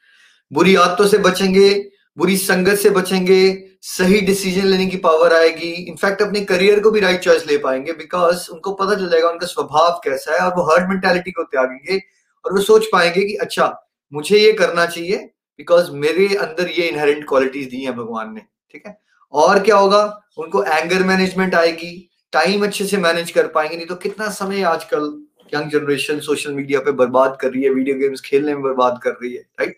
[0.52, 6.22] बुरी आदतों से बचेंगे, बुरी संगत से बचेंगे, सही डिसीज़न लेने की पावर आएगी। इनफैक्ट
[6.22, 10.00] अपने करियर को भी राइट चॉइस ले पाएँगे बिकॉज़ उनको पता चल जाएगा उनका स्वभाव
[10.04, 11.98] कैसा है और वो हर्ड मेंटेलिटी को त्यागेंगे
[12.44, 15.16] और वो सोच पाएँगे कि अच्छा मुझे ये करना चाहिए
[15.58, 18.40] बिकॉज़ मेरे अंदर ये इनहेरेंट क्वालिटीज दी हैं भगवान ने।
[18.70, 19.00] ठीक है?
[19.32, 20.20] और क्या होगा?
[20.38, 25.24] उनको एंगर मैनेजमेंट आएगी। टाइम अच्छे से मैनेज कर पाएँगे, नहीं तो कितना समय आजकल
[25.54, 29.10] यंग जनरेशन सोशल मीडिया पे बर्बाद कर रही है वीडियो गेम्स खेलने में बर्बाद कर
[29.10, 29.76] रही है राइट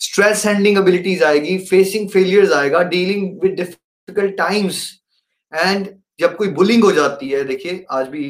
[0.00, 5.00] स्ट्रेस हैंडलिंग एबिलिटीज आएगी फेसिंग फेलियर्स आएगा dealing with difficult times
[5.52, 5.88] and
[6.20, 8.26] जब कोई बुलिंग हो जाती है, देखिए, आज भी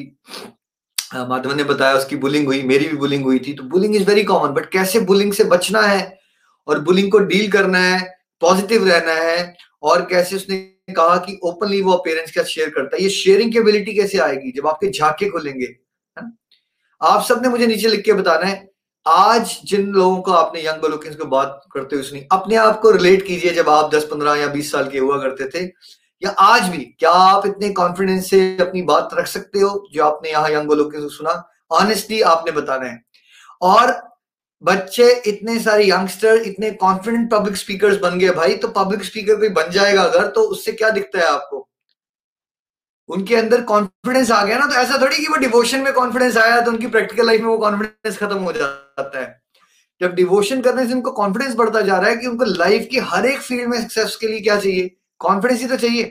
[1.15, 4.25] माधवन ने बताया उसकी बुलिंग हुई, मेरी भी बुलिंग हुई थी तो bullying is very
[4.25, 6.19] common but कैसे बुलिंग से बचना है
[6.67, 8.01] और बुलिंग को डील करना है
[8.41, 13.02] पॉजिटिव रहना है और कैसे उसने कहा कि ओपनली वो पेरेंट्स क्या शेयर करता है।
[13.02, 14.51] ये शेयरिंग की एबिलिटी कैसे आएगी?
[14.52, 15.74] जब आपके झाके खुलेंगे
[17.01, 18.69] आप सबने मुझे नीचे लिख के बताना है,
[19.06, 22.90] आज जिन लोगों को आपने यंग बलोकिंस को बात करते हुए सुनी, अपने आप को
[22.90, 25.65] रिलेट कीजिए जब आप 10 15 या 20 साल के हुआ करते थे,
[26.23, 29.89] या आज भी, क्या आप इतने कॉन्फिडेंस से अपनी बात रख सकते हो?
[29.93, 33.02] जो आपने यहाँ यंग लोग सुना ऑनेस्टली आपने बताना है।
[33.62, 34.14] और
[34.65, 39.49] बच्चे इतने सारे यंगस्टर इतने कॉन्फिडेंट पब्लिक स्पीकर्स बन गए भाई तो पब्लिक स्पीकर कोई
[39.49, 41.69] बन जाएगा अगर तो उससे क्या दिखता है आपको?
[43.09, 46.61] उनके अंदर कॉन्फिडेंस आ गया ना तो ऐसा थोड़ी कि वो डिवोशन में कॉन्फिडेंस आया
[46.61, 49.43] तो उनकी प्रैक्टिकल लाइफ में वो कॉन्फिडेंस खत्म हो जाता है।
[50.01, 53.27] जब डिवोशन करने से उनको कॉन्फिडेंस बढ़ता जा रहा है कि उनको लाइफ की हर
[53.27, 54.91] एक फ़ील्ड में सक्सेस के लिए क्या चाहिए?
[55.19, 56.05] कॉन्फिडेंस ही तो चाहिए।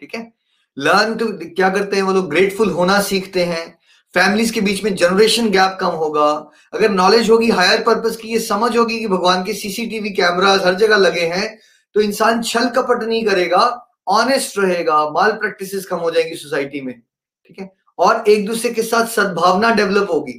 [0.00, 0.32] ठीक है?
[0.76, 2.30] लर्न टू क्या करते हैं वो लोग?
[2.30, 3.78] ग्रेटफुल होना सीखते हैं।
[4.14, 6.30] फैमिलीज़ के बीच में जनरेशन गैप कम होगा।
[6.72, 10.74] अगर नॉलेज होगी हायर पर्पस की, ये समझ होगी कि भगवान के सीसीटीवी कैमरास हर
[10.74, 11.58] जगह लगे हैं
[11.94, 13.64] तो इंसान छल कपट नहीं करेगा
[14.08, 17.70] ऑनेस्ट रहेगा माल प्रैक्टिसेस कम हो जाएँगी सोसाइटी में, ठीक है?
[17.98, 20.32] और एक दूसरे के साथ सद्भावना डेवलप होगी।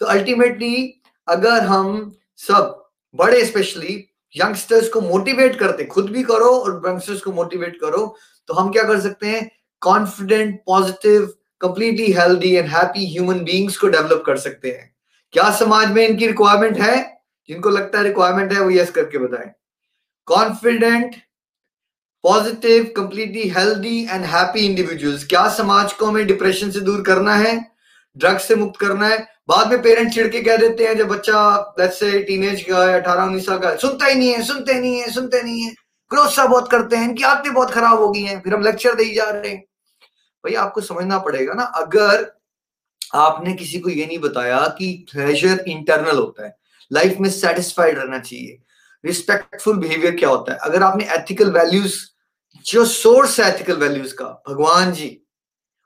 [0.00, 2.76] तो अल्टीमेटली अगर हम सब,
[3.14, 8.16] बड़े स्पेशली यंगस्टर्स को मोटिवेट करते, खुद भी करो और यंगस्टर्स को मोटिवेट करो
[8.48, 9.50] तो हम क्या कर सकते हैं?
[9.82, 14.94] Confident positive completely healthy and happy human beings को डेवलप कर सकते हैं।
[15.32, 17.22] क्या समाज में इनकी रिक्वायरमेंट है?
[17.48, 19.50] जिनको लगता है रिक्वायरमेंट है, वो यस करके बताएँ।
[20.26, 21.16] Confident
[22.22, 27.70] positive completely healthy and happy individuals क्या समाज को हमें डिप्रेशन से दूर करना है?
[28.16, 31.58] ड्रग्स से मुक्त करना है। बाद में पेरेंट्स छिड़ के कह देते हैं, जब बच्चा
[31.80, 35.00] लेट्स से टीनेज का है, अठारह, उन्नीस साल का सुनता ही नहीं है, सुनते नहीं
[35.00, 35.74] है, सुनते नहीं है।
[36.10, 39.14] क्रोसा बहुत करते हैं, इनकी आदतें बहुत खराब हो गई हैं। फिर हम लेक्चर दे
[39.14, 39.64] जा रहे हैं।
[40.44, 42.30] भाई, आपको समझना पड़ेगा ना, अगर
[43.14, 46.56] आपने किसी को ये नहीं बताया कि प्लेजर इंटरनल होता है
[46.90, 48.58] लाइफ में सेटिस्फाइड रहना चाहिए।
[49.04, 50.58] रिस्पेक्टफुल बिहेवियर क्या होता है?
[50.58, 51.96] अगर आपने एथिकल वैल्यूज़
[52.66, 55.16] जो सोर्स है एथिकल वैल्यूज़ का, भगवान जी,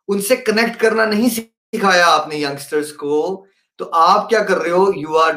[0.08, 3.46] उनसे कनेक्ट करना नहीं सिखाया आपने यंगस्टर्स को
[3.80, 4.92] तो आप क्या कर रहे हो?
[4.96, 5.32] You are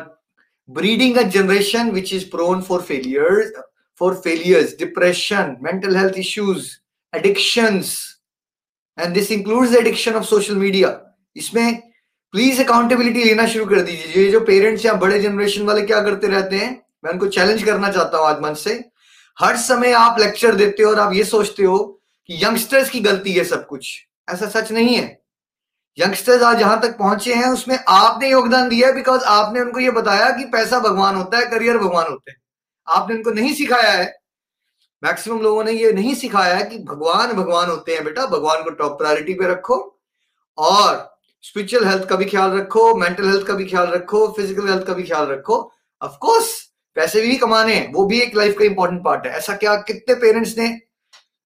[0.69, 3.51] breeding a generation which is prone for failures
[4.01, 6.67] for failures depression mental health issues
[7.13, 7.95] addictions
[8.97, 10.89] and this includes addiction of social media
[11.35, 11.81] इसमें
[12.33, 16.27] प्लीज़ अकाउंटेबिलिटी लेना शुरू कर दीजिए। ये जो पेरेंट्स या बड़े जनरेशन वाले क्या करते
[16.27, 16.71] रहते हैं?
[17.05, 18.73] मैं उनको चैलेंज करना चाहता हूँ आज मन से।
[19.37, 21.77] हर समय आप लेक्चर देते हो और आप ये सोचते हो
[22.29, 23.89] कि यंगस्टर्स की गलती है सब कुछ।
[24.29, 25.05] ऐसा सच नहीं है।
[25.97, 29.91] यंगस्टर्स आज जहाँ तक पहुँचे हैं, उसमें आपने योगदान दिया है बिकॉज़ आपने उनको ये
[29.91, 32.37] बताया कि पैसा भगवान होता है करियर भगवान होते हैं।
[32.87, 34.13] आपने उनको नहीं सिखाया है
[35.03, 38.69] मैक्सिमम लोगों ने ये नहीं सिखाया है कि भगवान भगवान होते हैं बेटा, भगवान को
[38.71, 39.75] टॉप प्रायोरिटी पे रखो।
[40.57, 44.85] और स्पिरिचुअल हेल्थ का भी ख्याल रखो मेंटल हेल्थ का भी ख्याल रखो फ़िज़िकल हेल्थ
[44.87, 45.59] का भी ख्याल रखो।
[46.01, 46.49] ऑफकोर्स
[46.97, 50.15] पैसे भी कमाने हैं, वो भी एक लाइफ का इंपॉर्टेंट पार्ट है। ऐसा क्या, कितने
[50.15, 50.67] पेरेंट्स ने?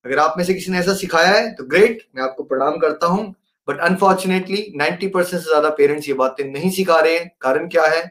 [0.05, 3.07] अगर आप में से किसी ने ऐसा सिखाया है तो ग्रेट मैं आपको प्रणाम करता
[3.07, 3.25] हूँ।
[3.67, 7.85] बट अनफॉर्चुनेटली 90 परसेंट से ज़्यादा पेरेंट्स ये बातें नहीं सिखा रहे हैं। कारण क्या
[7.85, 8.03] है?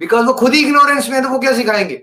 [0.00, 2.02] बिकॉज़ वो खुद ही इग्नोरेंस में है तो वो क्या सिखाएँगे?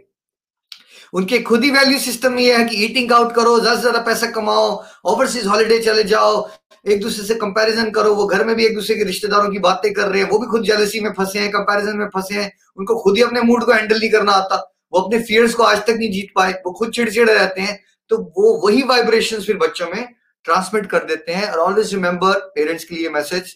[1.14, 4.28] उनके खुद ही वैल्यू सिस्टम ये है कि ईटिंग आउट करो, ज़्यादा से ज़्यादा पैसा
[4.32, 4.70] कमाओ
[5.06, 6.48] ओवरसीज हॉलीडे चले जाओ,
[6.86, 9.92] एक दूसरे से कंपैरिजन करो, वो घर में भी एक दूसरे के रिश्तेदारों की बातें
[9.94, 13.00] कर रहे हैं, वो भी खुद जेलसी में फंसे हैं कंपैरिजन में फंसे हैं, उनको
[13.02, 14.56] खुद ही अपने मूड को हैंडल नहीं करना आता,
[14.94, 17.80] वो अपने फियर्स को आज तक नहीं जीत पाए, वो खुद चिड़चिड़े रहते हैं
[18.12, 20.06] तो वो वही वाइब्रेशन फिर बच्चों में
[20.46, 23.56] ट्रांसमिट कर देते हैं, और ऑलवेज रिमेंबर पेरेंट्स के लिए message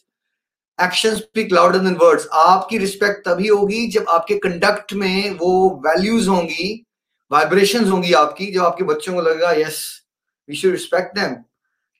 [0.80, 5.52] action speak louder than words आपकी रिस्पेक्ट तभी होगी जब आपके कंडक्ट में वो
[5.86, 6.68] वैल्यूज़ होंगी
[7.32, 9.80] वाइब्रेशन होंगी आपकी, जब आपके बच्चों को लगेगा yes
[10.50, 11.36] we should respect them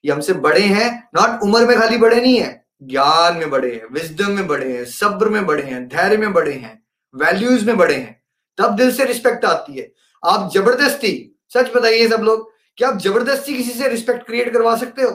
[0.04, 3.86] ये हमसे बड़े हैं नॉट उम्र में खाली बड़े नहीं है, ज्ञान में बड़े हैं
[3.92, 6.80] विजडम में बड़े हैं, सब्र में बड़े हैं, धैर्य में बड़े हैं
[7.14, 8.20] वैल्यूज़ में बड़े हैं,
[8.58, 9.90] तब दिल से रिस्पेक्ट आती है।
[10.22, 11.12] आप ज़बरदस्ती,
[11.54, 15.10] सच बताइए सब लोग, क्या आप ज़बरदस्ती किसी से रिस्पेक्ट क्रिएट करवा सकते हो?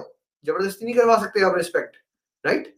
[0.45, 1.95] ज़बरदस्ती नहीं करवा सकते आप रिस्पेक्ट
[2.43, 2.73] राइट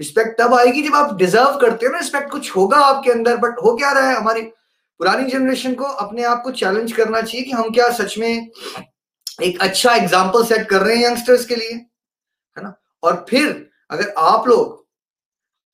[0.00, 3.58] रिस्पेक्ट तब आएगी जब आप डिजर्व करते हो ना रिस्पेक्ट कुछ होगा आपके अंदर बट
[3.64, 4.42] हो क्या रहा है हमारी
[5.00, 8.50] पुरानी जनरेशन को अपने आप को चैलेंज करना चाहिए कि हम क्या सच में
[9.42, 12.74] एक अच्छा एग्ज़ाम्पल सेट कर रहे हैं यंगस्टर्स के लिए, है ना?
[13.02, 14.76] और फिर अगर आप लोग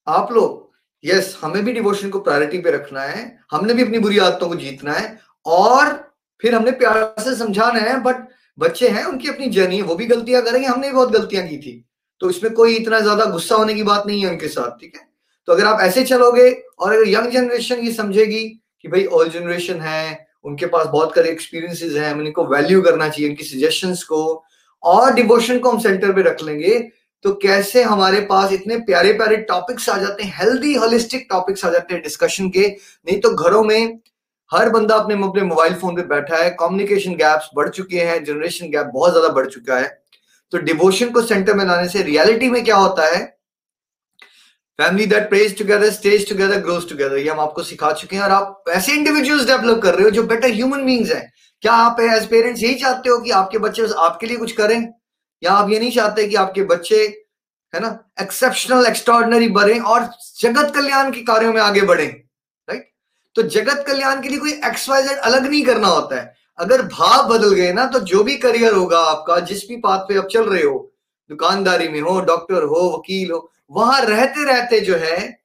[0.07, 0.63] आप लोग
[1.05, 4.55] यस हमें भी डिवोशन को प्रायोरिटी पे रखना है, हमने भी अपनी बुरी आदतों को
[4.55, 5.93] जीतना है, और
[6.43, 8.17] फिर हमने प्यार से समझाना है बट
[8.59, 11.57] बच्चे हैं, उनकी अपनी जर्नी है, वो भी गलतियाँ करेंगे, हमने भी बहुत गलतियाँ की
[11.59, 11.85] थी।
[12.21, 15.09] तो इसमें कोई इतना ज़्यादा गुस्सा होने की बात नहीं है उनके साथ, ठीक है?
[15.49, 18.45] तो अगर आप ऐसे चलोगे, और अगर यंग जनरेशन ये समझेगी
[18.85, 23.09] कि भाई ओल्ड जनरेशन है, उनके पास बहुत सारे एक्सपीरियंसेस हैं, हमें इनको वैल्यू करना
[23.09, 24.45] चाहिए, उनकी सजेशंस को।
[24.83, 26.79] और डिवोशन को हम सेंटर पे रख लेंगे
[27.25, 31.71] तो कैसे हमारे पास इतने प्यारे प्यारे टॉपिक्स आ जाते हैं हेल्दी होलिस्टिक टॉपिक्स आ
[31.71, 33.99] जाते हैं डिस्कशन के। नहीं तो घरों में
[34.51, 38.71] हर बंदा अपने अपने मोबाइल फ़ोन पे बैठा है कम्युनिकेशन गैप्स बढ़ चुके हैं जनरेशन
[38.71, 39.89] गैप बहुत ज़्यादा बढ़ चुका है।
[40.53, 43.23] तो डिवोशन को सेंटर में लाने से रियलिटी में क्या होता है?
[44.79, 48.31] Family that prays together stays together grows together ये हम आपको सिखा चुके हैं और
[48.31, 51.33] आप ऐसे इंडिविजुअल्स डेवलप कर रहे हो जो बेटर ह्यूमन बींग्स हैं।
[51.63, 54.89] क्या आप एज पेरेंट्स यही चाहते हो कि आपके बच्चे आपके लिए कुछ करें?
[55.43, 56.97] या आप ये नहीं चाहते कि आपके बच्चे,
[57.75, 60.09] है ना एक्सेप्शनल एक्स्ट्रॉर्डनरी बने और
[60.41, 62.91] जगत कल्याण के कार्यों में आगे बढ़े राइट
[63.37, 67.55] तो जगत कल्याण के लिए कोई एक्सवाइजेड अलग नहीं करना होता है। अगर भाव बदल
[67.55, 70.63] गए ना तो जो भी करियर होगा आपका, जिस भी पाथ पे आप चल रहे
[70.63, 70.79] हो,
[71.31, 75.39] दुकानदारी में हो डॉक्टर हो, वकील हो वहाँ रहते रहते जो है,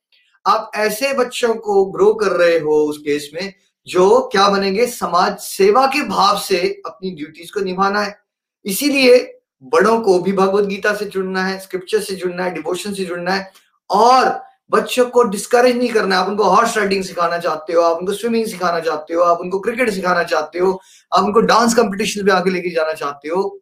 [0.45, 3.53] आप ऐसे बच्चों को ग्रो कर रहे हो उस केस में,
[3.87, 4.87] जो क्या बनेंगे?
[4.87, 8.19] समाज सेवा के भाव से अपनी ड्यूटीज़ को निभाना है।
[8.65, 13.05] इसीलिए बड़ों को भी भगवत गीता से जुड़ना है स्क्रिप्चर से जुड़ना है डिवोशन से
[13.05, 13.51] जुड़ना है
[13.89, 14.41] और
[14.71, 18.13] बच्चों को डिस्करेज नहीं करना है। आप उनको हॉर्स राइडिंग सिखाना चाहते हो, आप उनको
[18.13, 20.81] स्विमिंग सिखाना चाहते हो, आप उनको क्रिकेट सिखाना चाहते हो,
[21.13, 23.61] आप उनको डांस कंपटीशन में आगे लेके जाना चाहते हो,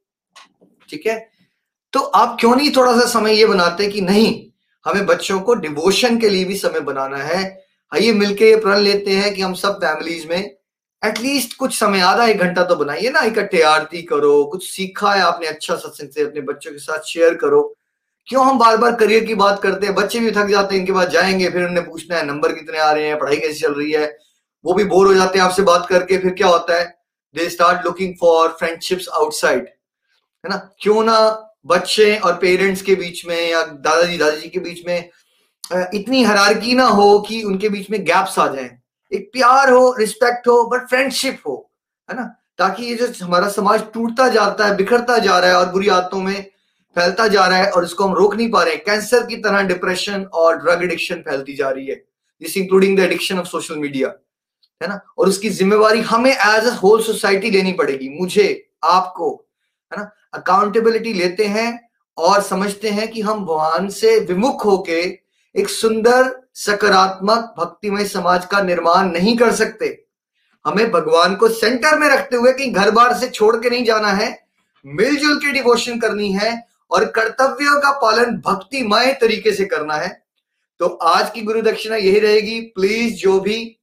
[0.90, 1.30] ठीक है?
[1.94, 4.47] तो आप क्यों नहीं थोड़ा सा समय ये बनाते कि नहीं
[4.88, 9.12] हमें बच्चों को डिवोशन के लिए भी समय बनाना है। आइए मिलके ये प्रण लेते
[9.12, 10.58] हैं कि हम सब फैमिलीज़ में
[11.06, 15.22] एटलीस्ट कुछ समय, आधा एक घंटा तो बनाइए ना, इकट्ठे आरती करो, कुछ सीखा है
[15.22, 17.76] आपने अच्छा सत्संग से अपने बच्चों के साथ शेयर करो।
[18.28, 19.96] क्यों हम बार बार करियर की बात करते हैं?
[19.96, 22.92] बच्चे भी थक जाते हैं, इनके पास जाएँगे, फिर उन्हें पूछना है नंबर कितने आ
[22.92, 24.18] रहे हैं, पढ़ाई कैसी चल रही है?
[24.66, 27.00] वो भी बोर हो जाते हैं आपसे बात करके, फिर क्या होता है?
[27.36, 30.76] They start looking for friendships outside है ना?
[30.80, 35.10] क्यों ना बच्चे और पेरेंट्स के बीच में या दादाजी दादाजी के बीच में
[35.94, 38.70] इतनी हरारकी ना हो कि उनके बीच में गैप्स आ जाए।
[39.12, 41.70] एक प्यार हो, रिस्पेक्ट हो, बट फ्रेंडशिप हो,
[42.10, 42.24] है ना?
[42.60, 46.20] ताकि ये जो हमारा समाज टूटता जाता है, बिखरता जा रहा है और बुरी आदतों
[46.20, 46.46] में
[46.96, 49.62] फैलता जा रहा है और इसको हम रोक नहीं पा रहे हैं। कैंसर की तरह
[49.64, 54.14] डिप्रेशन और ड्रग एडिक्शन फैलती जा रही है this including the addiction of social media
[54.82, 55.00] है ना?
[55.18, 58.48] और उसकी जिम्मेवारी हमें एज अ होल सोसाइटी लेनी पड़ेगी, मुझे,
[58.84, 59.30] आपको,
[59.92, 60.10] है ना?
[60.38, 65.02] अकाउंटेबिलिटी लेते हैं और समझते हैं कि हम भगवान से विमुख होके
[65.56, 70.06] एक सुंदर, सकारात्मक, भक्तिमय समाज का निर्माण नहीं कर सकते।
[70.66, 74.08] हमें भगवान को सेंटर में रखते हुए कहीं घर बार से छोड़ के नहीं जाना
[74.08, 74.48] है।
[74.86, 80.24] मिलजुल के डिवोशन करनी है और कर्तव्यों का पालन भक्तिमय तरीके से करना है।
[80.80, 83.78] तो आज की गुरु दक्षिणा यही रहेगी। प्लीज़ जो भी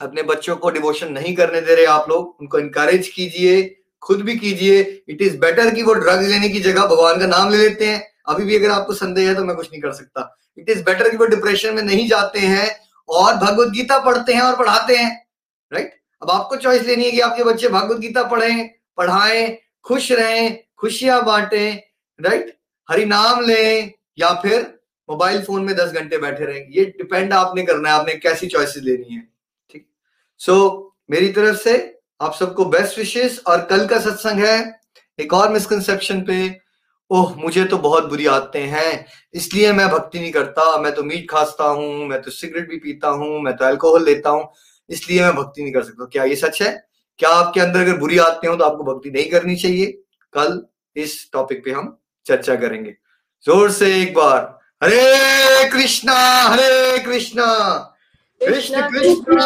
[0.00, 4.36] अपने बच्चों को डिवोशन नहीं करने दे रहे आप लोग, उनको इंकरेज कीजिए। खुद भी
[4.38, 7.86] कीजिए। इट इज़ बेटर कि वो ड्रग्स लेने की जगह भगवान का नाम ले लेते
[7.86, 10.82] हैं। अभी भी अगर आपको संदेह है तो मैं कुछ नहीं कर सकता। इट इज़
[10.84, 12.68] बेटर कि वो डिप्रेशन में नहीं जाते हैं
[13.08, 15.26] और भगवत गीता पढ़ते हैं और पढ़ाते हैं।
[15.72, 20.58] राइट अब आपको चॉइस लेनी है कि आपके बच्चे भगवत गीता पढ़ें पढ़ाएँ खुश रहें
[20.76, 21.70] खुशियाँ बांटे।
[22.20, 22.56] राइट
[22.90, 24.60] हरि नाम लें या फिर
[25.08, 28.82] मोबाइल फ़ोन में दस घंटे बैठे रहें। ये डिपेंड आपने करना है। आपने कैसी चॉइसेस
[28.82, 29.20] लेनी है।
[29.72, 29.86] ठीक?
[30.38, 34.58] सो so, मेरी तरफ़ से आप सबको बेस्ट विशेष और कल का सत्संग है।
[35.18, 36.36] एक और मिसकंसेप्शन पे,
[37.10, 41.30] ओह, मुझे तो बहुत बुरी आदतें हैं, इसलिए मैं भक्ति नहीं करता, मैं तो मीट
[41.30, 44.48] खाता हूँ, मैं तो सिगरेट भी पीता हूँ, मैं तो अल्कोहल लेता हूँ,
[44.90, 46.70] इसलिए मैं भक्ति नहीं कर सकता। क्या ये सच है?
[47.20, 49.86] क्या आपके अंदर अगर बुरी आदतें हो तो आपको भक्ति नहीं करनी चाहिए?
[50.34, 50.60] कल
[50.96, 51.96] इस टॉपिक पे हम
[52.26, 52.94] चर्चा करेंगे।
[53.46, 54.40] ज़ोर से एक बार,
[54.82, 57.46] हरे कृष्णा हरे कृष्णा!
[58.46, 59.40] कृष्ण कृष्ण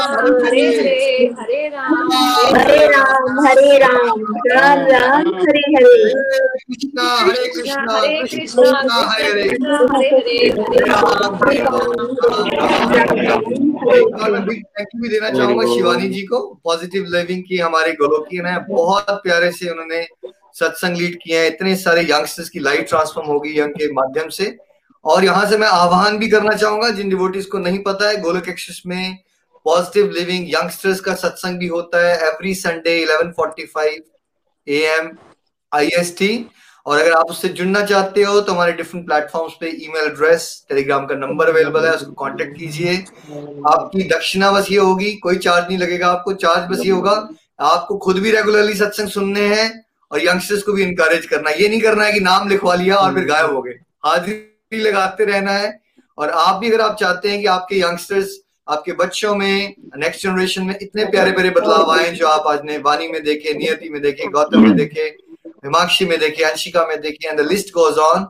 [0.44, 2.10] हरे हरे हरे राम
[2.56, 6.12] हरे राम हरे राम राम राम हरे हरे
[6.64, 8.64] कृष्णा हरे कृष्णा कृष्ण
[9.10, 9.48] हरे हरे
[9.92, 12.38] हरे हरे हरे राम हरे
[14.78, 19.10] थैंक यू भी देना चाहूँगा शिवानी जी को पॉजिटिव लिविंग की हमारे गोलोकी ने बहुत
[19.22, 20.06] प्यारे से उन्होंने
[20.54, 24.56] सत्संग लीड किए हैं इतने सारे यंगस्टर्स की लाइफ ट्रांसफॉर्म होगी यंग के माध्यम से
[25.08, 28.48] और यहाँ से मैं आह्वान भी करना चाहूँगा, जिन डिवोटीज को नहीं पता है गोलक
[28.48, 29.18] एक्सेस में
[29.66, 34.00] पॉजिटिव लिविंग यंगस्टर्स का सत्संग भी होता है एवरी संडे 11:45
[34.66, 35.10] एएम
[35.72, 36.46] आईएसटी
[36.86, 41.06] और अगर आप उससे जुड़ना चाहते हो तो हमारे डिफरेंट प्लेटफॉर्म्स पे ईमेल एड्रेस टेलीग्राम
[41.06, 42.94] का नंबर अवेलेबल है, उसको कांटेक्ट कीजिए।
[43.68, 47.28] आपकी दक्षिणा बस ये होगी, कोई चार्ज नहीं लगेगा आपको चार्ज बस ये होगा,
[47.62, 51.80] आपको खुद भी रेगुलरली सत्संग सुनने हैं और यंगस्टर्स को भी इंकरेज करना ये नहीं
[51.80, 54.36] करना है कि नाम लिखवा लिया और फिर गायब हो गए। हाजिरी
[54.72, 55.80] लगाते रहना है।
[56.18, 58.38] और आप भी अगर आप चाहते हैं कि आपके यंगस्टर्स
[58.68, 62.78] आपके बच्चों में नेक्स्ट जनरेशन में इतने प्यारे प्यारे बदलाव आए जो आप आज ने
[62.78, 65.02] वाणी में देखे नियति में देखे गौतम में देखे
[65.64, 68.24] हिमाक्षी में देखे अंशिका में देखे and the list goes on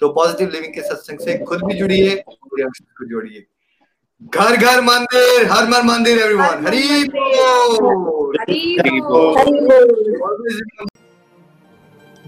[0.00, 3.44] तो पॉजिटिव लिविंग के सत्संग से खुद भी जुड़िए और यंगस्टर्स को जोड़िए।
[4.34, 9.34] घर घर मंदिर हर मर मंदिर एवरीवन हरी बोल। हरि बोल।